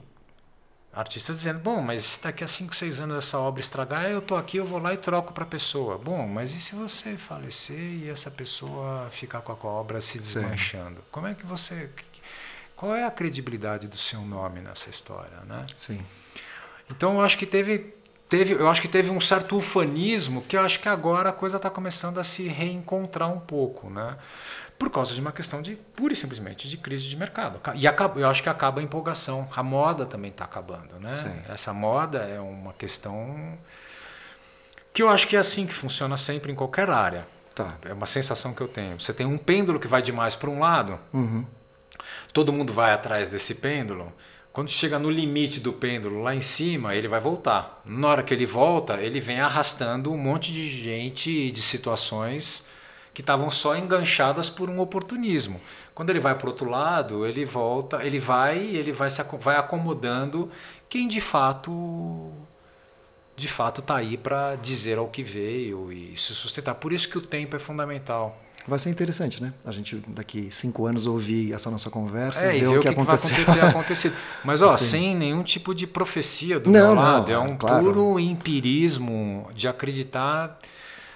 artistas 0.92 1.36
dizendo: 1.36 1.58
bom, 1.58 1.80
mas 1.80 2.18
daqui 2.22 2.44
a 2.44 2.46
5, 2.46 2.74
6 2.74 3.00
anos 3.00 3.16
essa 3.18 3.38
obra 3.38 3.60
estragar, 3.60 4.04
eu 4.06 4.20
estou 4.20 4.36
aqui, 4.36 4.56
eu 4.56 4.66
vou 4.66 4.78
lá 4.78 4.94
e 4.94 4.96
troco 4.96 5.32
para 5.32 5.44
a 5.44 5.46
pessoa. 5.46 5.98
Bom, 5.98 6.26
mas 6.26 6.54
e 6.54 6.60
se 6.60 6.74
você 6.74 7.16
falecer 7.16 7.78
e 7.78 8.08
essa 8.08 8.30
pessoa 8.30 9.08
ficar 9.10 9.40
com 9.40 9.52
a 9.52 9.70
obra 9.70 10.00
se 10.00 10.18
desmanchando? 10.18 10.96
Sim. 10.96 11.06
Como 11.10 11.26
é 11.26 11.34
que 11.34 11.44
você. 11.44 11.90
Qual 12.84 12.94
é 12.94 13.02
a 13.02 13.10
credibilidade 13.10 13.88
do 13.88 13.96
seu 13.96 14.20
nome 14.20 14.60
nessa 14.60 14.90
história, 14.90 15.38
né? 15.48 15.64
Sim. 15.74 16.04
Então 16.90 17.14
eu 17.14 17.22
acho 17.22 17.38
que 17.38 17.46
teve, 17.46 17.94
teve, 18.28 18.52
eu 18.52 18.68
acho 18.68 18.82
que 18.82 18.88
teve 18.88 19.08
um 19.08 19.18
certo 19.18 19.56
ufanismo 19.56 20.42
que 20.42 20.54
eu 20.54 20.60
acho 20.60 20.78
que 20.78 20.86
agora 20.86 21.30
a 21.30 21.32
coisa 21.32 21.56
está 21.56 21.70
começando 21.70 22.20
a 22.20 22.22
se 22.22 22.46
reencontrar 22.46 23.32
um 23.32 23.40
pouco, 23.40 23.88
né? 23.88 24.18
Por 24.78 24.90
causa 24.90 25.14
de 25.14 25.20
uma 25.22 25.32
questão 25.32 25.62
de 25.62 25.76
pura 25.76 26.12
e 26.12 26.16
simplesmente 26.16 26.68
de 26.68 26.76
crise 26.76 27.04
de 27.04 27.16
mercado. 27.16 27.58
E 27.74 27.88
acaba, 27.88 28.20
eu 28.20 28.28
acho 28.28 28.42
que 28.42 28.50
acaba 28.50 28.82
a 28.82 28.84
empolgação. 28.84 29.48
A 29.56 29.62
moda 29.62 30.04
também 30.04 30.30
está 30.30 30.44
acabando, 30.44 31.00
né? 31.00 31.14
Sim. 31.14 31.40
Essa 31.48 31.72
moda 31.72 32.18
é 32.18 32.38
uma 32.38 32.74
questão 32.74 33.58
que 34.92 35.02
eu 35.02 35.08
acho 35.08 35.26
que 35.26 35.36
é 35.36 35.38
assim 35.38 35.66
que 35.66 35.72
funciona 35.72 36.18
sempre 36.18 36.52
em 36.52 36.54
qualquer 36.54 36.90
área. 36.90 37.26
Tá. 37.54 37.78
É 37.82 37.94
uma 37.94 38.04
sensação 38.04 38.52
que 38.52 38.60
eu 38.60 38.68
tenho. 38.68 39.00
Você 39.00 39.14
tem 39.14 39.24
um 39.24 39.38
pêndulo 39.38 39.80
que 39.80 39.88
vai 39.88 40.02
demais 40.02 40.36
para 40.36 40.50
um 40.50 40.58
lado, 40.58 40.98
uhum. 41.14 41.46
Todo 42.32 42.52
mundo 42.52 42.72
vai 42.72 42.92
atrás 42.92 43.28
desse 43.28 43.54
pêndulo 43.54 44.12
quando 44.54 44.70
chega 44.70 45.00
no 45.00 45.10
limite 45.10 45.58
do 45.58 45.72
pêndulo 45.72 46.22
lá 46.22 46.32
em 46.32 46.40
cima, 46.40 46.94
ele 46.94 47.08
vai 47.08 47.18
voltar. 47.18 47.82
Na 47.84 48.06
hora 48.06 48.22
que 48.22 48.32
ele 48.32 48.46
volta, 48.46 49.02
ele 49.02 49.18
vem 49.18 49.40
arrastando 49.40 50.12
um 50.12 50.16
monte 50.16 50.52
de 50.52 50.70
gente 50.70 51.28
e 51.28 51.50
de 51.50 51.60
situações 51.60 52.64
que 53.12 53.20
estavam 53.20 53.50
só 53.50 53.76
enganchadas 53.76 54.48
por 54.48 54.70
um 54.70 54.78
oportunismo. 54.78 55.60
Quando 55.92 56.10
ele 56.10 56.20
vai 56.20 56.36
para 56.36 56.46
o 56.46 56.50
outro 56.50 56.70
lado, 56.70 57.26
ele 57.26 57.44
volta, 57.44 58.04
ele 58.04 58.20
vai, 58.20 58.58
ele 58.58 58.92
vai 58.92 59.10
se 59.10 59.20
vai 59.40 59.56
acomodando 59.56 60.48
quem 60.88 61.08
de 61.08 61.20
fato 61.20 62.32
de 63.34 63.48
fato 63.48 63.80
está 63.80 63.96
aí 63.96 64.16
para 64.16 64.54
dizer 64.54 64.98
ao 64.98 65.08
que 65.08 65.24
veio 65.24 65.90
e 65.90 66.16
se 66.16 66.32
sustentar. 66.32 66.76
Por 66.76 66.92
isso 66.92 67.08
que 67.08 67.18
o 67.18 67.22
tempo 67.22 67.56
é 67.56 67.58
fundamental. 67.58 68.43
Vai 68.66 68.78
ser 68.78 68.88
interessante, 68.88 69.42
né? 69.42 69.52
A 69.64 69.70
gente 69.70 70.02
daqui 70.08 70.48
cinco 70.50 70.86
anos 70.86 71.06
ouvir 71.06 71.52
essa 71.52 71.70
nossa 71.70 71.90
conversa 71.90 72.46
é, 72.46 72.56
e 72.56 72.60
ver, 72.60 72.68
ver 72.68 72.78
o 72.78 72.80
que, 72.80 72.88
que, 72.88 72.94
vai 72.94 73.68
acontecido. 73.68 74.14
Mas 74.42 74.62
ó, 74.62 74.70
assim. 74.70 74.86
sem 74.86 75.16
nenhum 75.16 75.42
tipo 75.42 75.74
de 75.74 75.86
profecia 75.86 76.58
do 76.58 76.70
não, 76.70 76.94
meu 76.94 76.94
lado, 76.94 77.30
não, 77.30 77.34
é 77.34 77.38
um 77.38 77.56
claro. 77.56 77.84
puro 77.84 78.18
empirismo 78.18 79.48
de 79.54 79.68
acreditar. 79.68 80.58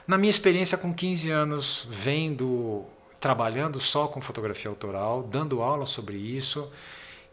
Na 0.07 0.19
minha 0.19 0.31
experiência 0.31 0.77
com 0.77 0.93
15 0.93 1.31
anos, 1.31 1.87
vendo, 1.91 2.85
trabalhando 3.19 3.81
só 3.81 4.07
com 4.09 4.21
fotografia 4.21 4.71
autoral, 4.71 5.23
dando 5.23 5.63
aula 5.63 5.87
sobre 5.87 6.17
isso, 6.17 6.71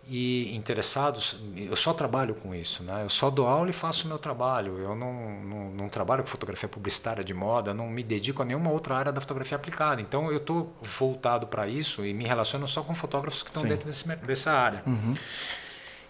e 0.08 0.56
interessados, 0.56 1.36
eu 1.56 1.76
só 1.76 1.92
trabalho 1.92 2.36
com 2.36 2.54
isso, 2.54 2.84
né? 2.84 3.04
Eu 3.04 3.10
só 3.10 3.32
dou 3.32 3.48
aula 3.48 3.72
e 3.72 3.74
faço 3.74 4.06
o 4.06 4.08
meu 4.08 4.20
trabalho. 4.20 4.78
Eu 4.78 4.96
não, 4.96 5.44
não, 5.44 5.72
não, 5.72 5.90
trabalho 5.90 6.22
com 6.22 6.30
fotografia 6.30 6.70
publicitária 6.70 7.24
de 7.24 7.34
moda, 7.34 7.74
não 7.74 7.90
me 7.90 8.04
dedico 8.04 8.44
a 8.44 8.46
nenhuma 8.46 8.70
outra 8.70 8.96
área 8.96 9.12
da 9.12 9.20
fotografia 9.20 9.56
aplicada. 9.56 10.02
Então 10.02 10.32
eu 10.32 10.38
estou 10.38 10.76
voltado 10.82 11.48
para 11.48 11.68
isso 11.68 12.06
e 12.06 12.14
me 12.14 12.24
relaciono 12.24 12.68
só 12.68 12.84
com 12.84 12.94
fotógrafos 12.94 13.42
que 13.42 13.50
estão 13.50 13.68
dentro 13.68 13.88
desse, 13.88 14.08
dessa 14.18 14.52
área. 14.52 14.84
Uhum. 14.86 15.16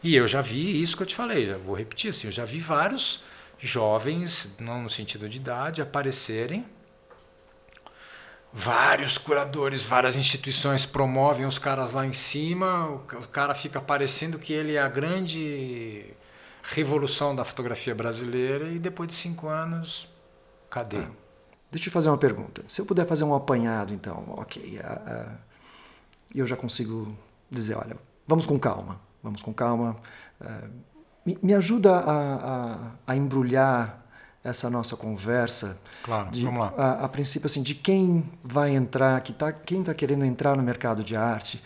E 0.04 0.14
eu 0.14 0.28
já 0.28 0.42
vi 0.42 0.82
isso 0.82 0.98
que 0.98 1.04
eu 1.04 1.08
te 1.08 1.16
falei, 1.16 1.48
já 1.48 1.58
vou 1.58 1.76
repetir 1.76 2.10
assim, 2.10 2.28
eu 2.28 2.34
já 2.34 2.44
vi 2.44 2.60
vários 2.60 3.24
jovens, 3.60 4.56
não 4.60 4.84
no 4.84 4.90
sentido 4.90 5.30
de 5.30 5.38
idade, 5.38 5.82
aparecerem 5.82 6.66
vários 8.58 9.18
curadores, 9.18 9.86
várias 9.86 10.16
instituições 10.16 10.86
promovem 10.86 11.46
os 11.46 11.60
caras 11.60 11.92
lá 11.92 12.06
em 12.06 12.14
cima, 12.14 12.88
o 12.90 13.28
cara 13.28 13.54
fica 13.54 13.82
parecendo 13.82 14.40
que 14.40 14.54
ele 14.54 14.76
é 14.76 14.82
a 14.82 14.88
grande 14.88 16.06
revolução 16.64 17.36
da 17.36 17.44
fotografia 17.44 17.94
brasileira 17.94 18.70
e 18.70 18.80
depois 18.80 19.10
de 19.10 19.14
cinco 19.14 19.50
anos, 19.50 20.08
cadê? 20.70 21.02
Tá. 21.02 21.12
Deixa 21.70 21.90
eu 21.90 21.92
fazer 21.92 22.08
uma 22.08 22.18
pergunta. 22.18 22.64
Se 22.70 22.80
eu 22.80 22.86
puder 22.86 23.06
fazer 23.06 23.26
um 23.26 23.36
apanhado, 23.36 23.94
então, 23.94 24.24
ok, 24.38 24.80
eu 26.34 26.48
já 26.48 26.56
consigo 26.56 27.14
dizer, 27.52 27.76
olha, 27.76 27.98
vamos 28.26 28.46
com 28.46 28.58
calma, 28.58 29.02
vamos 29.22 29.42
com 29.42 29.54
calma. 29.54 29.98
Uh, 30.40 30.70
me, 31.26 31.38
me, 31.44 31.54
ajuda 31.54 31.94
a, 31.94 32.36
a, 32.36 32.92
a 33.06 33.16
embrulhar 33.18 34.05
essa 34.46 34.70
nossa 34.70 34.96
conversa. 34.96 35.78
Claro, 36.04 36.30
de, 36.30 36.46
vamos 36.46 36.62
lá. 36.62 36.74
A, 36.78 37.06
a, 37.06 37.10
princípio, 37.10 37.48
assim, 37.48 37.64
de 37.64 37.74
quem 37.74 38.24
vai 38.44 38.76
entrar, 38.76 39.20
que 39.22 39.34
tá, 39.34 39.52
quem 39.52 39.80
está 39.82 39.94
querendo 39.94 40.24
entrar 40.24 40.56
no 40.56 40.62
mercado 40.62 41.04
de 41.04 41.16
arte, 41.16 41.62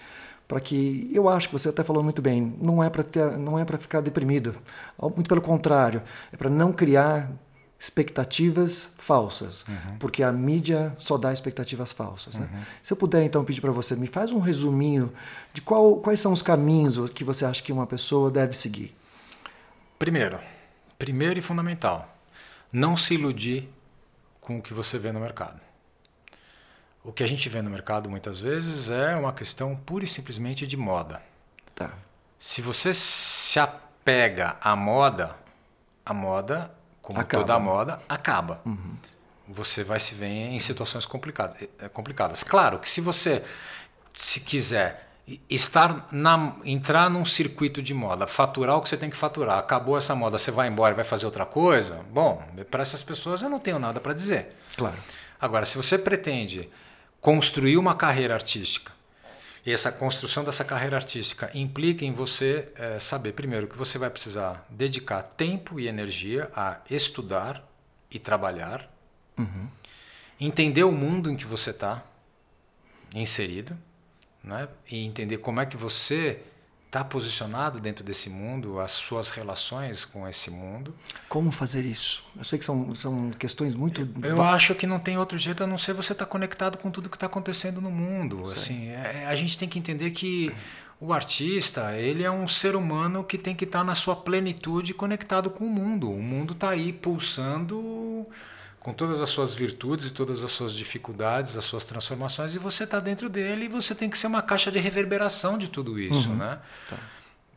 para 0.48 0.60
que 0.60 1.12
eu 1.13 1.28
acho 1.30 1.50
que 1.50 1.54
você 1.54 1.70
até 1.70 1.84
falou 1.84 2.02
muito 2.02 2.22
bem, 2.22 2.56
não 2.60 2.82
é 2.82 2.89
para 2.89 3.04
não 3.38 3.60
é 3.60 3.65
para 3.65 3.78
ficar 3.78 4.02
deprimido, 4.02 4.56
muito 5.15 5.28
pelo 5.28 5.42
contrário, 5.42 6.02
é 6.32 6.38
para 6.38 6.50
não 6.50 6.72
criar 6.72 7.30
expectativas 7.80 8.94
falsas, 8.98 9.63
uhum. 9.68 9.98
porque 10.00 10.22
a 10.22 10.32
mídia 10.32 10.94
só 10.98 11.18
dá 11.18 11.32
expectativas 11.32 11.94
falsas. 11.94 12.38
Né? 12.38 12.50
Uhum. 12.52 12.60
Se 12.82 12.92
eu 12.92 12.98
puder 12.98 13.24
então 13.24 13.44
pedir 13.46 13.62
para 13.62 13.72
você, 13.72 13.96
me 13.96 14.08
faz 14.08 14.32
um 14.32 14.39
resuminho 14.39 15.13
de 15.54 15.62
qual, 15.62 15.98
quais 15.98 16.20
são 16.20 16.34
os 16.34 16.42
caminhos 16.42 17.10
que 17.12 17.24
você 17.24 17.46
acha 17.46 17.62
que 17.62 17.72
uma 17.72 17.88
pessoa 17.88 18.30
deve 18.30 18.58
seguir. 18.58 18.94
Primeiro, 19.98 20.39
primeiro 20.98 21.39
e 21.39 21.42
fundamental, 21.42 22.19
não 22.72 22.96
se 22.96 23.14
iludir 23.14 23.70
com 24.40 24.58
o 24.58 24.62
que 24.62 24.74
você 24.74 24.98
vê 24.98 25.12
no 25.12 25.20
mercado. 25.20 25.60
O 27.04 27.12
que 27.12 27.24
a 27.24 27.28
gente 27.28 27.48
vê 27.50 27.62
no 27.62 27.70
mercado 27.70 28.10
muitas 28.10 28.40
vezes 28.40 28.90
é 28.90 29.16
uma 29.16 29.34
questão 29.34 29.76
pura 29.76 30.04
e 30.04 30.08
simplesmente 30.08 30.68
de 30.68 30.78
moda. 30.78 31.22
Tá. 31.74 31.92
Se 32.38 32.62
você 32.62 32.94
se 32.94 33.60
apega 33.60 34.58
à 34.62 34.76
moda, 34.76 35.36
a 36.06 36.14
moda, 36.14 36.72
como 37.02 37.20
acaba. 37.20 37.44
toda 37.44 37.56
a 37.56 37.60
moda, 37.60 38.00
acaba. 38.08 38.62
Uhum. 38.66 38.96
Você 39.48 39.84
vai 39.84 40.00
se 40.00 40.14
ver 40.14 40.28
em 40.28 40.60
situações 40.60 41.06
complicadas. 41.06 41.62
Eh, 41.80 41.90
complicadas. 41.90 42.44
Claro 42.44 42.80
que 42.80 42.88
se 42.88 43.02
você 43.02 43.44
se 44.14 44.42
quiser 44.42 45.09
estar 45.50 46.08
na, 46.12 46.56
entrar 46.63 47.10
num 47.10 47.26
circuito 47.26 47.82
de 47.82 47.94
moda, 47.94 48.26
faturar 48.26 48.78
o 48.78 48.82
que 48.82 48.89
você 48.89 48.98
tem 48.98 49.10
que 49.10 49.18
faturar, 49.18 49.60
acabou 49.60 49.98
essa 49.98 50.15
moda, 50.15 50.38
você 50.38 50.52
vai 50.52 50.68
embora 50.68 50.94
e 50.94 50.96
vai 50.96 51.06
fazer 51.06 51.26
outra 51.26 51.46
coisa, 51.46 52.04
bom, 52.12 52.44
para 52.72 52.82
essas 52.82 53.04
pessoas 53.04 53.42
eu 53.42 53.50
não 53.50 53.60
tenho 53.60 53.78
nada 53.78 54.00
para 54.00 54.13
dizer. 54.13 54.56
Claro. 54.78 54.98
Agora, 55.39 55.65
se 55.65 55.78
você 55.78 55.98
pretende 55.98 56.70
construir 57.22 57.78
uma 57.78 57.96
carreira 57.96 58.34
artística, 58.34 58.92
e 59.65 59.72
essa 59.72 59.92
construção 59.92 60.44
dessa 60.44 60.63
carreira 60.63 60.96
artística 60.96 61.52
implica 61.54 62.06
em 62.06 62.13
você 62.13 62.70
é, 62.76 63.00
saber, 63.00 63.34
primeiro, 63.34 63.68
que 63.68 63.78
você 63.78 63.98
vai 63.98 64.10
precisar 64.10 64.65
dedicar 64.70 65.22
tempo 65.22 65.80
e 65.80 65.88
energia 65.88 66.50
a 66.56 66.78
estudar 66.89 67.63
e 68.10 68.18
trabalhar, 68.18 68.89
uhum. 69.38 69.68
entender 70.39 70.84
o 70.84 70.92
mundo 70.92 71.30
em 71.30 71.36
que 71.36 71.46
você 71.46 71.72
está 71.72 72.02
inserido 73.13 73.78
né? 74.43 74.67
e 74.89 75.06
entender 75.06 75.38
como 75.38 75.60
é 75.62 75.65
que 75.65 75.78
você 75.78 76.39
está 76.89 77.04
posicionado 77.04 77.80
dentro 77.80 78.04
desse 78.04 78.32
mundo, 78.32 78.80
as 78.80 78.91
suas 78.91 79.30
relações 79.30 80.06
com 80.06 80.28
esse 80.28 80.49
mundo. 80.49 80.95
Como 81.28 81.52
fazer 81.52 81.86
isso? 81.86 82.23
Eu 82.36 82.43
sei 82.43 82.58
que 82.58 82.65
são, 82.65 82.95
são 82.95 83.30
questões 83.30 83.75
muito. 83.75 84.02
Eu, 84.23 84.38
eu 84.38 84.41
acho 84.41 84.73
que 84.73 84.88
não 84.88 84.99
tem 84.99 85.15
outro 85.15 85.38
jeito 85.38 85.63
a 85.63 85.67
não 85.67 85.78
ser 85.78 85.93
você 85.93 86.13
estar 86.13 86.25
tá 86.25 86.32
conectado 86.32 86.80
com 86.80 86.89
tudo 86.89 87.08
que 87.08 87.15
está 87.15 87.28
acontecendo 87.28 87.80
no 87.80 87.91
mundo. 87.91 88.41
Assim, 88.52 88.89
é, 88.89 89.25
a 89.28 89.36
gente 89.36 89.56
tem 89.56 89.69
que 89.69 89.78
entender 89.78 90.10
que 90.10 90.52
o 90.99 91.13
artista 91.13 91.95
ele 91.95 92.23
é 92.23 92.32
um 92.32 92.47
ser 92.47 92.75
humano 92.75 93.23
que 93.23 93.38
tem 93.38 93.56
que 93.56 93.65
estar 93.65 93.80
tá 93.80 93.86
na 93.86 93.93
sua 93.93 94.15
plenitude 94.15 94.91
conectado 94.91 95.52
com 95.52 95.65
o 95.65 95.69
mundo. 95.69 96.12
O 96.12 96.21
mundo 96.21 96.54
está 96.54 96.71
aí 96.71 96.91
pulsando 96.91 98.25
com 98.80 98.94
todas 98.94 99.22
as 99.22 99.30
suas 99.30 99.54
virtudes 99.54 100.08
e 100.08 100.13
todas 100.13 100.44
as 100.44 100.52
suas 100.52 100.74
dificuldades, 100.74 101.58
as 101.58 101.65
suas 101.65 101.84
transformações, 101.84 102.56
e 102.56 102.60
você 102.60 102.86
está 102.86 103.00
dentro 103.00 103.30
dele 103.30 103.65
e 103.65 103.68
você 103.68 103.94
tem 103.94 104.10
que 104.10 104.18
ser 104.18 104.28
uma 104.28 104.42
caixa 104.42 104.72
de 104.72 104.80
reverberação 104.80 105.58
de 105.58 105.68
tudo 105.68 106.00
isso. 106.00 106.30
Uhum. 106.30 106.38
Né? 106.38 106.60
Tá. 106.90 106.98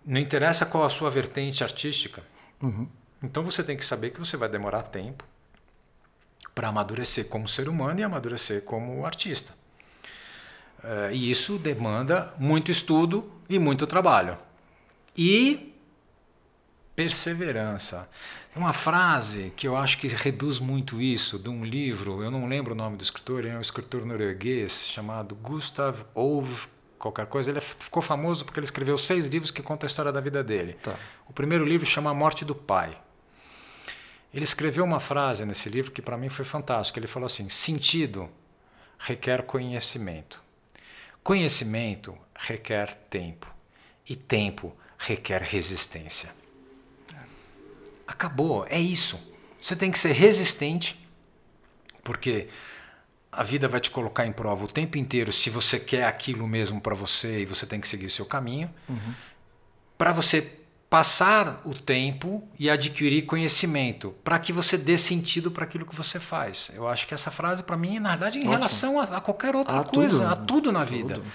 Não 0.04 0.20
interessa 0.20 0.66
qual 0.66 0.84
a 0.84 0.90
sua 0.90 1.10
vertente 1.10 1.62
artística. 1.62 2.22
Uhum. 2.60 2.88
Então 3.22 3.44
você 3.44 3.62
tem 3.62 3.76
que 3.76 3.84
saber 3.84 4.10
que 4.10 4.18
você 4.18 4.36
vai 4.36 4.48
demorar 4.48 4.82
tempo 4.82 5.24
para 6.54 6.68
amadurecer 6.68 7.28
como 7.28 7.46
ser 7.46 7.68
humano 7.68 8.00
e 8.00 8.02
amadurecer 8.02 8.62
como 8.62 9.06
artista. 9.06 9.54
Uh, 10.82 11.12
e 11.12 11.30
isso 11.30 11.56
demanda 11.58 12.34
muito 12.36 12.70
estudo 12.70 13.30
e 13.48 13.58
muito 13.58 13.86
trabalho. 13.86 14.36
E 15.16 15.72
perseverança. 16.96 18.08
Tem 18.52 18.62
uma 18.62 18.74
frase 18.74 19.50
que 19.56 19.66
eu 19.66 19.74
acho 19.74 19.96
que 19.96 20.08
reduz 20.08 20.58
muito 20.58 21.00
isso, 21.00 21.38
de 21.38 21.48
um 21.48 21.64
livro, 21.64 22.22
eu 22.22 22.30
não 22.30 22.46
lembro 22.46 22.74
o 22.74 22.76
nome 22.76 22.98
do 22.98 23.02
escritor, 23.02 23.46
é 23.46 23.56
um 23.56 23.62
escritor 23.62 24.04
norueguês 24.04 24.88
chamado 24.88 25.34
Gustav 25.34 26.02
Ove 26.14 26.68
qualquer 26.98 27.24
coisa. 27.24 27.50
Ele 27.50 27.62
ficou 27.62 28.02
famoso 28.02 28.44
porque 28.44 28.60
ele 28.60 28.66
escreveu 28.66 28.98
seis 28.98 29.26
livros 29.26 29.50
que 29.50 29.62
contam 29.62 29.86
a 29.86 29.88
história 29.88 30.12
da 30.12 30.20
vida 30.20 30.44
dele. 30.44 30.74
Tá. 30.74 30.94
O 31.26 31.32
primeiro 31.32 31.64
livro 31.64 31.86
chama 31.86 32.10
A 32.10 32.14
Morte 32.14 32.44
do 32.44 32.54
Pai. 32.54 32.94
Ele 34.34 34.44
escreveu 34.44 34.84
uma 34.84 35.00
frase 35.00 35.46
nesse 35.46 35.70
livro 35.70 35.90
que 35.90 36.02
para 36.02 36.18
mim 36.18 36.28
foi 36.28 36.44
fantástica. 36.44 36.98
Ele 36.98 37.06
falou 37.06 37.28
assim: 37.28 37.48
sentido 37.48 38.28
requer 38.98 39.44
conhecimento. 39.44 40.42
Conhecimento 41.24 42.14
requer 42.34 42.94
tempo. 43.08 43.46
E 44.06 44.14
tempo 44.14 44.76
requer 44.98 45.40
resistência. 45.40 46.41
Acabou, 48.06 48.66
é 48.68 48.80
isso. 48.80 49.20
Você 49.60 49.76
tem 49.76 49.90
que 49.90 49.98
ser 49.98 50.12
resistente, 50.12 50.98
porque 52.02 52.48
a 53.30 53.42
vida 53.42 53.68
vai 53.68 53.80
te 53.80 53.90
colocar 53.90 54.26
em 54.26 54.32
prova 54.32 54.64
o 54.64 54.68
tempo 54.68 54.98
inteiro 54.98 55.32
se 55.32 55.48
você 55.48 55.80
quer 55.80 56.04
aquilo 56.04 56.46
mesmo 56.46 56.80
para 56.80 56.94
você 56.94 57.40
e 57.40 57.46
você 57.46 57.64
tem 57.64 57.80
que 57.80 57.88
seguir 57.88 58.10
seu 58.10 58.26
caminho. 58.26 58.70
Uhum. 58.88 59.14
Para 59.96 60.12
você 60.12 60.58
passar 60.90 61.62
o 61.64 61.72
tempo 61.72 62.46
e 62.58 62.68
adquirir 62.68 63.22
conhecimento 63.22 64.14
para 64.22 64.38
que 64.38 64.52
você 64.52 64.76
dê 64.76 64.98
sentido 64.98 65.50
para 65.50 65.64
aquilo 65.64 65.86
que 65.86 65.96
você 65.96 66.20
faz. 66.20 66.70
Eu 66.74 66.86
acho 66.86 67.06
que 67.06 67.14
essa 67.14 67.30
frase 67.30 67.62
para 67.62 67.78
mim, 67.78 67.98
na 67.98 68.10
verdade, 68.10 68.36
em 68.36 68.42
Ótimo. 68.42 68.56
relação 68.56 69.00
a, 69.00 69.04
a, 69.04 69.20
qualquer 69.22 69.56
outra 69.56 69.80
a 69.80 69.84
coisa, 69.84 70.18
tudo. 70.18 70.32
a 70.32 70.36
tudo 70.36 70.72
na 70.72 70.84
vida. 70.84 71.14
Tudo. 71.14 71.26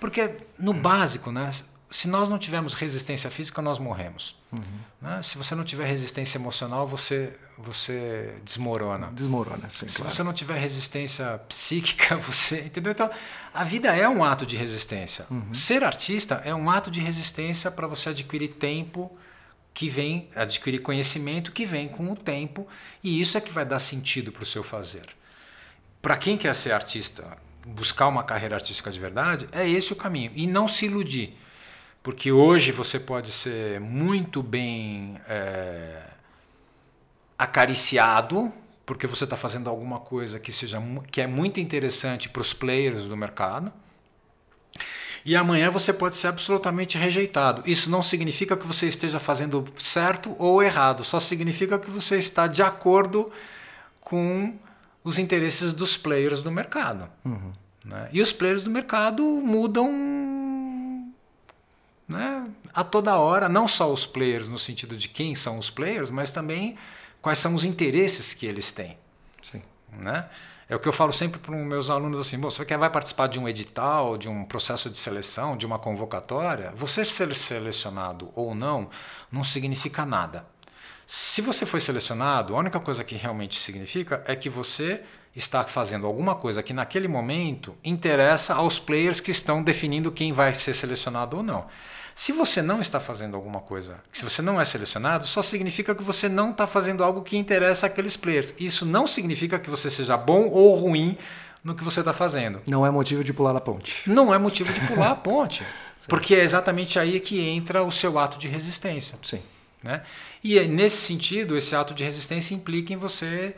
Porque 0.00 0.34
no 0.58 0.74
básico, 0.74 1.30
né, 1.30 1.48
se 1.88 2.08
nós 2.08 2.28
não 2.28 2.38
tivermos 2.38 2.74
resistência 2.74 3.30
física, 3.30 3.62
nós 3.62 3.78
morremos. 3.78 4.36
Uhum. 4.52 4.60
Né? 5.00 5.22
Se 5.22 5.38
você 5.38 5.54
não 5.54 5.64
tiver 5.64 5.86
resistência 5.86 6.38
emocional, 6.38 6.86
você 6.86 7.32
você 7.58 8.34
desmorona. 8.44 9.10
Desmorona, 9.12 9.70
sim. 9.70 9.88
Se 9.88 9.96
claro. 9.96 10.10
você 10.10 10.22
não 10.22 10.32
tiver 10.32 10.58
resistência 10.58 11.38
psíquica, 11.48 12.16
você. 12.18 12.60
Entendeu? 12.60 12.92
Então, 12.92 13.10
a 13.54 13.64
vida 13.64 13.94
é 13.96 14.06
um 14.08 14.22
ato 14.22 14.44
de 14.44 14.56
resistência. 14.56 15.26
Uhum. 15.30 15.54
Ser 15.54 15.82
artista 15.82 16.42
é 16.44 16.54
um 16.54 16.68
ato 16.68 16.90
de 16.90 17.00
resistência 17.00 17.70
para 17.70 17.86
você 17.86 18.10
adquirir 18.10 18.48
tempo 18.48 19.16
que 19.72 19.88
vem, 19.88 20.28
adquirir 20.34 20.80
conhecimento 20.80 21.52
que 21.52 21.66
vem 21.66 21.86
com 21.86 22.10
o 22.10 22.16
tempo, 22.16 22.66
e 23.02 23.20
isso 23.20 23.36
é 23.36 23.40
que 23.42 23.52
vai 23.52 23.64
dar 23.64 23.78
sentido 23.78 24.32
para 24.32 24.42
o 24.42 24.46
seu 24.46 24.62
fazer. 24.62 25.06
Para 26.00 26.16
quem 26.16 26.36
quer 26.38 26.54
ser 26.54 26.72
artista, 26.72 27.36
buscar 27.66 28.08
uma 28.08 28.22
carreira 28.22 28.56
artística 28.56 28.90
de 28.90 28.98
verdade, 28.98 29.48
é 29.52 29.68
esse 29.68 29.92
o 29.92 29.96
caminho. 29.96 30.32
E 30.34 30.46
não 30.46 30.66
se 30.66 30.86
iludir. 30.86 31.36
Porque 32.06 32.30
hoje 32.30 32.70
você 32.70 33.00
pode 33.00 33.32
ser 33.32 33.80
muito 33.80 34.40
bem. 34.40 35.18
É, 35.28 36.04
acariciado 37.36 38.52
porque 38.86 39.08
você 39.08 39.24
está 39.24 39.36
fazendo 39.36 39.68
alguma 39.68 39.98
coisa 39.98 40.38
que 40.38 40.52
seja 40.52 40.80
que 41.10 41.20
é 41.20 41.26
muito 41.26 41.58
interessante 41.58 42.28
para 42.28 42.40
os 42.40 42.52
players 42.52 43.08
do 43.08 43.16
mercado. 43.16 43.72
E 45.24 45.34
amanhã 45.34 45.68
você 45.68 45.92
pode 45.92 46.14
ser 46.14 46.28
absolutamente 46.28 46.96
rejeitado. 46.96 47.68
Isso 47.68 47.90
não 47.90 48.04
significa 48.04 48.56
que 48.56 48.64
você 48.64 48.86
esteja 48.86 49.18
fazendo 49.18 49.66
certo 49.76 50.36
ou 50.38 50.62
errado, 50.62 51.02
só 51.02 51.18
significa 51.18 51.76
que 51.76 51.90
você 51.90 52.18
está 52.18 52.46
de 52.46 52.62
acordo 52.62 53.32
com 54.00 54.54
os 55.02 55.18
interesses 55.18 55.72
dos 55.72 55.96
players 55.96 56.40
do 56.40 56.52
mercado. 56.52 57.10
Uhum. 57.24 57.52
Né? 57.84 58.08
E 58.12 58.22
os 58.22 58.30
players 58.30 58.62
do 58.62 58.70
mercado 58.70 59.24
mudam 59.24 60.45
né, 62.08 62.48
a 62.72 62.84
toda 62.84 63.16
hora, 63.16 63.48
não 63.48 63.66
só 63.66 63.92
os 63.92 64.06
players 64.06 64.48
no 64.48 64.58
sentido 64.58 64.96
de 64.96 65.08
quem 65.08 65.34
são 65.34 65.58
os 65.58 65.70
players, 65.70 66.10
mas 66.10 66.30
também 66.30 66.76
quais 67.20 67.38
são 67.38 67.54
os 67.54 67.64
interesses 67.64 68.32
que 68.32 68.46
eles 68.46 68.70
têm. 68.70 68.96
Sim. 69.42 69.62
Né? 69.92 70.28
É 70.68 70.74
o 70.74 70.80
que 70.80 70.88
eu 70.88 70.92
falo 70.92 71.12
sempre 71.12 71.38
para 71.38 71.54
os 71.54 71.64
meus 71.64 71.90
alunos 71.90 72.20
assim: 72.20 72.38
você 72.38 72.64
quer 72.64 72.76
vai 72.76 72.90
participar 72.90 73.28
de 73.28 73.38
um 73.38 73.48
edital, 73.48 74.18
de 74.18 74.28
um 74.28 74.44
processo 74.44 74.90
de 74.90 74.98
seleção, 74.98 75.56
de 75.56 75.64
uma 75.64 75.78
convocatória? 75.78 76.72
Você 76.74 77.04
ser 77.04 77.34
selecionado 77.36 78.30
ou 78.34 78.54
não 78.54 78.90
não 79.30 79.44
significa 79.44 80.04
nada. 80.04 80.44
Se 81.06 81.40
você 81.40 81.64
foi 81.64 81.80
selecionado, 81.80 82.56
a 82.56 82.58
única 82.58 82.80
coisa 82.80 83.04
que 83.04 83.14
realmente 83.14 83.60
significa 83.60 84.24
é 84.26 84.34
que 84.34 84.50
você 84.50 85.04
está 85.36 85.62
fazendo 85.64 86.06
alguma 86.06 86.34
coisa 86.34 86.62
que 86.62 86.72
naquele 86.72 87.06
momento 87.06 87.76
interessa 87.84 88.54
aos 88.54 88.78
players 88.78 89.20
que 89.20 89.30
estão 89.30 89.62
definindo 89.62 90.10
quem 90.10 90.32
vai 90.32 90.54
ser 90.54 90.72
selecionado 90.72 91.36
ou 91.36 91.42
não. 91.42 91.66
Se 92.14 92.32
você 92.32 92.62
não 92.62 92.80
está 92.80 92.98
fazendo 92.98 93.36
alguma 93.36 93.60
coisa, 93.60 93.98
se 94.10 94.24
você 94.24 94.40
não 94.40 94.58
é 94.58 94.64
selecionado, 94.64 95.26
só 95.26 95.42
significa 95.42 95.94
que 95.94 96.02
você 96.02 96.30
não 96.30 96.52
está 96.52 96.66
fazendo 96.66 97.04
algo 97.04 97.20
que 97.20 97.36
interessa 97.36 97.86
àqueles 97.86 98.16
players. 98.16 98.54
Isso 98.58 98.86
não 98.86 99.06
significa 99.06 99.58
que 99.58 99.68
você 99.68 99.90
seja 99.90 100.16
bom 100.16 100.48
ou 100.48 100.74
ruim 100.76 101.18
no 101.62 101.74
que 101.74 101.84
você 101.84 102.00
está 102.00 102.14
fazendo. 102.14 102.62
Não 102.66 102.86
é 102.86 102.90
motivo 102.90 103.22
de 103.22 103.34
pular 103.34 103.54
a 103.54 103.60
ponte. 103.60 104.08
Não 104.08 104.32
é 104.32 104.38
motivo 104.38 104.72
de 104.72 104.80
pular 104.80 105.10
a 105.10 105.14
ponte. 105.14 105.62
porque 106.08 106.34
é 106.34 106.42
exatamente 106.42 106.98
aí 106.98 107.20
que 107.20 107.38
entra 107.40 107.82
o 107.82 107.92
seu 107.92 108.18
ato 108.18 108.38
de 108.38 108.48
resistência. 108.48 109.18
Sim. 109.22 109.42
Né? 109.82 110.00
E 110.42 110.58
é 110.58 110.66
nesse 110.66 110.96
sentido, 110.96 111.54
esse 111.54 111.76
ato 111.76 111.92
de 111.92 112.02
resistência 112.02 112.54
implica 112.54 112.94
em 112.94 112.96
você 112.96 113.54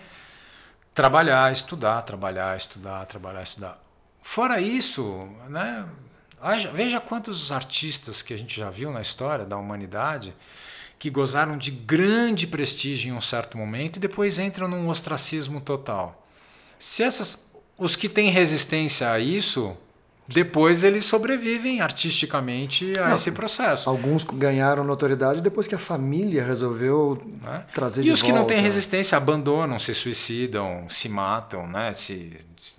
trabalhar, 0.99 1.53
estudar, 1.53 2.03
trabalhar, 2.03 2.57
estudar, 2.57 3.07
trabalhar, 3.07 3.42
estudar. 3.44 3.80
Fora 4.20 4.61
isso, 4.61 5.28
né, 5.49 5.86
Veja 6.74 6.99
quantos 7.01 7.53
artistas 7.53 8.20
que 8.20 8.34
a 8.34 8.36
gente 8.36 8.59
já 8.59 8.68
viu 8.68 8.90
na 8.90 9.01
história 9.01 9.44
da 9.44 9.57
humanidade 9.57 10.34
que 10.99 11.09
gozaram 11.09 11.57
de 11.57 11.70
grande 11.70 12.49
prestígio 12.49 13.11
em 13.11 13.16
um 13.16 13.20
certo 13.20 13.57
momento 13.57 13.96
e 13.96 14.01
depois 14.01 14.40
entram 14.40 14.66
num 14.66 14.88
ostracismo 14.88 15.61
total. 15.61 16.26
Se 16.80 17.05
essas, 17.05 17.49
os 17.76 17.94
que 17.94 18.09
têm 18.09 18.30
resistência 18.30 19.09
a 19.12 19.20
isso, 19.20 19.76
depois 20.29 20.85
eles 20.85 21.07
sobrevivem 21.07 21.81
artisticamente 21.81 22.93
a 22.99 23.09
Não, 23.09 23.16
esse 23.16 23.33
processo. 23.33 23.89
Alguns 23.89 24.24
ganharam 24.24 24.85
notoriedade 24.85 25.41
depois 25.41 25.66
que 25.66 25.74
a 25.74 25.79
família 25.79 26.45
resolveu 26.45 27.22
né? 27.43 27.64
trazer 27.74 28.03
e 28.03 28.05
de 28.05 28.11
volta. 28.11 28.11
E 28.11 28.12
os 28.12 28.22
que 28.22 28.33
não 28.33 28.45
têm 28.45 28.61
resistência 28.61 29.16
abandonam, 29.16 29.79
se 29.79 29.95
suicidam, 29.95 30.87
se 30.91 31.09
matam, 31.09 31.66
né? 31.66 31.95
se, 31.95 32.37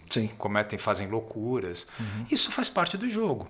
Sim. 0.09 0.29
cometem, 0.37 0.77
fazem 0.77 1.07
loucuras. 1.07 1.87
Uhum. 1.99 2.25
Isso 2.29 2.51
faz 2.51 2.69
parte 2.69 2.97
do 2.97 3.07
jogo. 3.07 3.47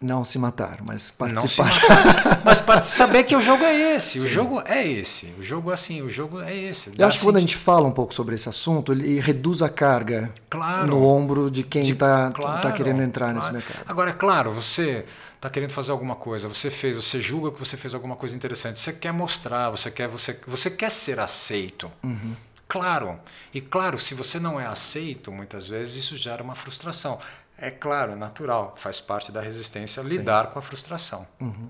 Não 0.00 0.24
se 0.24 0.38
matar, 0.38 0.78
mas 0.82 1.10
participar. 1.10 1.66
Matar, 1.66 2.42
mas 2.66 2.86
saber 2.86 3.24
que 3.24 3.36
o 3.36 3.40
jogo 3.40 3.62
é 3.64 3.96
esse. 3.96 4.18
Sim. 4.18 4.24
O 4.24 4.28
jogo 4.28 4.62
é 4.64 4.86
esse. 4.86 5.34
O 5.38 5.42
jogo 5.42 5.70
assim, 5.70 6.00
o 6.00 6.08
jogo 6.08 6.40
é 6.40 6.56
esse. 6.56 6.90
Eu 6.96 7.06
acho 7.06 7.18
que 7.18 7.24
quando 7.24 7.36
a 7.36 7.40
gente 7.40 7.54
fala 7.54 7.86
um 7.86 7.92
pouco 7.92 8.14
sobre 8.14 8.34
esse 8.34 8.48
assunto, 8.48 8.92
ele 8.92 9.20
reduz 9.20 9.60
a 9.60 9.68
carga 9.68 10.32
claro, 10.48 10.86
no 10.86 11.04
ombro 11.04 11.50
de 11.50 11.62
quem 11.62 11.82
está 11.82 12.30
claro, 12.30 12.62
tá 12.62 12.72
querendo 12.72 13.02
entrar 13.02 13.26
claro. 13.26 13.38
nesse 13.40 13.52
mercado. 13.52 13.84
Agora, 13.86 14.08
é 14.08 14.14
claro, 14.14 14.52
você 14.52 15.04
está 15.36 15.50
querendo 15.50 15.72
fazer 15.72 15.92
alguma 15.92 16.16
coisa, 16.16 16.48
você 16.48 16.70
fez, 16.70 16.96
você 16.96 17.20
julga 17.20 17.50
que 17.50 17.58
você 17.58 17.76
fez 17.76 17.94
alguma 17.94 18.16
coisa 18.16 18.34
interessante, 18.34 18.80
você 18.80 18.94
quer 18.94 19.12
mostrar, 19.12 19.68
você 19.68 19.90
quer, 19.90 20.08
você, 20.08 20.38
você 20.46 20.70
quer 20.70 20.90
ser 20.90 21.20
aceito. 21.20 21.92
Uhum. 22.02 22.34
Claro. 22.70 23.18
E 23.52 23.60
claro, 23.60 23.98
se 23.98 24.14
você 24.14 24.38
não 24.38 24.60
é 24.60 24.64
aceito, 24.64 25.32
muitas 25.32 25.68
vezes 25.68 25.96
isso 25.96 26.16
gera 26.16 26.40
uma 26.40 26.54
frustração. 26.54 27.18
É 27.60 27.70
claro, 27.70 28.12
é 28.12 28.16
natural, 28.16 28.74
faz 28.76 29.00
parte 29.00 29.30
da 29.30 29.40
resistência 29.42 30.00
lidar 30.00 30.46
Sim. 30.46 30.52
com 30.52 30.58
a 30.58 30.62
frustração. 30.62 31.26
Uhum. 31.38 31.68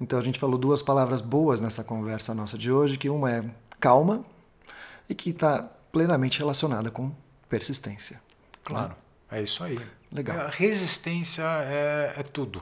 Então 0.00 0.18
a 0.18 0.22
gente 0.22 0.38
falou 0.38 0.56
duas 0.56 0.82
palavras 0.82 1.20
boas 1.20 1.60
nessa 1.60 1.82
conversa 1.82 2.32
nossa 2.32 2.56
de 2.56 2.70
hoje, 2.70 2.96
que 2.96 3.10
uma 3.10 3.30
é 3.30 3.44
calma 3.80 4.24
e 5.08 5.14
que 5.14 5.30
está 5.30 5.68
plenamente 5.90 6.38
relacionada 6.38 6.90
com 6.90 7.12
persistência. 7.48 8.20
Claro, 8.62 8.90
né? 9.30 9.38
é 9.38 9.42
isso 9.42 9.64
aí. 9.64 9.80
Legal. 10.12 10.46
A 10.46 10.48
resistência 10.48 11.42
é, 11.42 12.14
é 12.16 12.22
tudo. 12.22 12.60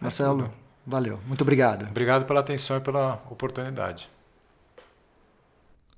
É 0.00 0.04
Marcelo, 0.04 0.44
tudo. 0.44 0.54
valeu. 0.86 1.20
Muito 1.26 1.42
obrigado. 1.42 1.88
Obrigado 1.88 2.24
pela 2.26 2.40
atenção 2.40 2.76
e 2.76 2.80
pela 2.80 3.22
oportunidade. 3.28 4.08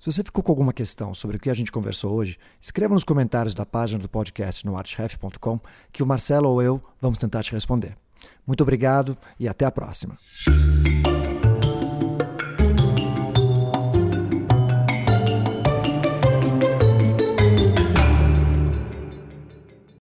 Se 0.03 0.11
você 0.11 0.25
ficou 0.25 0.43
com 0.43 0.51
alguma 0.51 0.73
questão 0.73 1.15
sobre 1.15 1.37
o 1.37 1.39
que 1.39 1.49
a 1.49 1.55
gente 1.55 1.71
conversou 1.71 2.13
hoje, 2.13 2.37
escreva 2.61 2.93
nos 2.93 3.05
comentários 3.05 3.55
da 3.55 3.65
página 3.65 4.01
do 4.01 4.09
podcast 4.09 4.67
no 4.67 4.77
artchef.com 4.77 5.61
que 5.93 6.03
o 6.03 6.07
Marcelo 6.07 6.49
ou 6.49 6.61
eu 6.61 6.83
vamos 7.01 7.21
tentar 7.21 7.45
te 7.45 7.53
responder. 7.53 7.97
Muito 8.45 8.63
obrigado 8.63 9.17
e 9.39 9.47
até 9.47 9.65
a 9.65 9.71
próxima. 9.71 10.19